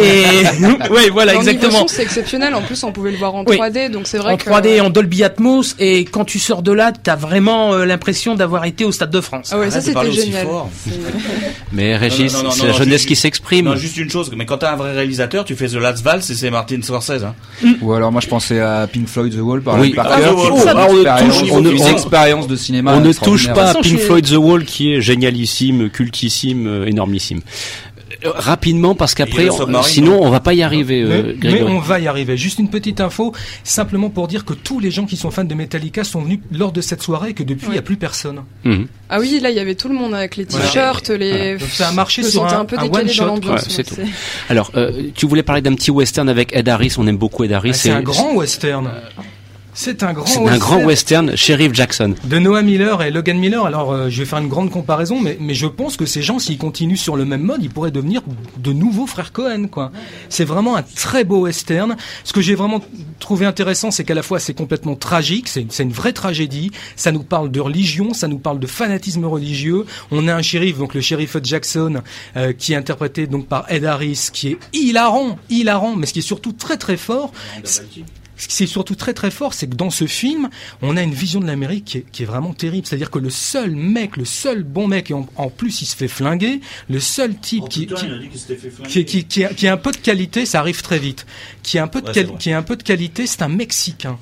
ouais, 0.90 1.08
voilà, 1.12 1.32
En 1.36 1.40
niveau 1.40 1.50
exactement. 1.50 1.80
son, 1.80 1.88
c'est 1.88 2.02
exceptionnel. 2.02 2.54
En 2.54 2.62
plus, 2.62 2.82
on 2.84 2.92
pouvait 2.92 3.10
le 3.10 3.18
voir 3.18 3.34
en 3.34 3.44
Oui. 3.46 3.56
3D, 3.58 3.90
donc 3.90 4.06
c'est 4.06 4.18
vrai 4.18 4.32
En 4.32 4.36
que 4.36 4.48
3D, 4.48 4.80
en 4.80 4.90
Dolby 4.90 5.22
Atmos, 5.24 5.74
et 5.78 6.04
quand 6.04 6.24
tu 6.24 6.38
sors 6.38 6.62
de 6.62 6.72
là, 6.72 6.92
t'as 6.92 7.16
vraiment 7.16 7.72
euh, 7.74 7.84
l'impression 7.84 8.34
d'avoir 8.34 8.64
été 8.64 8.84
au 8.84 8.92
Stade 8.92 9.10
de 9.10 9.20
France. 9.20 9.50
Ah 9.52 9.58
ouais, 9.58 9.70
ça 9.70 9.80
c'était 9.80 9.98
aussi 9.98 10.22
génial. 10.26 10.46
Mais 11.72 11.96
Régis, 11.96 12.32
Non, 12.32 12.38
non, 12.38 12.44
non, 12.46 12.50
c'est 12.50 12.66
la 12.66 12.72
jeunesse 12.72 12.92
juste- 12.98 13.08
qui 13.08 13.16
s'exprime. 13.16 13.66
Non, 13.66 13.76
juste 13.76 13.96
une 13.96 14.10
chose, 14.10 14.30
mais 14.36 14.46
quand 14.46 14.58
t'as 14.58 14.72
un 14.72 14.76
vrai 14.76 14.92
réalisateur, 14.92 15.44
tu 15.44 15.54
fais 15.54 15.68
The 15.68 15.74
Last 15.74 16.02
Valse 16.02 16.28
et 16.30 16.34
c'est 16.34 16.50
Martin 16.50 16.80
Scorsese. 16.82 17.24
Hein. 17.24 17.34
Ou 17.80 17.92
alors 17.92 18.10
moi 18.12 18.20
je 18.20 18.28
pensais 18.28 18.60
à 18.60 18.86
Pink 18.90 19.06
Floyd 19.08 19.32
The 19.34 19.40
Wall 19.40 19.60
par 19.62 19.78
Oui. 19.78 19.90
par 19.90 20.06
Ah, 20.10 20.18
Oh, 20.32 20.48
on 20.52 20.56
expérience- 20.56 22.44
une 22.44 22.46
de 22.50 22.56
cinéma. 22.56 22.94
On 22.94 23.00
ne 23.00 23.12
touche 23.12 23.48
pas 23.52 23.70
à 23.70 23.74
Pink 23.74 23.98
Floyd 23.98 24.26
The 24.26 24.36
Wall 24.36 24.64
qui 24.64 24.92
est 24.94 25.00
génialissime, 25.00 25.90
cultissime, 25.90 26.66
euh, 26.66 26.86
énormissime. 26.86 27.40
Euh, 28.24 28.32
Rapidement 28.34 28.94
parce 28.94 29.14
qu'après, 29.14 29.50
Submarine, 29.50 29.88
sinon 29.88 30.18
on 30.22 30.30
va 30.30 30.40
pas 30.40 30.52
y 30.54 30.62
arriver. 30.62 31.04
Mais, 31.04 31.14
euh, 31.14 31.34
mais 31.42 31.62
on 31.62 31.78
va 31.78 32.00
y 32.00 32.06
arriver. 32.06 32.36
Juste 32.36 32.58
une 32.58 32.68
petite 32.68 33.00
info, 33.00 33.32
simplement 33.64 34.10
pour 34.10 34.28
dire 34.28 34.44
que 34.44 34.52
tous 34.54 34.78
les 34.80 34.90
gens 34.90 35.06
qui 35.06 35.16
sont 35.16 35.30
fans 35.30 35.44
de 35.44 35.54
Metallica 35.54 36.04
sont 36.04 36.20
venus 36.22 36.40
lors 36.52 36.72
de 36.72 36.80
cette 36.80 37.02
soirée 37.02 37.30
et 37.30 37.34
que 37.34 37.42
depuis 37.42 37.66
il 37.68 37.72
n'y 37.72 37.78
a 37.78 37.82
plus 37.82 37.96
personne. 37.96 38.42
Mhm. 38.64 38.86
Ah 39.08 39.18
oui, 39.20 39.40
là 39.42 39.50
il 39.50 39.56
y 39.56 39.60
avait 39.60 39.74
tout 39.74 39.88
le 39.88 39.94
monde 39.94 40.14
avec 40.14 40.36
les 40.36 40.44
Voilà. 40.44 40.66
t-shirts, 40.66 41.10
les. 41.10 41.56
Donc 41.56 41.68
ça 41.70 41.88
a 41.88 41.92
marché 41.92 42.22
sur 42.22 42.44
un, 42.44 42.60
un 42.60 42.64
peu 42.64 42.76
un 42.78 42.82
décalé 42.82 43.20
one 43.20 43.40
dans 43.40 43.56
shot. 43.56 43.76
Ouais, 43.76 43.84
tout. 43.84 43.94
Alors, 44.48 44.70
euh, 44.76 44.90
tu 45.14 45.26
voulais 45.26 45.42
parler 45.42 45.62
d'un 45.62 45.74
petit 45.74 45.90
western 45.90 46.28
avec 46.28 46.54
Ed 46.54 46.68
Harris. 46.68 46.94
On 46.98 47.06
aime 47.06 47.16
beaucoup 47.18 47.44
Ed 47.44 47.52
Harris. 47.52 47.70
Ah, 47.72 47.78
C'est 47.78 47.90
un 47.90 48.02
grand 48.02 48.34
western. 48.34 48.90
C'est 49.74 50.02
un 50.02 50.12
grand 50.12 50.26
c'est 50.26 50.38
un 50.38 50.42
western. 50.42 50.58
grand 50.58 50.84
western. 50.84 51.36
Sheriff 51.36 51.74
Jackson. 51.74 52.14
de 52.24 52.38
Noah 52.38 52.62
Miller 52.62 53.02
et 53.02 53.10
Logan 53.10 53.38
Miller. 53.38 53.64
Alors, 53.64 53.92
euh, 53.92 54.08
je 54.08 54.18
vais 54.20 54.24
faire 54.24 54.38
une 54.38 54.48
grande 54.48 54.70
comparaison, 54.70 55.20
mais, 55.20 55.36
mais 55.40 55.54
je 55.54 55.66
pense 55.66 55.96
que 55.96 56.06
ces 56.06 56.22
gens, 56.22 56.38
s'ils 56.38 56.58
continuent 56.58 56.96
sur 56.96 57.16
le 57.16 57.24
même 57.24 57.42
mode, 57.42 57.62
ils 57.62 57.70
pourraient 57.70 57.90
devenir 57.90 58.22
de 58.56 58.72
nouveaux 58.72 59.06
frères 59.06 59.32
Cohen, 59.32 59.68
quoi. 59.68 59.92
C'est 60.28 60.44
vraiment 60.44 60.76
un 60.76 60.82
très 60.82 61.24
beau 61.24 61.40
western. 61.40 61.96
Ce 62.24 62.32
que 62.32 62.40
j'ai 62.40 62.54
vraiment 62.54 62.80
trouvé 63.18 63.46
intéressant, 63.46 63.90
c'est 63.90 64.04
qu'à 64.04 64.14
la 64.14 64.22
fois 64.22 64.40
c'est 64.40 64.54
complètement 64.54 64.96
tragique, 64.96 65.48
c'est 65.48 65.66
c'est 65.70 65.82
une 65.82 65.92
vraie 65.92 66.12
tragédie. 66.12 66.70
Ça 66.96 67.12
nous 67.12 67.22
parle 67.22 67.50
de 67.50 67.60
religion, 67.60 68.12
ça 68.12 68.28
nous 68.28 68.38
parle 68.38 68.58
de 68.58 68.66
fanatisme 68.66 69.24
religieux. 69.24 69.84
On 70.10 70.26
a 70.28 70.34
un 70.34 70.42
shérif, 70.42 70.78
donc 70.78 70.94
le 70.94 71.00
shérif 71.00 71.36
Jackson, 71.42 72.02
euh, 72.36 72.52
qui 72.52 72.72
est 72.72 72.76
interprété 72.76 73.26
donc 73.26 73.46
par 73.46 73.70
Ed 73.70 73.84
Harris, 73.84 74.28
qui 74.32 74.48
est 74.48 74.58
hilarant, 74.72 75.38
hilarant, 75.48 75.96
mais 75.96 76.06
ce 76.06 76.12
qui 76.12 76.18
est 76.20 76.22
surtout 76.22 76.52
très 76.52 76.76
très 76.76 76.96
fort, 76.96 77.32
ce 78.40 78.48
qui 78.48 78.62
est 78.64 78.66
surtout 78.66 78.94
très 78.94 79.14
très 79.14 79.30
fort, 79.30 79.54
c'est 79.54 79.68
que 79.68 79.74
dans 79.74 79.90
ce 79.90 80.06
film, 80.06 80.48
on 80.82 80.96
a 80.96 81.02
une 81.02 81.14
vision 81.14 81.40
de 81.40 81.46
l'Amérique 81.46 81.84
qui 81.84 81.98
est, 81.98 82.04
qui 82.10 82.22
est 82.22 82.26
vraiment 82.26 82.54
terrible. 82.54 82.86
C'est-à-dire 82.86 83.10
que 83.10 83.18
le 83.18 83.30
seul 83.30 83.74
mec, 83.74 84.16
le 84.16 84.24
seul 84.24 84.62
bon 84.62 84.88
mec, 84.88 85.10
et 85.10 85.14
en, 85.14 85.26
en 85.36 85.50
plus 85.50 85.82
il 85.82 85.86
se 85.86 85.96
fait 85.96 86.08
flinguer, 86.08 86.60
le 86.88 87.00
seul 87.00 87.34
type 87.36 87.68
qui, 87.68 87.86
qui, 87.86 88.06
qui, 88.88 89.04
qui, 89.04 89.24
qui, 89.24 89.44
a, 89.44 89.54
qui 89.54 89.68
a 89.68 89.72
un 89.72 89.76
peu 89.76 89.92
de 89.92 89.96
qualité, 89.96 90.46
ça 90.46 90.60
arrive 90.60 90.82
très 90.82 90.98
vite. 90.98 91.26
Qui 91.62 91.78
a 91.78 91.82
un 91.84 91.88
peu 91.88 92.00
de, 92.00 92.10
Ouais, 92.10 92.26
qui 92.38 92.52
a 92.52 92.58
un 92.58 92.62
peu 92.62 92.76
de 92.76 92.82
qualité, 92.82 93.26
c'est 93.26 93.42
un 93.42 93.48
Mexicain. 93.48 94.18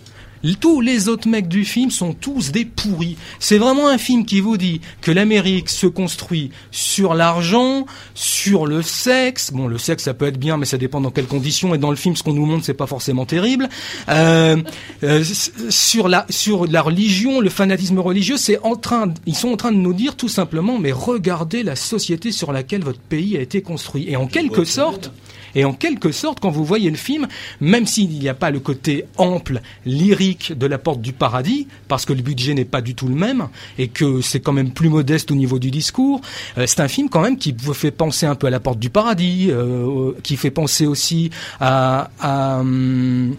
Tous 0.61 0.81
les 0.81 1.09
autres 1.09 1.29
mecs 1.29 1.49
du 1.49 1.65
film 1.65 1.91
sont 1.91 2.13
tous 2.13 2.53
des 2.53 2.65
pourris. 2.65 3.17
C'est 3.39 3.59
vraiment 3.59 3.89
un 3.89 3.99
film 3.99 4.25
qui 4.25 4.41
vous 4.41 4.57
dit 4.57 4.81
que 5.01 5.11
l'Amérique 5.11 5.69
se 5.69 5.87
construit 5.87 6.51
sur 6.71 7.15
l'argent, 7.15 7.87
sur 8.15 8.67
le 8.67 8.83
sexe. 8.83 9.53
Bon, 9.53 9.67
le 9.67 9.79
sexe 9.79 10.05
ça 10.05 10.15
peut 10.15 10.27
être 10.27 10.39
bien, 10.39 10.57
mais 10.57 10.67
ça 10.67 10.79
dépend 10.79 11.01
dans 11.01 11.11
quelles 11.11 11.27
conditions. 11.27 11.75
Et 11.75 11.79
dans 11.79 11.91
le 11.91 11.97
film, 11.97 12.17
ce 12.17 12.23
qu'on 12.23 12.33
nous 12.33 12.47
montre, 12.47 12.65
c'est 12.65 12.75
pas 12.75 12.87
forcément 12.87 13.27
terrible. 13.27 13.69
Euh, 14.09 14.57
euh, 15.03 15.25
sur 15.71 16.09
la 16.09 16.27
sur 16.31 16.67
la 16.67 16.83
religion, 16.83 17.41
le 17.41 17.51
fanatisme 17.51 17.99
religieux, 17.99 18.37
c'est 18.37 18.59
en 18.63 18.77
train, 18.77 19.13
ils 19.27 19.37
sont 19.37 19.49
en 19.49 19.57
train 19.57 19.73
de 19.73 19.77
nous 19.77 19.95
dire 19.95 20.17
tout 20.17 20.29
simplement, 20.29 20.79
mais 20.79 20.93
regardez 20.93 21.63
la 21.63 21.77
société 21.77 22.33
sur 22.33 22.53
laquelle 22.53 22.83
votre 22.83 23.01
pays 23.01 23.37
a 23.37 23.41
été 23.41 23.63
construit. 23.63 24.07
Et 24.09 24.17
en 24.17 24.27
quelque 24.27 24.65
sorte. 24.65 25.13
Et 25.55 25.65
en 25.65 25.73
quelque 25.73 26.13
sorte, 26.13 26.41
quand 26.41 26.51
vous 26.51 26.65
voyez 26.65 26.91
le 26.91 26.97
film, 26.97 27.27
même 27.61 27.87
s'il 27.87 28.11
n'y 28.11 28.29
a 28.29 28.35
pas 28.35 28.51
le 28.51 28.61
côté 28.61 29.05
ample, 29.17 29.61
lyrique 29.87 30.57
de 30.57 30.67
la 30.67 30.79
porte 30.79 31.01
du 31.01 31.13
paradis, 31.13 31.69
parce 31.89 32.05
que 32.05 32.13
le 32.13 32.23
budget 32.23 32.55
n'est 32.55 32.65
pas 32.65 32.81
du 32.81 32.95
tout 32.95 33.09
le 33.09 33.15
même, 33.15 33.49
et 33.79 33.89
que 33.89 34.21
c'est 34.21 34.41
quand 34.41 34.53
même 34.53 34.73
plus 34.73 34.89
modeste 34.89 35.31
au 35.31 35.35
niveau 35.35 35.59
du 35.59 35.71
discours, 35.71 36.21
euh, 36.57 36.67
c'est 36.67 36.81
un 36.81 36.89
film 36.89 37.09
quand 37.09 37.21
même 37.21 37.39
qui 37.39 37.55
vous 37.59 37.75
fait 37.75 37.91
penser 37.91 38.27
un 38.27 38.35
peu 38.35 38.47
à 38.47 38.51
la 38.51 38.61
porte 38.61 38.79
du 38.79 38.91
paradis, 38.91 39.49
euh, 39.51 40.13
qui 40.23 40.37
fait 40.37 40.51
penser 40.51 40.87
aussi 40.87 41.31
à... 41.61 42.11
à 42.21 42.61
hum, 42.61 43.37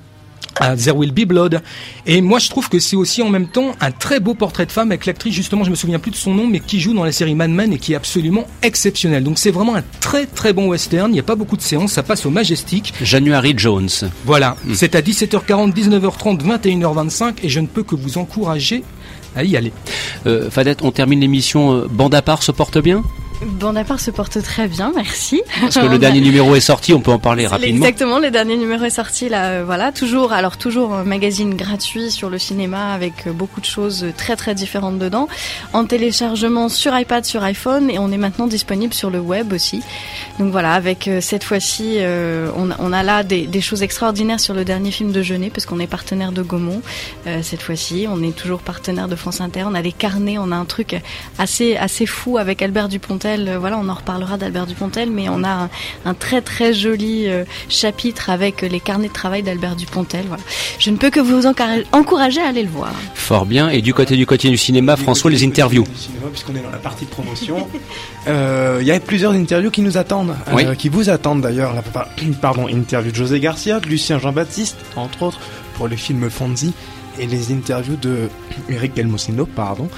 à 0.58 0.76
There 0.76 0.96
Will 0.96 1.12
Be 1.12 1.26
Blood. 1.26 1.62
Et 2.06 2.22
moi, 2.22 2.40
je 2.40 2.50
trouve 2.50 2.70
que 2.70 2.80
c'est 2.80 2.96
aussi 2.96 3.22
en 3.22 3.30
même 3.30 3.48
temps 3.48 3.72
un 3.80 3.92
très 3.92 4.20
beau 4.20 4.34
portrait 4.34 4.66
de 4.66 4.72
femme 4.72 4.92
avec 4.92 5.06
l'actrice, 5.06 5.34
justement, 5.34 5.64
je 5.64 5.70
me 5.70 5.76
souviens 5.76 6.00
plus 6.00 6.12
de 6.12 6.16
son 6.16 6.34
nom, 6.34 6.48
mais 6.48 6.60
qui 6.60 6.80
joue 6.80 6.94
dans 6.94 7.04
la 7.04 7.12
série 7.12 7.36
Mad 7.36 7.50
Men 7.50 7.74
et 7.74 7.78
qui 7.78 7.94
est 7.94 7.96
absolument 7.96 8.48
exceptionnelle. 8.62 9.24
Donc 9.24 9.38
c'est 9.38 9.52
vraiment 9.52 9.76
un 9.76 9.84
très 10.00 10.26
très 10.26 10.54
bon 10.54 10.68
western. 10.68 11.10
Il 11.10 11.14
n'y 11.14 11.20
a 11.20 11.24
pas 11.24 11.36
beaucoup 11.36 11.58
de 11.58 11.62
séances, 11.62 11.94
ça 11.94 12.04
passe 12.04 12.26
au 12.26 12.30
Majestic. 12.30 12.94
January 13.02 13.54
Jones. 13.56 13.90
Voilà. 14.26 14.56
Hmm. 14.66 14.74
C'est 14.74 14.96
à 14.96 15.02
17h40, 15.02 15.74
19h30, 15.74 16.42
21h25 16.42 17.36
et 17.44 17.50
je 17.50 17.60
ne 17.60 17.68
peux 17.68 17.84
que 17.84 17.96
vous 17.96 18.18
encourager 18.18 18.84
à 19.36 19.44
y 19.44 19.56
aller. 19.56 19.72
Euh, 20.26 20.50
Fadette, 20.50 20.82
on 20.84 20.92
termine 20.92 21.20
l'émission. 21.20 21.76
Euh, 21.76 21.88
bande 21.90 22.16
à 22.16 22.22
part 22.22 22.44
se 22.44 22.52
porte 22.52 22.78
bien? 22.80 23.04
Bandapart 23.42 24.00
se 24.02 24.12
porte 24.12 24.42
très 24.44 24.68
bien, 24.68 24.92
merci. 24.94 25.42
Parce 25.62 25.76
que 25.76 25.86
le 25.86 25.98
dernier 26.00 26.20
numéro 26.20 26.56
est 26.56 26.60
sorti, 26.60 26.94
on 26.94 27.00
peut 27.00 27.12
en 27.12 27.20
parler 27.20 27.48
rapidement. 27.48 27.86
Exactement, 27.86 28.20
le 28.20 28.32
dernier 28.32 28.58
numéro 28.58 28.84
est 28.84 28.90
sorti 28.90 29.30
là, 29.30 29.52
euh, 29.52 29.64
voilà, 29.66 29.92
toujours, 29.92 30.34
alors 30.34 30.58
toujours 30.58 30.94
un 30.94 31.06
magazine 31.06 31.56
gratuit 31.56 32.12
sur 32.12 32.30
le 32.30 32.38
cinéma 32.38 32.94
avec 32.94 33.28
euh, 33.28 33.32
beaucoup 33.32 33.62
de 33.62 33.66
choses 33.66 34.08
très 34.18 34.36
très 34.36 34.56
différentes 34.56 35.00
dedans, 35.00 35.30
en 35.72 35.86
téléchargement 35.86 36.68
sur 36.68 36.98
iPad, 36.98 37.24
sur 37.24 37.44
iPhone 37.44 37.90
et 37.90 37.98
on 37.98 38.12
est 38.12 38.18
maintenant 38.18 38.48
disponible 38.48 38.94
sur 38.94 39.10
le 39.10 39.20
web 39.20 39.54
aussi. 39.54 39.82
Donc 40.38 40.52
voilà, 40.52 40.74
avec 40.74 41.08
euh, 41.08 41.22
cette 41.22 41.46
fois-ci, 41.46 42.00
on, 42.00 42.70
on, 42.78 42.94
a 42.94 43.04
là 43.04 43.24
des, 43.24 43.48
des, 43.48 43.62
choses 43.62 43.84
extraordinaires 43.84 44.40
sur 44.40 44.54
le 44.54 44.66
dernier 44.66 44.92
film 44.92 45.12
de 45.12 45.22
Jeunet 45.22 45.50
parce 45.50 45.66
qu'on 45.66 45.80
est 45.80 45.88
partenaire 45.88 46.32
de 46.32 46.42
Gaumont 46.42 46.82
cette 47.42 47.62
fois-ci, 47.62 48.08
on 48.10 48.22
est 48.24 48.36
toujours 48.36 48.60
partenaire 48.60 49.08
de 49.08 49.16
France 49.16 49.42
Inter, 49.42 49.64
on 49.66 49.76
a 49.76 49.82
des 49.82 49.92
carnets, 49.92 50.38
on 50.38 50.52
a 50.52 50.56
un 50.56 50.66
truc 50.66 51.00
assez 51.38 51.76
assez 51.78 52.06
fou 52.06 52.38
avec 52.38 52.62
Albert 52.62 52.90
Dupontel 52.90 53.29
euh, 53.38 53.60
voilà, 53.60 53.78
on 53.78 53.88
en 53.90 53.94
reparlera 53.94 54.38
d'Albert 54.38 54.66
Dupontel, 54.66 55.10
mais 55.10 55.30
on 55.30 55.44
a 55.44 55.70
un, 56.06 56.14
très 56.14 56.42
très 56.42 56.74
joli 56.74 57.28
euh, 57.28 57.44
chapitre 57.70 58.30
avec 58.30 58.62
les 58.62 58.80
carnets 58.80 59.08
de 59.08 59.14
travail 59.14 59.44
d'Albert 59.44 59.76
Dupontel. 59.76 60.26
Voilà. 60.28 60.44
Je 60.80 60.90
ne 60.90 60.98
peux 60.98 61.10
que 61.10 61.20
vous 61.20 61.46
encourager 61.46 62.42
à 62.42 62.48
aller 62.48 62.64
le 62.64 62.70
voir. 62.70 62.92
Fort 63.14 63.46
bien. 63.46 63.70
Et 63.70 63.82
du 63.82 63.94
côté 63.94 64.16
du 64.16 64.26
côté 64.26 64.50
du 64.50 64.58
cinéma, 64.58 64.96
François, 64.98 65.30
les 65.30 65.44
interviews. 65.44 65.86
Puisqu'on 66.32 66.56
est 66.56 66.62
dans 66.62 66.72
la 66.72 66.78
partie 66.78 67.06
de 67.06 67.10
promotion, 67.10 67.68
euh, 68.28 68.80
il 68.82 68.88
y 68.88 68.92
a 68.92 69.00
plusieurs 69.00 69.34
interviews 69.34 69.72
qui 69.72 69.82
nous 69.82 69.98
attendent, 69.98 70.36
qui 70.78 70.90
vous 70.90 71.10
attendent 71.10 71.42
d'ailleurs. 71.42 71.74
Pardon, 72.42 72.68
interview 72.68 73.12
de 73.12 73.16
José 73.16 73.40
Garcia, 73.40 73.80
de 73.80 73.88
Lucien 73.88 74.20
Jean-Baptiste, 74.20 74.78
entre 74.96 75.24
autres, 75.24 75.40
pour 75.76 75.88
le 75.88 75.96
film 75.96 76.30
Fonzi 76.30 76.74
et 77.20 77.28
les 77.28 77.52
interviews 77.52 77.98
de 77.98 78.30
Eric 78.70 78.96
Gelmosino, 78.96 79.46
pardon, 79.46 79.90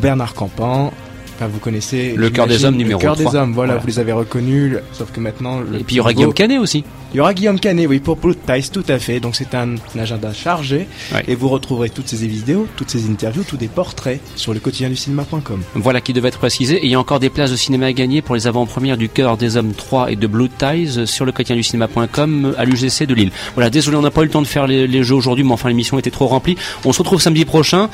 Bernard 0.00 0.34
Campan, 0.34 0.92
vous 1.40 1.58
connaissez 1.58 2.14
le 2.16 2.30
cœur 2.30 2.46
des 2.46 2.64
hommes 2.64 2.76
numéro 2.76 3.00
Le 3.00 3.04
cœur 3.04 3.16
des 3.16 3.26
hommes, 3.26 3.52
voilà, 3.52 3.76
vous 3.76 3.86
les 3.86 3.98
avez 3.98 4.12
reconnus, 4.12 4.76
sauf 4.92 5.10
que 5.12 5.20
maintenant. 5.20 5.60
Et 5.60 5.84
puis 5.84 5.96
il 5.96 5.98
y 5.98 6.00
aura 6.00 6.12
Guillaume 6.12 6.34
Canet 6.34 6.58
aussi. 6.58 6.84
Il 7.14 7.18
y 7.18 7.20
aura 7.20 7.34
Guillaume 7.34 7.60
Canet, 7.60 7.86
oui, 7.86 8.00
pour 8.00 8.16
Blue 8.16 8.34
Ties, 8.34 8.70
tout 8.70 8.84
à 8.88 8.98
fait. 8.98 9.20
Donc 9.20 9.36
c'est 9.36 9.54
un, 9.54 9.74
agenda 9.98 10.32
chargé. 10.32 10.86
Et 11.28 11.34
vous 11.34 11.48
retrouverez 11.50 11.90
toutes 11.90 12.08
ces 12.08 12.26
vidéos, 12.26 12.66
toutes 12.76 12.90
ces 12.90 13.06
interviews, 13.10 13.44
tous 13.44 13.58
des 13.58 13.68
portraits 13.68 14.18
sur 14.34 14.54
le 14.54 14.60
quotidien 14.60 14.88
du 14.88 14.96
cinéma.com. 14.96 15.60
Voilà 15.74 16.00
qui 16.00 16.14
devait 16.14 16.28
être 16.28 16.38
précisé. 16.38 16.76
Et 16.76 16.86
il 16.86 16.90
y 16.90 16.94
a 16.94 17.00
encore 17.00 17.20
des 17.20 17.28
places 17.28 17.50
de 17.50 17.56
cinéma 17.56 17.86
à 17.86 17.92
gagner 17.92 18.22
pour 18.22 18.34
les 18.34 18.46
avant-premières 18.46 18.96
du 18.96 19.10
Cœur 19.10 19.36
des 19.36 19.58
Hommes 19.58 19.74
3 19.74 20.10
et 20.10 20.16
de 20.16 20.26
Blue 20.26 20.48
Ties 20.48 21.06
sur 21.06 21.26
le 21.26 21.32
quotidien 21.32 21.56
du 21.56 21.62
cinéma.com 21.62 22.54
à 22.56 22.64
l'UGC 22.64 23.04
de 23.06 23.14
Lille. 23.14 23.30
Voilà, 23.54 23.68
désolé, 23.68 23.98
on 23.98 24.02
n'a 24.02 24.10
pas 24.10 24.22
eu 24.22 24.26
le 24.26 24.30
temps 24.30 24.40
de 24.40 24.46
faire 24.46 24.66
les, 24.66 24.86
les 24.86 25.02
jeux 25.02 25.16
aujourd'hui, 25.16 25.44
mais 25.44 25.52
enfin 25.52 25.68
l'émission 25.68 25.98
était 25.98 26.10
trop 26.10 26.28
remplie. 26.28 26.56
On 26.86 26.94
se 26.94 26.98
retrouve 26.98 27.20
samedi 27.20 27.44
prochain. 27.44 27.90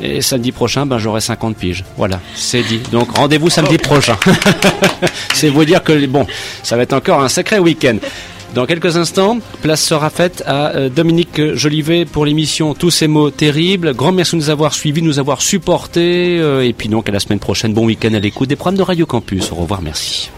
Et 0.00 0.20
samedi 0.20 0.52
prochain, 0.52 0.86
ben, 0.86 0.98
j'aurai 0.98 1.20
50 1.20 1.56
piges. 1.56 1.84
Voilà, 1.96 2.20
c'est 2.34 2.62
dit. 2.62 2.80
Donc 2.90 3.16
rendez-vous 3.16 3.50
samedi 3.50 3.78
prochain. 3.78 4.16
c'est 5.34 5.48
vous 5.48 5.64
dire 5.64 5.82
que 5.82 6.06
bon, 6.06 6.26
ça 6.62 6.76
va 6.76 6.82
être 6.82 6.92
encore 6.92 7.20
un 7.22 7.28
sacré 7.28 7.58
week-end. 7.58 7.98
Dans 8.54 8.66
quelques 8.66 8.98
instants, 8.98 9.38
place 9.62 9.82
sera 9.82 10.10
faite 10.10 10.42
à 10.46 10.72
euh, 10.72 10.90
Dominique 10.90 11.54
Jolivet 11.54 12.04
pour 12.04 12.26
l'émission 12.26 12.74
Tous 12.74 12.90
ces 12.90 13.08
mots 13.08 13.30
terribles. 13.30 13.94
Grand 13.94 14.12
merci 14.12 14.36
de 14.36 14.40
nous 14.42 14.50
avoir 14.50 14.74
suivis, 14.74 15.00
de 15.00 15.06
nous 15.06 15.18
avoir 15.18 15.40
supportés. 15.40 16.38
Euh, 16.38 16.66
et 16.66 16.74
puis 16.74 16.88
donc 16.88 17.08
à 17.08 17.12
la 17.12 17.20
semaine 17.20 17.38
prochaine, 17.38 17.72
bon 17.72 17.86
week-end 17.86 18.12
à 18.12 18.18
l'écoute 18.18 18.50
des 18.50 18.56
programmes 18.56 18.76
de 18.76 18.82
Radio 18.82 19.06
Campus. 19.06 19.52
Au 19.52 19.56
revoir, 19.56 19.80
merci. 19.80 20.30